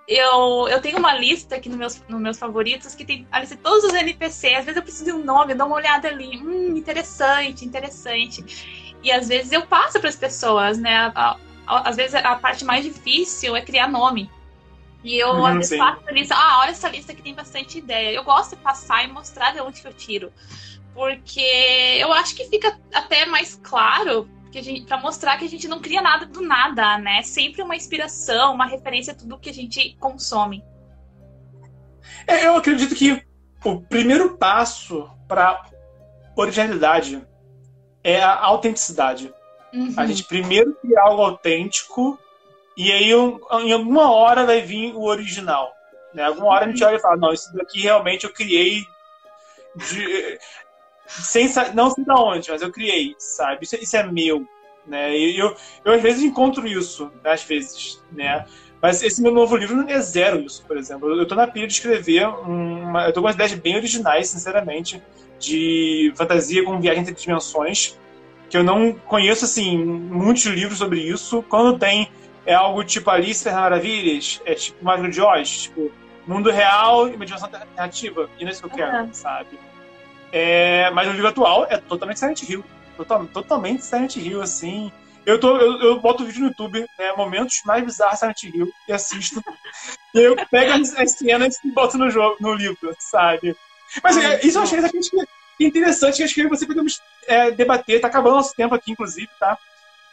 eu, 0.08 0.68
eu 0.68 0.82
tenho 0.82 1.00
uma 1.00 1.14
lista 1.14 1.56
aqui 1.56 1.70
nos 1.70 1.78
meus, 1.78 2.04
nos 2.08 2.22
meus 2.22 2.38
favoritos 2.38 2.94
que 2.94 3.06
tem 3.06 3.26
a 3.32 3.40
lista 3.40 3.56
de 3.56 3.62
todos 3.62 3.84
os 3.86 3.94
NPCs. 3.94 4.60
Às 4.60 4.66
vezes 4.66 4.78
eu 4.78 4.84
preciso 4.84 5.06
de 5.06 5.14
um 5.14 5.24
nome, 5.24 5.54
eu 5.54 5.58
dou 5.58 5.68
uma 5.68 5.78
olhada 5.78 6.08
ali. 6.08 6.38
Hum, 6.38 6.76
interessante, 6.76 7.66
interessante. 7.66 8.98
E 9.02 9.12
às 9.12 9.28
vezes 9.28 9.52
eu 9.52 9.66
passo 9.66 10.00
para 10.00 10.10
as 10.10 10.16
pessoas, 10.16 10.78
né? 10.78 11.12
A, 11.16 11.38
a, 11.66 11.90
às 11.90 11.96
vezes 11.96 12.14
a 12.14 12.36
parte 12.36 12.66
mais 12.66 12.84
difícil 12.84 13.56
é 13.56 13.62
criar 13.62 13.88
nome. 13.88 14.30
E 15.04 15.18
eu 15.18 15.30
uhum, 15.30 15.46
às 15.46 15.56
vezes 15.56 15.78
passo 15.78 16.02
a 16.08 16.12
lista, 16.12 16.36
ah, 16.36 16.60
olha 16.62 16.72
essa 16.72 16.90
lista 16.90 17.14
que 17.14 17.22
tem 17.22 17.34
bastante 17.34 17.78
ideia. 17.78 18.16
Eu 18.16 18.24
gosto 18.24 18.56
de 18.56 18.62
passar 18.62 19.04
e 19.04 19.08
mostrar 19.08 19.54
de 19.54 19.62
onde 19.62 19.82
que 19.82 19.88
eu 19.88 19.94
tiro 19.94 20.32
porque 20.96 21.42
eu 22.00 22.12
acho 22.14 22.34
que 22.36 22.46
fica 22.46 22.80
até 22.92 23.26
mais 23.26 23.60
claro 23.62 24.28
para 24.88 24.98
mostrar 25.02 25.38
que 25.38 25.44
a 25.44 25.50
gente 25.50 25.68
não 25.68 25.82
cria 25.82 26.02
nada 26.02 26.26
do 26.26 26.40
nada, 26.42 26.98
né? 26.98 27.22
Sempre 27.24 27.62
uma 27.62 27.76
inspiração, 27.76 28.54
uma 28.54 28.66
referência 28.66 29.12
a 29.12 29.16
tudo 29.16 29.38
que 29.38 29.50
a 29.50 29.54
gente 29.54 29.98
consome. 30.00 30.64
É, 32.26 32.48
eu 32.48 32.56
acredito 32.56 32.96
que 32.96 33.22
o 33.66 33.82
primeiro 33.82 34.38
passo 34.38 35.10
para 35.28 35.66
originalidade 36.38 37.22
é 38.02 38.22
a 38.22 38.34
autenticidade. 38.46 39.34
Uhum. 39.74 39.94
A 39.98 40.06
gente 40.06 40.24
primeiro 40.24 40.74
criar 40.76 41.04
algo 41.04 41.24
autêntico 41.24 42.18
e 42.78 42.94
aí 42.94 43.12
em 43.12 43.74
alguma 43.74 44.10
hora 44.14 44.46
vai 44.46 44.62
vir 44.62 44.96
o 44.96 45.04
original. 45.04 45.74
Né? 46.14 46.24
Alguma 46.24 46.48
hora 46.48 46.66
a 46.66 46.70
gente 46.70 46.82
olha 46.82 46.96
e 46.96 47.02
fala, 47.02 47.18
não, 47.18 47.34
isso 47.34 47.54
daqui 47.54 47.82
realmente 47.82 48.24
eu 48.24 48.32
criei 48.32 48.86
de, 49.76 50.40
sem, 51.08 51.50
não 51.74 51.90
sei 51.90 52.04
de 52.04 52.12
onde, 52.12 52.52
mas 52.52 52.62
eu 52.62 52.72
criei, 52.72 53.16
sabe? 53.18 53.64
Isso, 53.64 53.76
isso 53.76 53.98
é 53.98 54.04
meu, 54.04 54.48
né? 54.86 55.16
E 55.16 55.38
eu, 55.38 55.56
eu, 55.84 55.94
às 55.94 56.02
vezes 56.02 56.24
encontro 56.24 56.68
isso, 56.68 57.12
às 57.24 57.44
vezes, 57.44 58.02
né? 58.12 58.46
Mas 58.82 59.02
esse 59.02 59.22
meu 59.22 59.32
novo 59.32 59.56
livro 59.56 59.84
é 59.90 60.00
zero 60.00 60.42
isso, 60.42 60.64
por 60.68 60.78
exemplo. 60.78 61.10
Eu 61.10 61.24
estou 61.24 61.38
na 61.38 61.48
pilha 61.48 61.66
de 61.66 61.74
escrever 61.74 62.28
uma... 62.28 63.06
Eu 63.08 63.14
tô 63.14 63.22
com 63.22 63.28
umas 63.28 63.36
ideias 63.36 63.54
bem 63.54 63.76
originais, 63.76 64.30
sinceramente, 64.30 65.02
de 65.40 66.14
fantasia 66.16 66.64
com 66.64 66.80
viagem 66.80 67.02
entre 67.02 67.16
dimensões, 67.16 67.98
que 68.50 68.56
eu 68.56 68.64
não 68.64 68.94
conheço, 68.94 69.46
assim, 69.46 69.78
muitos 69.84 70.46
livros 70.46 70.78
sobre 70.78 71.00
isso. 71.00 71.44
Quando 71.50 71.80
tem 71.80 72.12
é 72.46 72.54
algo 72.54 72.84
tipo 72.84 73.10
Alice 73.10 73.44
das 73.44 73.56
Maravilhas, 73.56 74.40
é 74.46 74.54
tipo 74.54 74.86
Magno 74.86 75.10
de 75.10 75.20
Oz, 75.20 75.64
tipo, 75.64 75.92
mundo 76.28 76.52
real 76.52 77.08
e 77.08 77.16
uma 77.16 77.26
dimensão 77.26 77.50
alternativa. 77.52 78.30
E 78.38 78.44
não 78.44 78.50
é 78.50 78.52
isso 78.52 78.62
que 78.62 78.68
eu 78.68 78.72
quero, 78.72 78.98
uhum. 78.98 79.14
sabe? 79.14 79.58
É, 80.32 80.90
mas 80.92 81.08
o 81.08 81.12
livro 81.12 81.28
atual 81.28 81.66
é 81.70 81.78
totalmente 81.78 82.20
Silent 82.20 82.42
Hill. 82.44 82.64
Total, 82.98 83.26
totalmente 83.28 83.84
Silent 83.84 84.16
Hill, 84.16 84.42
assim. 84.42 84.92
Eu, 85.26 85.40
tô, 85.40 85.58
eu, 85.58 85.82
eu 85.82 86.00
boto 86.00 86.26
vídeo 86.26 86.42
no 86.42 86.48
YouTube, 86.48 86.86
né, 87.00 87.14
momentos 87.18 87.62
mais 87.66 87.84
bizarros 87.84 88.20
Silent 88.20 88.44
Hill, 88.44 88.72
e 88.88 88.94
assisto. 88.94 89.44
e 90.14 90.20
eu 90.20 90.36
pego 90.50 90.74
as, 90.74 91.12
cenas 91.12 91.58
e 91.64 91.72
boto 91.72 91.98
no, 91.98 92.10
jogo, 92.12 92.38
no 92.40 92.54
livro, 92.54 92.96
sabe? 93.00 93.56
Mas 94.04 94.18
é, 94.18 94.46
isso 94.46 94.58
eu 94.58 94.64
achei 94.64 94.80
interessante, 95.60 96.18
que 96.18 96.24
acho 96.24 96.36
que 96.36 96.48
você 96.48 96.66
podemos 96.66 97.02
é, 97.28 97.52
debater. 97.52 98.02
Tá 98.02 98.08
acabando 98.08 98.36
nosso 98.36 98.56
tempo 98.56 98.76
aqui, 98.76 98.92
inclusive, 98.92 99.30
tá? 99.40 99.58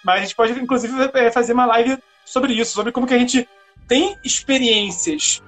Mas 0.05 0.19
a 0.19 0.23
gente 0.23 0.35
pode, 0.35 0.53
inclusive, 0.53 0.95
é, 1.15 1.31
fazer 1.31 1.53
uma 1.53 1.67
live 1.67 1.99
sobre 2.25 2.55
isso, 2.55 2.73
sobre 2.73 2.93
como 2.93 3.07
que 3.07 3.15
a 3.15 3.19
gente 3.19 3.49
tem 3.87 4.17
experiências 4.25 5.43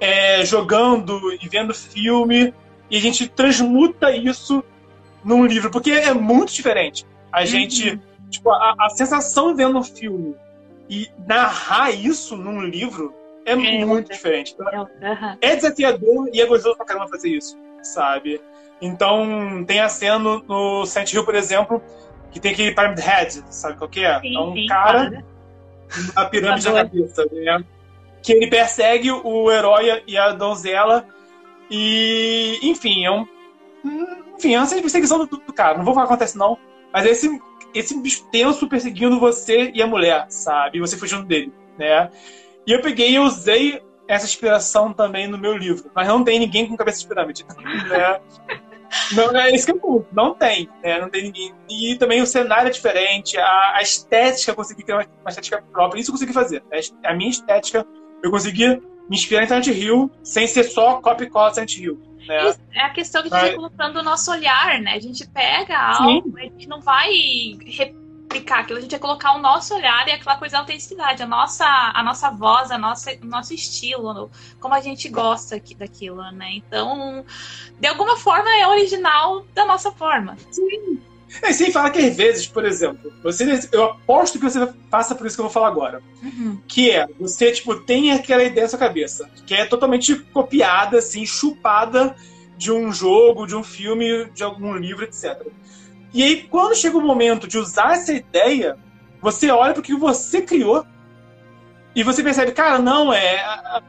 é, 0.00 0.44
jogando 0.44 1.32
e 1.40 1.48
vendo 1.48 1.72
filme 1.72 2.52
e 2.90 2.96
a 2.96 3.00
gente 3.00 3.28
transmuta 3.28 4.10
isso 4.10 4.62
num 5.24 5.44
livro, 5.44 5.70
porque 5.70 5.90
é 5.90 6.12
muito 6.14 6.52
diferente. 6.52 7.06
A 7.32 7.40
uhum. 7.40 7.46
gente, 7.46 8.00
tipo, 8.30 8.50
a, 8.50 8.74
a, 8.78 8.90
sensação 8.90 9.54
vendo 9.54 9.78
um 9.78 9.82
filme 9.82 10.36
e 10.88 11.08
narrar 11.26 11.90
isso 11.90 12.36
num 12.36 12.62
livro 12.62 13.12
é, 13.44 13.52
é 13.52 13.84
muito 13.84 14.12
diferente. 14.12 14.54
Então, 14.54 14.88
é 15.40 15.56
desafiador 15.56 16.28
e 16.32 16.40
é 16.40 16.46
gostoso 16.46 16.76
pra 16.76 16.86
caramba 16.86 17.08
fazer 17.08 17.30
isso, 17.30 17.56
sabe? 17.82 18.40
Então, 18.80 19.64
tem 19.66 19.80
a 19.80 19.88
cena 19.88 20.18
no, 20.18 20.42
no 20.44 20.86
Silent 20.86 21.12
Hill, 21.12 21.24
por 21.24 21.34
exemplo, 21.34 21.82
que 22.30 22.38
tem 22.38 22.52
aquele 22.52 22.74
Pyramid 22.74 23.00
Head, 23.00 23.44
sabe 23.50 23.76
qual 23.78 23.88
que 23.88 24.04
é? 24.04 24.20
Sim, 24.20 24.36
é 24.36 24.40
um 24.40 24.52
sim, 24.54 24.66
cara 24.66 25.24
a 26.14 26.24
pirâmide 26.24 26.64
da 26.64 26.84
cabeça, 26.84 27.26
né? 27.32 27.64
Que 28.22 28.32
ele 28.32 28.48
persegue 28.48 29.10
o 29.10 29.50
herói 29.50 30.02
e 30.06 30.16
a 30.16 30.32
donzela. 30.32 31.06
E, 31.70 32.58
enfim, 32.62 33.04
é 33.04 33.10
um. 33.10 33.26
Enfim, 34.36 34.54
é 34.54 34.58
uma 34.58 34.68
perseguição 34.68 35.18
do, 35.18 35.26
do 35.26 35.52
cara. 35.52 35.78
Não 35.78 35.84
vou 35.84 35.94
falar 35.94 36.06
o 36.06 36.08
que 36.08 36.14
acontece, 36.14 36.38
não. 36.38 36.58
Mas 36.92 37.06
é 37.06 37.10
esse, 37.10 37.40
esse 37.74 38.00
bicho 38.00 38.26
tenso 38.30 38.68
perseguindo 38.68 39.20
você 39.20 39.70
e 39.74 39.82
a 39.82 39.86
mulher, 39.86 40.26
sabe? 40.28 40.78
E 40.78 40.80
você 40.80 40.96
fugindo 40.96 41.24
dele, 41.24 41.52
né? 41.78 42.10
E 42.66 42.72
eu 42.72 42.80
peguei 42.80 43.12
e 43.12 43.18
usei 43.18 43.82
essa 44.08 44.26
inspiração 44.26 44.92
também 44.92 45.26
no 45.26 45.38
meu 45.38 45.56
livro. 45.56 45.90
Mas 45.94 46.08
não 46.08 46.22
tem 46.22 46.38
ninguém 46.38 46.66
com 46.66 46.76
cabeça 46.76 47.00
de 47.00 47.08
pirâmide. 47.08 47.44
Né? 47.88 48.20
Não 49.12 49.36
é 49.36 49.50
isso 49.50 49.66
que 49.66 49.72
eu 49.72 49.80
ponto. 49.80 50.06
Não 50.12 50.34
tem, 50.34 50.68
né? 50.82 51.00
Não 51.00 51.10
tem 51.10 51.24
ninguém. 51.24 51.52
E 51.68 51.96
também 51.96 52.22
o 52.22 52.26
cenário 52.26 52.68
é 52.68 52.70
diferente, 52.70 53.36
a, 53.36 53.76
a 53.76 53.82
estética, 53.82 54.52
eu 54.52 54.54
consegui 54.54 54.84
ter 54.84 54.92
uma, 54.92 55.04
uma, 55.20 55.28
estética 55.28 55.62
própria. 55.72 56.00
Isso 56.00 56.10
eu 56.10 56.14
consegui 56.14 56.32
fazer. 56.32 56.62
A, 56.72 57.10
a 57.10 57.14
minha 57.14 57.30
estética, 57.30 57.86
eu 58.22 58.30
consegui 58.30 58.80
me 59.08 59.16
inspirar 59.16 59.44
em 59.44 59.46
Silent 59.46 59.66
Hill 59.66 60.10
sem 60.22 60.46
ser 60.46 60.64
só 60.64 61.00
copy 61.00 61.28
cola 61.28 61.52
Silent 61.52 61.76
Hill. 61.76 62.00
Né? 62.26 62.54
É 62.74 62.80
a 62.80 62.90
questão 62.90 63.22
que 63.22 63.32
a 63.32 63.38
gente 63.38 63.48
vai 63.48 63.54
colocando 63.54 64.00
o 64.00 64.02
nosso 64.02 64.30
olhar, 64.32 64.80
né? 64.80 64.94
A 64.94 65.00
gente 65.00 65.26
pega 65.28 65.78
algo, 65.78 66.28
Sim. 66.28 66.38
a 66.38 66.42
gente 66.42 66.68
não 66.68 66.80
vai 66.80 67.10
explicar 67.12 68.60
aquilo, 68.60 68.78
a 68.78 68.82
gente 68.82 68.92
ia 68.92 68.98
colocar 68.98 69.32
o 69.32 69.38
nosso 69.38 69.74
olhar 69.74 70.06
e 70.08 70.10
aquela 70.10 70.36
coisa 70.36 70.54
da 70.54 70.58
autenticidade, 70.60 71.22
a 71.22 71.26
nossa, 71.26 71.64
a 71.64 72.02
nossa 72.02 72.30
voz, 72.30 72.70
a 72.70 72.78
nossa, 72.78 73.16
o 73.22 73.26
nosso 73.26 73.54
estilo, 73.54 74.30
como 74.60 74.74
a 74.74 74.80
gente 74.80 75.08
gosta 75.08 75.60
daquilo, 75.78 76.22
né? 76.32 76.54
Então, 76.54 77.24
de 77.78 77.86
alguma 77.86 78.16
forma 78.16 78.50
é 78.56 78.66
original 78.66 79.46
da 79.54 79.64
nossa 79.64 79.90
forma. 79.92 80.36
Sim. 80.50 81.00
É, 81.42 81.52
sem 81.52 81.72
falar 81.72 81.90
que 81.90 81.98
às 81.98 82.16
vezes, 82.16 82.46
por 82.46 82.64
exemplo, 82.64 83.12
você, 83.22 83.44
eu 83.72 83.84
aposto 83.84 84.38
que 84.38 84.44
você 84.44 84.66
passa 84.90 85.14
por 85.14 85.26
isso 85.26 85.36
que 85.36 85.40
eu 85.40 85.46
vou 85.46 85.52
falar 85.52 85.68
agora. 85.68 86.02
Uhum. 86.22 86.60
Que 86.66 86.90
é, 86.90 87.06
você, 87.18 87.52
tipo, 87.52 87.74
tem 87.74 88.12
aquela 88.12 88.44
ideia 88.44 88.62
na 88.62 88.68
sua 88.68 88.78
cabeça, 88.78 89.28
que 89.46 89.54
é 89.54 89.64
totalmente 89.66 90.14
copiada, 90.14 90.98
assim, 90.98 91.26
chupada 91.26 92.14
de 92.56 92.72
um 92.72 92.92
jogo, 92.92 93.46
de 93.46 93.54
um 93.54 93.62
filme, 93.62 94.30
de 94.32 94.42
algum 94.42 94.74
livro, 94.76 95.04
etc. 95.04 95.46
E 96.14 96.22
aí, 96.22 96.42
quando 96.44 96.76
chega 96.76 96.96
o 96.96 97.02
momento 97.02 97.46
de 97.46 97.58
usar 97.58 97.94
essa 97.94 98.12
ideia, 98.12 98.78
você 99.20 99.50
olha 99.50 99.72
para 99.72 99.80
o 99.80 99.84
que 99.84 99.94
você 99.94 100.40
criou 100.40 100.86
e 101.94 102.02
você 102.02 102.22
percebe, 102.22 102.52
cara, 102.52 102.78
não, 102.78 103.12
é. 103.12 103.82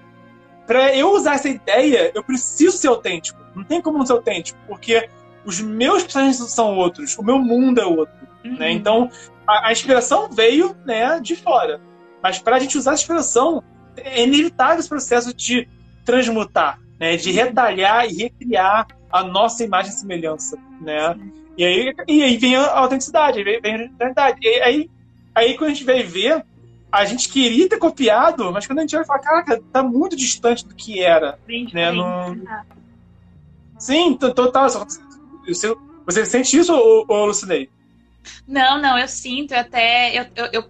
Para 0.66 0.96
eu 0.96 1.12
usar 1.12 1.36
essa 1.36 1.48
ideia, 1.48 2.12
eu 2.14 2.24
preciso 2.24 2.78
ser 2.78 2.88
autêntico. 2.88 3.40
Não 3.56 3.64
tem 3.64 3.82
como 3.82 3.98
não 3.98 4.06
ser 4.06 4.14
autêntico, 4.14 4.60
porque 4.68 5.10
os 5.48 5.62
meus 5.62 6.04
personagens 6.04 6.38
são 6.52 6.76
outros, 6.76 7.18
o 7.18 7.24
meu 7.24 7.40
mundo 7.40 7.80
é 7.80 7.86
outro. 7.86 8.14
Né? 8.44 8.52
Uhum. 8.52 8.58
Né? 8.58 8.72
Então, 8.74 9.10
a, 9.48 9.70
a, 9.70 9.72
inspiração 9.72 10.30
veio 10.30 10.76
né, 10.86 11.22
de 11.22 11.38
fora. 11.38 11.80
Mas 12.22 12.38
para 12.38 12.58
a 12.58 12.60
gente 12.60 12.78
usar 12.78 12.92
a 12.92 12.96
inspiração, 12.96 13.64
é 13.96 14.24
inevitável 14.24 14.80
esse 14.80 14.90
processo 14.90 15.34
de 15.34 15.66
transmutar, 16.04 16.82
né, 17.00 17.16
de 17.16 17.32
retalhar 17.32 18.06
e 18.06 18.24
recriar 18.24 18.88
a 19.10 19.24
nossa 19.24 19.64
imagem 19.64 19.92
e 19.92 19.96
semelhança. 19.96 20.58
Né? 20.82 21.18
E 21.58 21.64
aí, 21.64 21.96
e 22.10 22.24
aí 22.24 22.38
vem 22.38 22.58
a 22.58 22.78
autenticidade, 22.78 23.42
vem, 23.42 23.62
vem 23.62 23.74
a 23.74 23.90
realidade. 23.98 24.40
E 24.42 24.62
aí, 24.62 24.90
aí, 25.34 25.58
quando 25.58 25.72
a 25.72 25.74
gente 25.74 25.86
vai 25.86 26.04
ver, 26.04 26.46
a 26.92 27.06
gente 27.06 27.30
queria 27.30 27.70
ter 27.70 27.78
copiado, 27.78 28.52
mas 28.52 28.68
quando 28.68 28.80
a 28.80 28.82
gente 28.82 28.98
vai 28.98 29.06
falar, 29.06 29.20
caraca, 29.20 29.64
tá 29.72 29.82
muito 29.82 30.14
distante 30.18 30.68
do 30.68 30.76
que 30.76 31.02
era. 31.02 31.40
Bem 31.48 31.70
né? 31.74 31.90
No... 31.90 32.36
Sim, 33.80 34.14
total. 34.18 34.68
Você, 35.48 35.76
você 36.06 36.26
sente 36.26 36.58
isso, 36.58 36.74
ou, 36.74 37.06
ou 37.08 37.26
Lucinei? 37.26 37.70
Não, 38.48 38.82
não, 38.82 38.98
eu 38.98 39.08
sinto, 39.08 39.54
até 39.54 40.20
eu, 40.20 40.26
eu, 40.36 40.46
eu, 40.52 40.70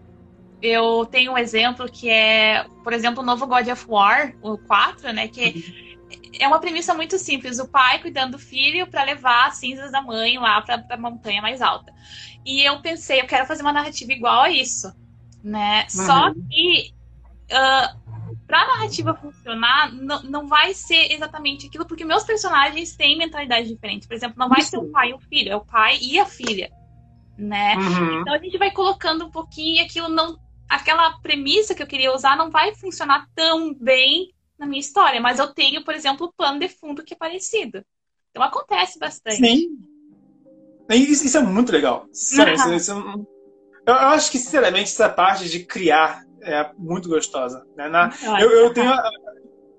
eu, 0.61 1.05
tenho 1.05 1.31
um 1.31 1.37
exemplo 1.37 1.89
que 1.91 2.09
é, 2.09 2.65
por 2.83 2.93
exemplo, 2.93 3.23
o 3.23 3.25
novo 3.25 3.47
God 3.47 3.67
of 3.67 3.85
War, 3.87 4.33
o 4.41 4.57
4, 4.57 5.11
né? 5.13 5.27
Que 5.27 5.97
é 6.39 6.47
uma 6.47 6.59
premissa 6.59 6.93
muito 6.93 7.17
simples: 7.17 7.59
o 7.59 7.67
pai 7.67 7.99
cuidando 7.99 8.33
do 8.33 8.39
filho 8.39 8.87
para 8.87 9.03
levar 9.03 9.47
as 9.47 9.57
cinzas 9.57 9.91
da 9.91 10.01
mãe 10.01 10.37
lá 10.37 10.61
para 10.61 10.83
a 10.89 10.97
montanha 10.97 11.41
mais 11.41 11.61
alta. 11.61 11.93
E 12.45 12.67
eu 12.67 12.81
pensei, 12.81 13.21
eu 13.21 13.27
quero 13.27 13.45
fazer 13.45 13.61
uma 13.61 13.73
narrativa 13.73 14.11
igual 14.11 14.43
a 14.43 14.49
isso, 14.49 14.93
né? 15.43 15.81
Uhum. 15.81 15.89
Só 15.89 16.33
que 16.33 16.93
uh, 17.51 18.06
ah, 18.47 18.57
para 18.57 18.61
a 18.61 18.67
narrativa 18.67 19.13
funcionar, 19.13 19.93
não, 19.93 20.23
não 20.23 20.47
vai 20.47 20.73
ser 20.73 21.11
exatamente 21.11 21.67
aquilo, 21.67 21.85
porque 21.85 22.05
meus 22.05 22.23
personagens 22.23 22.95
têm 22.95 23.17
mentalidades 23.17 23.69
diferentes. 23.69 24.07
Por 24.07 24.15
exemplo, 24.15 24.37
não 24.37 24.49
vai 24.49 24.59
isso. 24.59 24.71
ser 24.71 24.77
o 24.77 24.89
pai 24.89 25.11
e 25.11 25.13
o 25.13 25.19
filho, 25.19 25.51
é 25.51 25.55
o 25.55 25.65
pai 25.65 25.97
e 26.01 26.19
a 26.19 26.25
filha, 26.25 26.71
né? 27.37 27.75
Uhum. 27.75 28.21
Então 28.21 28.33
a 28.33 28.37
gente 28.37 28.57
vai 28.57 28.71
colocando 28.71 29.25
um 29.25 29.31
pouquinho 29.31 29.83
aquilo 29.83 30.09
não 30.09 30.37
aquela 30.69 31.17
premissa 31.19 31.73
que 31.73 31.81
eu 31.81 31.87
queria 31.87 32.13
usar 32.13 32.35
não 32.35 32.49
vai 32.49 32.75
funcionar 32.75 33.25
tão 33.33 33.73
bem 33.73 34.33
na 34.59 34.65
minha 34.65 34.81
história, 34.81 35.21
mas 35.21 35.39
eu 35.39 35.47
tenho, 35.53 35.83
por 35.83 35.93
exemplo, 35.93 36.27
o 36.27 36.33
plano 36.33 36.59
de 36.59 36.67
fundo 36.67 37.03
que 37.03 37.13
é 37.13 37.17
parecido. 37.17 37.83
Então 38.31 38.43
acontece 38.43 38.99
bastante. 38.99 39.37
Sim. 39.37 39.77
Isso, 40.89 41.25
isso 41.25 41.37
é 41.37 41.41
muito 41.41 41.71
legal. 41.71 42.07
Sério, 42.11 42.53
uhum. 42.53 42.75
isso, 42.75 42.91
isso, 42.91 43.27
eu, 43.85 43.93
eu, 43.93 44.07
acho 44.09 44.31
que, 44.31 44.37
sinceramente, 44.37 44.91
essa 44.91 45.09
parte 45.09 45.49
de 45.49 45.63
criar 45.63 46.26
é 46.47 46.71
muito 46.77 47.09
gostosa. 47.09 47.65
Né? 47.75 47.87
Na, 47.87 48.11
eu, 48.39 48.51
eu 48.51 48.73
tenho. 48.73 48.91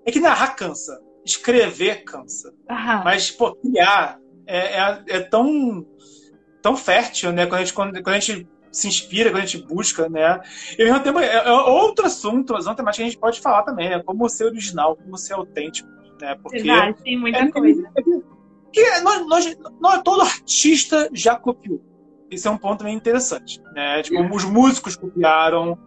É 0.05 0.11
que 0.11 0.21
narrar 0.21 0.55
cansa. 0.55 1.01
Escrever 1.25 2.05
cansa. 2.05 2.55
Mas, 3.05 3.31
pô, 3.31 3.55
criar 3.57 4.19
é, 4.47 4.81
é, 4.81 5.05
é, 5.09 5.21
tão, 5.21 5.87
tão 6.63 6.77
fértil, 6.77 7.33
né? 7.33 7.45
Quando 7.47 7.61
a 7.61 7.65
gente, 7.65 7.75
quando, 7.75 8.03
quando 8.03 8.17
a 8.17 8.19
gente 8.19 8.49
se 8.73 8.89
inspira, 8.89 9.31
quando 9.31 9.43
a 9.43 9.47
gente 9.47 9.67
busca, 9.67 10.09
né? 10.09 10.41
E 10.79 10.83
ao 10.83 10.89
mesmo 10.89 11.05
tempo, 11.05 11.19
é, 11.19 11.35
é 11.35 11.53
outro 11.53 12.07
assunto, 12.07 12.55
mas 12.55 12.67
uma 12.67 12.75
temática 12.75 13.03
que 13.03 13.09
a 13.09 13.11
gente 13.11 13.21
pode 13.21 13.41
falar 13.41 13.63
também, 13.63 13.91
né? 13.91 14.03
Como 14.03 14.29
ser 14.29 14.45
original, 14.45 14.97
como 14.97 15.19
ser 15.19 15.35
autêntico, 15.35 15.89
né? 16.21 16.35
Porque 16.43 16.63
Verdade, 16.63 17.03
tem 17.03 17.19
muita 17.19 17.39
é, 17.39 17.51
coisa. 17.51 17.83
É, 17.97 18.03
que 18.73 19.01
nós, 19.01 19.27
nós, 19.27 19.57
nós, 19.81 20.03
todo 20.03 20.23
artista 20.23 21.09
já 21.13 21.37
copiou. 21.37 21.83
Esse 22.31 22.47
é 22.47 22.51
um 22.51 22.59
ponto 22.59 22.85
bem 22.85 22.95
interessante, 22.95 23.61
né? 23.75 24.03
Tipo, 24.03 24.35
os 24.35 24.45
músicos 24.45 24.97
copiaram, 24.97 25.79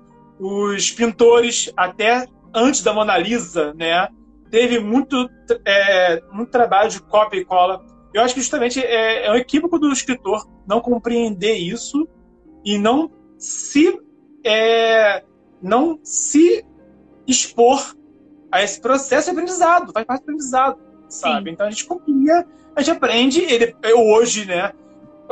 os 0.41 0.89
pintores, 0.89 1.71
até 1.77 2.25
antes 2.53 2.81
da 2.81 2.91
Mona 2.91 3.15
Lisa, 3.15 3.73
né? 3.75 4.09
Teve 4.49 4.79
muito, 4.79 5.29
é, 5.63 6.19
muito 6.31 6.49
trabalho 6.49 6.89
de 6.89 6.99
cópia 6.99 7.39
e 7.39 7.45
cola. 7.45 7.85
Eu 8.11 8.23
acho 8.23 8.33
que 8.33 8.41
justamente 8.41 8.83
é, 8.83 9.27
é 9.27 9.31
um 9.31 9.35
equívoco 9.35 9.77
do 9.77 9.91
escritor 9.91 10.49
não 10.67 10.81
compreender 10.81 11.53
isso 11.53 12.07
e 12.65 12.77
não 12.77 13.11
se 13.37 13.97
é, 14.43 15.23
não 15.61 15.99
se 16.03 16.65
expor 17.27 17.95
a 18.51 18.63
esse 18.63 18.81
processo 18.81 19.25
de 19.25 19.31
aprendizado, 19.31 19.93
faz 19.93 20.05
parte 20.05 20.21
do 20.21 20.23
aprendizado, 20.23 20.79
sabe? 21.07 21.49
Sim. 21.49 21.53
Então 21.53 21.67
a 21.67 21.69
gente 21.69 21.85
copia, 21.85 22.45
a 22.75 22.81
gente 22.81 22.97
aprende, 22.97 23.41
ele, 23.41 23.75
eu 23.83 23.99
hoje, 23.99 24.45
né? 24.45 24.73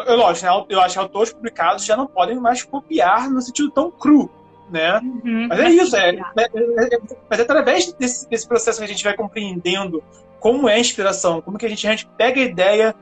Eu, 0.06 0.16
lógico, 0.16 0.46
né, 0.46 0.66
eu 0.70 0.80
acho 0.80 0.94
que 0.94 1.00
autores 1.00 1.34
publicados 1.34 1.84
já 1.84 1.98
não 1.98 2.08
podem 2.08 2.40
mais 2.40 2.64
copiar 2.64 3.30
no 3.30 3.42
sentido 3.42 3.72
tão 3.72 3.92
cru, 3.92 4.32
né? 4.72 5.00
Uhum, 5.00 5.48
mas 5.48 5.60
é 5.60 5.70
isso, 5.70 5.96
é, 5.96 6.10
é, 6.10 6.20
é, 6.38 6.96
é, 6.96 7.00
mas 7.30 7.40
é 7.40 7.44
através 7.44 7.92
desse, 7.94 8.30
desse 8.30 8.48
processo 8.48 8.80
que 8.80 8.86
a 8.86 8.88
gente 8.88 9.04
vai 9.04 9.16
compreendendo 9.16 10.04
como 10.40 10.70
é 10.70 10.76
a 10.76 10.80
inspiração, 10.80 11.42
como 11.42 11.58
que 11.58 11.66
a 11.66 11.70
gente, 11.70 11.86
a 11.88 11.92
gente 11.92 12.08
pega 12.18 12.40
a 12.40 12.44
ideia 12.44 12.96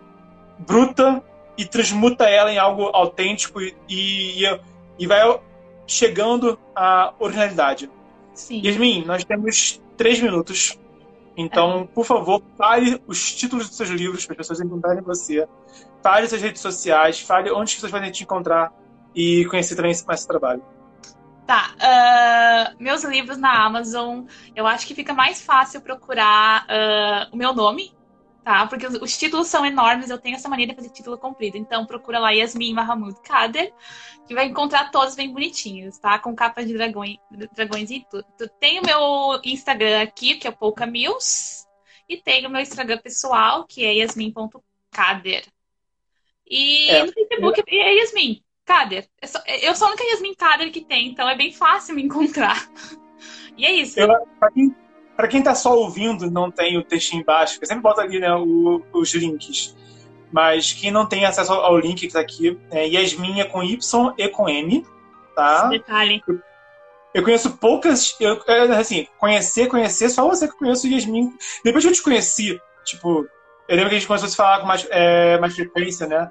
bruta 0.59 1.23
e 1.57 1.65
transmuta 1.65 2.25
ela 2.29 2.51
em 2.51 2.57
algo 2.57 2.83
autêntico 2.93 3.61
e, 3.61 3.75
e, 3.89 4.43
e 4.99 5.07
vai 5.07 5.39
chegando 5.85 6.59
à 6.75 7.13
originalidade. 7.19 7.89
Sim. 8.33 8.61
Yasmin, 8.63 9.03
nós 9.05 9.23
temos 9.23 9.81
três 9.95 10.21
minutos. 10.21 10.77
Então, 11.35 11.81
é. 11.81 11.87
por 11.93 12.05
favor, 12.05 12.41
fale 12.57 13.01
os 13.07 13.33
títulos 13.35 13.67
dos 13.67 13.77
seus 13.77 13.89
livros 13.89 14.25
para 14.25 14.33
as 14.33 14.37
pessoas 14.37 14.59
encontrarem 14.59 15.01
você. 15.01 15.47
Fale 16.03 16.27
suas 16.27 16.41
redes 16.41 16.61
sociais, 16.61 17.21
fale 17.21 17.51
onde 17.51 17.63
as 17.63 17.75
pessoas 17.75 17.91
podem 17.91 18.11
te 18.11 18.23
encontrar 18.23 18.71
e 19.15 19.45
conhecer 19.45 19.75
também 19.75 19.93
mais 20.05 20.19
esse 20.19 20.27
trabalho. 20.27 20.61
Tá. 21.47 21.73
Uh, 21.77 22.83
meus 22.83 23.05
livros 23.05 23.37
na 23.37 23.65
Amazon, 23.65 24.25
eu 24.53 24.67
acho 24.67 24.85
que 24.85 24.93
fica 24.93 25.13
mais 25.13 25.41
fácil 25.41 25.79
procurar 25.79 26.65
uh, 26.65 27.33
o 27.33 27.37
meu 27.37 27.53
nome, 27.53 27.93
tá? 28.43 28.67
Porque 28.67 28.85
os, 28.85 28.95
os, 28.95 29.17
títulos 29.17 29.47
são 29.47 29.65
enormes, 29.65 30.09
eu 30.09 30.17
tenho 30.17 30.35
essa 30.35 30.49
maneira 30.49 30.73
de 30.73 30.75
fazer 30.75 30.89
título 30.89 31.17
comprido. 31.17 31.57
Então 31.57 31.85
procura 31.85 32.19
lá 32.19 32.31
Yasmin 32.31 32.73
Mahamud 32.73 33.17
Kader, 33.21 33.73
que 34.27 34.35
vai 34.35 34.47
encontrar 34.47 34.91
todos 34.91 35.15
bem 35.15 35.31
bonitinhos, 35.31 35.97
tá? 35.97 36.19
Com 36.19 36.35
capas 36.35 36.67
de 36.67 36.73
dragões, 36.73 37.15
dragões 37.55 37.91
e 37.91 38.05
tudo. 38.11 38.25
Tem 38.59 38.81
o 38.81 38.85
meu 38.85 39.39
Instagram 39.45 40.01
aqui, 40.01 40.35
que 40.35 40.49
é 40.49 40.51
Pouca 40.51 40.85
Mills, 40.85 41.65
e 42.09 42.17
tem 42.17 42.45
o 42.45 42.49
meu 42.49 42.59
Instagram 42.59 42.97
pessoal, 42.97 43.63
que 43.63 43.85
é 43.85 43.93
yasmin.kader. 43.93 45.45
E 46.45 46.89
é. 46.89 47.05
no 47.05 47.13
Facebook 47.13 47.63
é 47.67 47.99
Yasmin 47.99 48.43
Kader. 48.67 49.07
Eu 49.21 49.27
sou, 49.27 49.41
eu 49.63 49.75
sou 49.75 49.87
a 49.87 49.89
única 49.91 50.03
Yasmin 50.03 50.35
Kader 50.35 50.71
que 50.71 50.81
tem, 50.81 51.07
então 51.07 51.27
é 51.27 51.35
bem 51.35 51.51
fácil 51.51 51.95
me 51.95 52.03
encontrar. 52.03 52.69
E 53.57 53.65
é 53.65 53.71
isso. 53.71 53.99
Eu, 53.99 54.07
pra 54.39 54.51
quem 54.51 54.75
para 55.15 55.27
quem 55.27 55.39
está 55.39 55.55
só 55.55 55.75
ouvindo 55.75 56.29
não 56.29 56.51
tem 56.51 56.77
o 56.77 56.83
texto 56.83 57.13
embaixo, 57.13 57.57
eu 57.59 57.65
sempre 57.65 57.81
boto 57.81 57.99
ali 57.99 58.19
né, 58.19 58.31
o, 58.35 58.83
os 58.93 59.11
links. 59.15 59.75
Mas 60.31 60.73
quem 60.73 60.91
não 60.91 61.07
tem 61.07 61.25
acesso 61.25 61.51
ao 61.53 61.79
link 61.79 62.01
que 62.01 62.05
está 62.05 62.19
aqui, 62.19 62.59
é 62.69 62.85
Yasmin 62.85 63.39
é 63.39 63.45
com 63.45 63.63
Y 63.63 64.13
e 64.15 64.29
com 64.29 64.47
M, 64.47 64.85
tá? 65.35 65.69
Detalhe. 65.69 66.21
Eu, 66.27 66.39
Eu 67.15 67.23
conheço 67.23 67.57
poucas. 67.57 68.15
Eu, 68.19 68.39
é, 68.45 68.59
assim, 68.77 69.07
conhecer, 69.17 69.67
conhecer, 69.67 70.09
só 70.09 70.27
você 70.27 70.47
que 70.47 70.55
conheço 70.55 70.87
Yasmin. 70.87 71.33
Depois 71.63 71.83
que 71.83 71.89
eu 71.89 71.95
te 71.95 72.03
conheci, 72.03 72.61
tipo, 72.85 73.25
eu 73.67 73.75
lembro 73.75 73.89
que 73.89 73.95
a 73.95 73.99
gente 73.99 74.07
começou 74.07 74.27
a 74.27 74.29
se 74.29 74.37
falar 74.37 74.59
com 74.59 74.67
mais, 74.67 74.85
é, 74.91 75.39
mais 75.39 75.55
frequência, 75.55 76.05
né? 76.05 76.29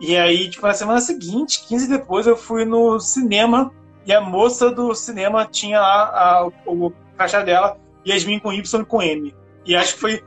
E 0.00 0.16
aí, 0.16 0.50
tipo, 0.50 0.66
na 0.66 0.74
semana 0.74 1.00
seguinte, 1.00 1.64
15 1.68 1.88
depois, 1.88 2.26
eu 2.26 2.36
fui 2.36 2.64
no 2.64 2.98
cinema 2.98 3.72
e 4.04 4.12
a 4.12 4.20
moça 4.20 4.70
do 4.70 4.94
cinema 4.94 5.46
tinha 5.46 5.80
lá 5.80 6.04
a, 6.04 6.46
o, 6.66 6.86
o 6.86 6.92
crachá 7.16 7.42
dela, 7.42 7.78
Yasmin 8.06 8.40
com 8.40 8.52
Y 8.52 8.80
e 8.80 8.84
com 8.84 9.02
M. 9.02 9.34
E 9.64 9.76
acho 9.76 9.94
que 9.94 10.00
foi. 10.00 10.24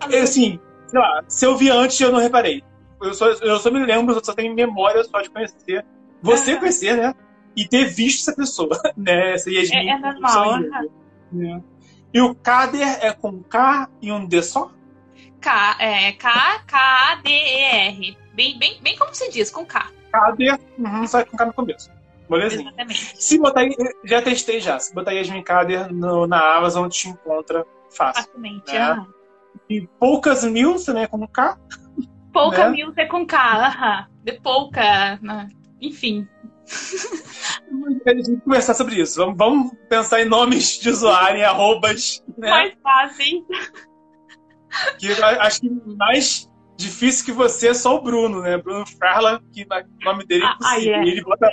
Assim, 0.22 0.60
sei 0.86 1.00
lá, 1.00 1.24
se 1.26 1.46
eu 1.46 1.56
vi 1.56 1.70
antes, 1.70 1.98
eu 2.00 2.12
não 2.12 2.20
reparei. 2.20 2.62
Eu 3.00 3.14
só, 3.14 3.30
eu 3.30 3.58
só 3.58 3.70
me 3.70 3.84
lembro, 3.84 4.14
eu 4.14 4.24
só 4.24 4.32
tenho 4.34 4.54
memória 4.54 5.02
só 5.04 5.20
de 5.20 5.30
conhecer. 5.30 5.84
Você 6.20 6.56
conhecer, 6.56 6.96
né? 6.96 7.14
E 7.56 7.66
ter 7.66 7.86
visto 7.86 8.28
essa 8.28 8.36
pessoa, 8.36 8.78
né? 8.96 9.32
Essa 9.32 9.50
Yasmin. 9.50 9.88
É, 9.88 9.90
é 9.90 9.98
normal. 9.98 10.60
Né? 11.32 11.62
E 12.12 12.20
o 12.20 12.34
Kader 12.34 12.98
é 13.00 13.12
com 13.12 13.42
K 13.42 13.88
e 14.02 14.12
um 14.12 14.26
D 14.26 14.42
só? 14.42 14.70
K, 15.42 15.76
é 15.80 16.12
K-K-A-D-E-R. 16.12 18.16
Bem, 18.32 18.58
bem, 18.58 18.78
bem 18.80 18.96
como 18.96 19.14
se 19.14 19.30
diz, 19.30 19.50
com 19.50 19.66
K. 19.66 19.90
Kader, 20.12 20.58
uhum, 20.78 21.06
só 21.06 21.24
com 21.24 21.36
K 21.36 21.46
no 21.46 21.52
começo. 21.52 21.90
Molezinha. 22.28 22.68
Exatamente. 22.68 23.22
Se 23.22 23.38
botar 23.38 23.60
aí, 23.60 23.74
já 24.04 24.22
testei 24.22 24.60
já. 24.60 24.78
Se 24.78 24.94
botar 24.94 25.12
Yasmin 25.12 25.42
Kader 25.42 25.92
no, 25.92 26.26
na 26.26 26.56
Amazon, 26.56 26.88
te 26.88 27.08
encontra 27.08 27.66
fácil. 27.90 28.24
Facilmente. 28.24 28.72
né? 28.72 28.78
aham. 28.80 29.06
E 29.68 29.86
poucas 29.98 30.44
mil, 30.44 30.76
né? 30.94 31.06
Com 31.08 31.26
K. 31.26 31.58
Pouca 32.32 32.70
Né? 32.70 32.76
Mills 32.76 32.98
é 32.98 33.06
com 33.06 33.26
K. 33.26 33.36
aham. 33.66 34.06
De 34.22 34.32
pouca. 34.40 35.18
né? 35.20 35.48
Enfim. 35.80 36.26
A 38.06 38.10
gente 38.14 38.30
que 38.30 38.40
conversar 38.40 38.74
sobre 38.74 38.94
isso. 39.00 39.18
Vamos, 39.18 39.36
vamos 39.36 39.72
pensar 39.88 40.22
em 40.22 40.28
nomes 40.28 40.78
de 40.78 40.88
usuário, 40.88 41.40
em 41.40 41.44
arrobas, 41.44 42.22
né? 42.38 42.48
Mais 42.48 42.72
fácil. 42.82 43.44
Que 44.98 45.12
acho 45.12 45.60
que 45.60 45.70
mais 45.96 46.48
difícil 46.76 47.24
que 47.24 47.32
você 47.32 47.68
é 47.68 47.74
só 47.74 47.96
o 47.96 48.02
Bruno, 48.02 48.40
né? 48.42 48.56
Bruno 48.58 48.84
Frarla, 48.86 49.40
que 49.52 49.62
o 49.62 50.04
nome 50.04 50.24
dele 50.26 50.44
é 50.44 50.46
Ah, 50.46 50.54
impossível. 50.54 50.94
ah, 50.94 50.98
é. 50.98 51.04
E 51.04 51.10
ele 51.10 51.22
bota 51.22 51.50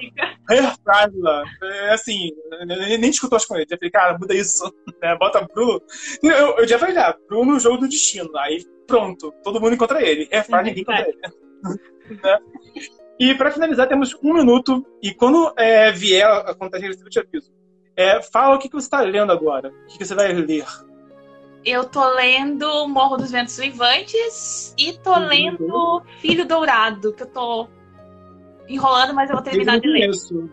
Her 0.49 0.75
Frarla. 0.83 1.43
É 1.61 1.93
assim, 1.93 2.31
eu 2.61 2.65
nem 2.67 3.11
discuto 3.11 3.35
as 3.35 3.49
ele. 3.51 3.65
Já 3.69 3.77
falei, 3.77 3.91
cara, 3.91 4.17
muda 4.17 4.33
isso. 4.33 4.63
Né? 5.01 5.15
Bota 5.17 5.47
Bruno. 5.53 5.81
Eu, 6.21 6.57
eu 6.57 6.67
já 6.67 6.77
falei, 6.77 6.93
já, 6.93 7.15
Bruno, 7.29 7.57
jogo 7.57 7.77
do 7.77 7.87
destino. 7.87 8.29
Aí 8.37 8.65
pronto, 8.85 9.33
todo 9.43 9.61
mundo 9.61 9.75
encontra 9.75 10.01
ele. 10.01 10.27
Her 10.31 10.45
Frarla, 10.45 10.67
ninguém 10.67 10.81
encontra 10.83 11.07
ele. 11.07 11.19
né? 12.21 12.39
E 13.19 13.35
para 13.35 13.51
finalizar, 13.51 13.87
temos 13.87 14.17
um 14.23 14.33
minuto. 14.33 14.85
E 15.01 15.13
quando 15.13 15.53
é, 15.57 15.91
vier 15.91 16.25
a 16.25 16.53
contagem 16.53 16.87
regressiva, 16.87 17.07
eu 17.07 17.11
te 17.11 17.19
aviso. 17.19 17.51
É, 17.95 18.21
fala 18.21 18.55
o 18.55 18.59
que, 18.59 18.69
que 18.69 18.75
você 18.75 18.87
está 18.87 19.01
lendo 19.01 19.31
agora. 19.31 19.69
O 19.69 19.85
que, 19.87 19.97
que 19.97 20.05
você 20.05 20.15
vai 20.15 20.31
ler. 20.31 20.65
Eu 21.65 21.85
tô 21.85 22.07
lendo 22.13 22.87
Morro 22.87 23.17
dos 23.17 23.31
Ventos 23.31 23.57
Vivantes 23.57 24.73
e 24.77 24.93
tô 24.93 25.13
Uhum. 25.13 25.27
lendo 25.27 26.03
Filho 26.19 26.45
Dourado, 26.47 27.13
que 27.13 27.23
eu 27.23 27.27
tô 27.27 27.67
enrolando, 28.67 29.13
mas 29.13 29.29
eu 29.29 29.35
vou 29.35 29.43
terminar 29.43 29.75
Eu 29.75 29.81
de 29.81 29.87
ler. 29.87 29.99
conheço. 30.01 30.49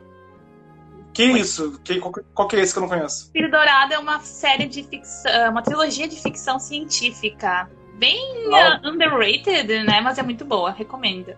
Que 1.14 1.24
isso? 1.24 1.80
Que, 1.82 1.98
qual, 1.98 2.12
qual 2.34 2.48
que 2.48 2.57
é 2.57 2.61
esse 2.61 2.72
que 2.74 2.78
eu 2.78 2.82
não 2.82 2.88
conheço? 2.88 3.30
Filho 3.32 3.50
Dourado 3.50 3.94
é 3.94 3.98
uma 3.98 4.20
série 4.20 4.66
de 4.66 4.82
ficção, 4.82 5.50
uma 5.50 5.62
trilogia 5.62 6.07
de 6.09 6.16
ficção 6.20 6.59
científica. 6.59 7.70
Bem 7.94 8.48
uh, 8.48 8.86
underrated, 8.88 9.84
né? 9.84 10.00
Mas 10.02 10.18
é 10.18 10.22
muito 10.22 10.44
boa, 10.44 10.70
recomendo. 10.70 11.34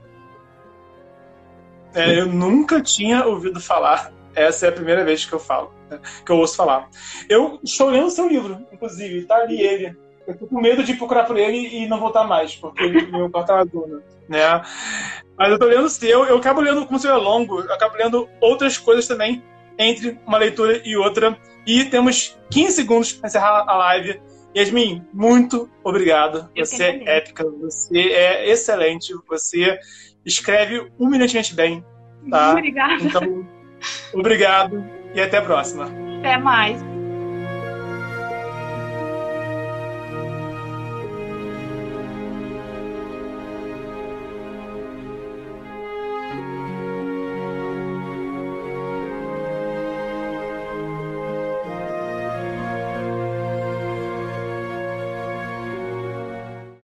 É, 1.94 2.18
eu 2.20 2.26
nunca 2.26 2.80
tinha 2.82 3.24
ouvido 3.24 3.60
falar. 3.60 4.12
Essa 4.34 4.66
é 4.66 4.68
a 4.68 4.72
primeira 4.72 5.04
vez 5.04 5.24
que 5.24 5.32
eu 5.32 5.38
falo, 5.38 5.72
né, 5.90 6.00
que 6.24 6.32
eu 6.32 6.36
ouço 6.36 6.56
falar. 6.56 6.88
Eu 7.28 7.58
estou 7.62 7.90
lendo 7.90 8.10
seu 8.10 8.28
livro, 8.28 8.66
inclusive, 8.72 9.24
tá 9.24 9.36
ali 9.36 9.60
ele. 9.60 9.96
Eu 10.26 10.36
tô 10.36 10.46
com 10.46 10.60
medo 10.60 10.84
de 10.84 10.94
procurar 10.94 11.24
por 11.24 11.38
ele 11.38 11.56
e 11.56 11.88
não 11.88 11.98
voltar 11.98 12.24
mais, 12.24 12.54
porque 12.54 12.82
ele- 12.84 13.06
meu 13.10 13.30
quarto 13.30 13.50
uma 13.52 13.64
zona, 13.64 14.02
né? 14.28 14.62
Mas 15.38 15.50
eu 15.52 15.58
tô 15.58 15.64
lendo 15.64 15.84
o 15.84 15.90
seu, 15.90 16.26
eu 16.26 16.36
acabo 16.36 16.60
lendo, 16.60 16.84
como 16.84 16.98
o 16.98 17.00
seu 17.00 17.14
é 17.14 17.16
longo, 17.16 17.60
eu 17.60 17.72
acabo 17.72 17.96
lendo 17.96 18.28
outras 18.40 18.76
coisas 18.76 19.06
também, 19.06 19.42
entre 19.78 20.18
uma 20.26 20.36
leitura 20.36 20.82
e 20.84 20.96
outra. 20.96 21.38
E 21.66 21.84
temos 21.84 22.38
15 22.50 22.72
segundos 22.76 23.12
para 23.12 23.28
encerrar 23.28 23.64
a 23.66 23.76
live. 23.76 24.20
Yasmin, 24.56 25.06
muito 25.14 25.68
obrigado. 25.84 26.50
Eu 26.54 26.66
Você 26.66 26.82
é 26.82 27.16
épica, 27.18 27.48
você 27.48 27.98
é 27.98 28.50
excelente, 28.50 29.14
você 29.26 29.78
escreve 30.26 30.90
humilhantemente 30.98 31.54
bem. 31.54 31.84
Tá. 32.28 32.50
Obrigada. 32.52 33.02
Então, 33.02 33.46
obrigado 34.12 34.97
e 35.14 35.20
até 35.20 35.38
a 35.38 35.42
próxima. 35.42 35.90
Até 36.18 36.36
mais. 36.36 36.97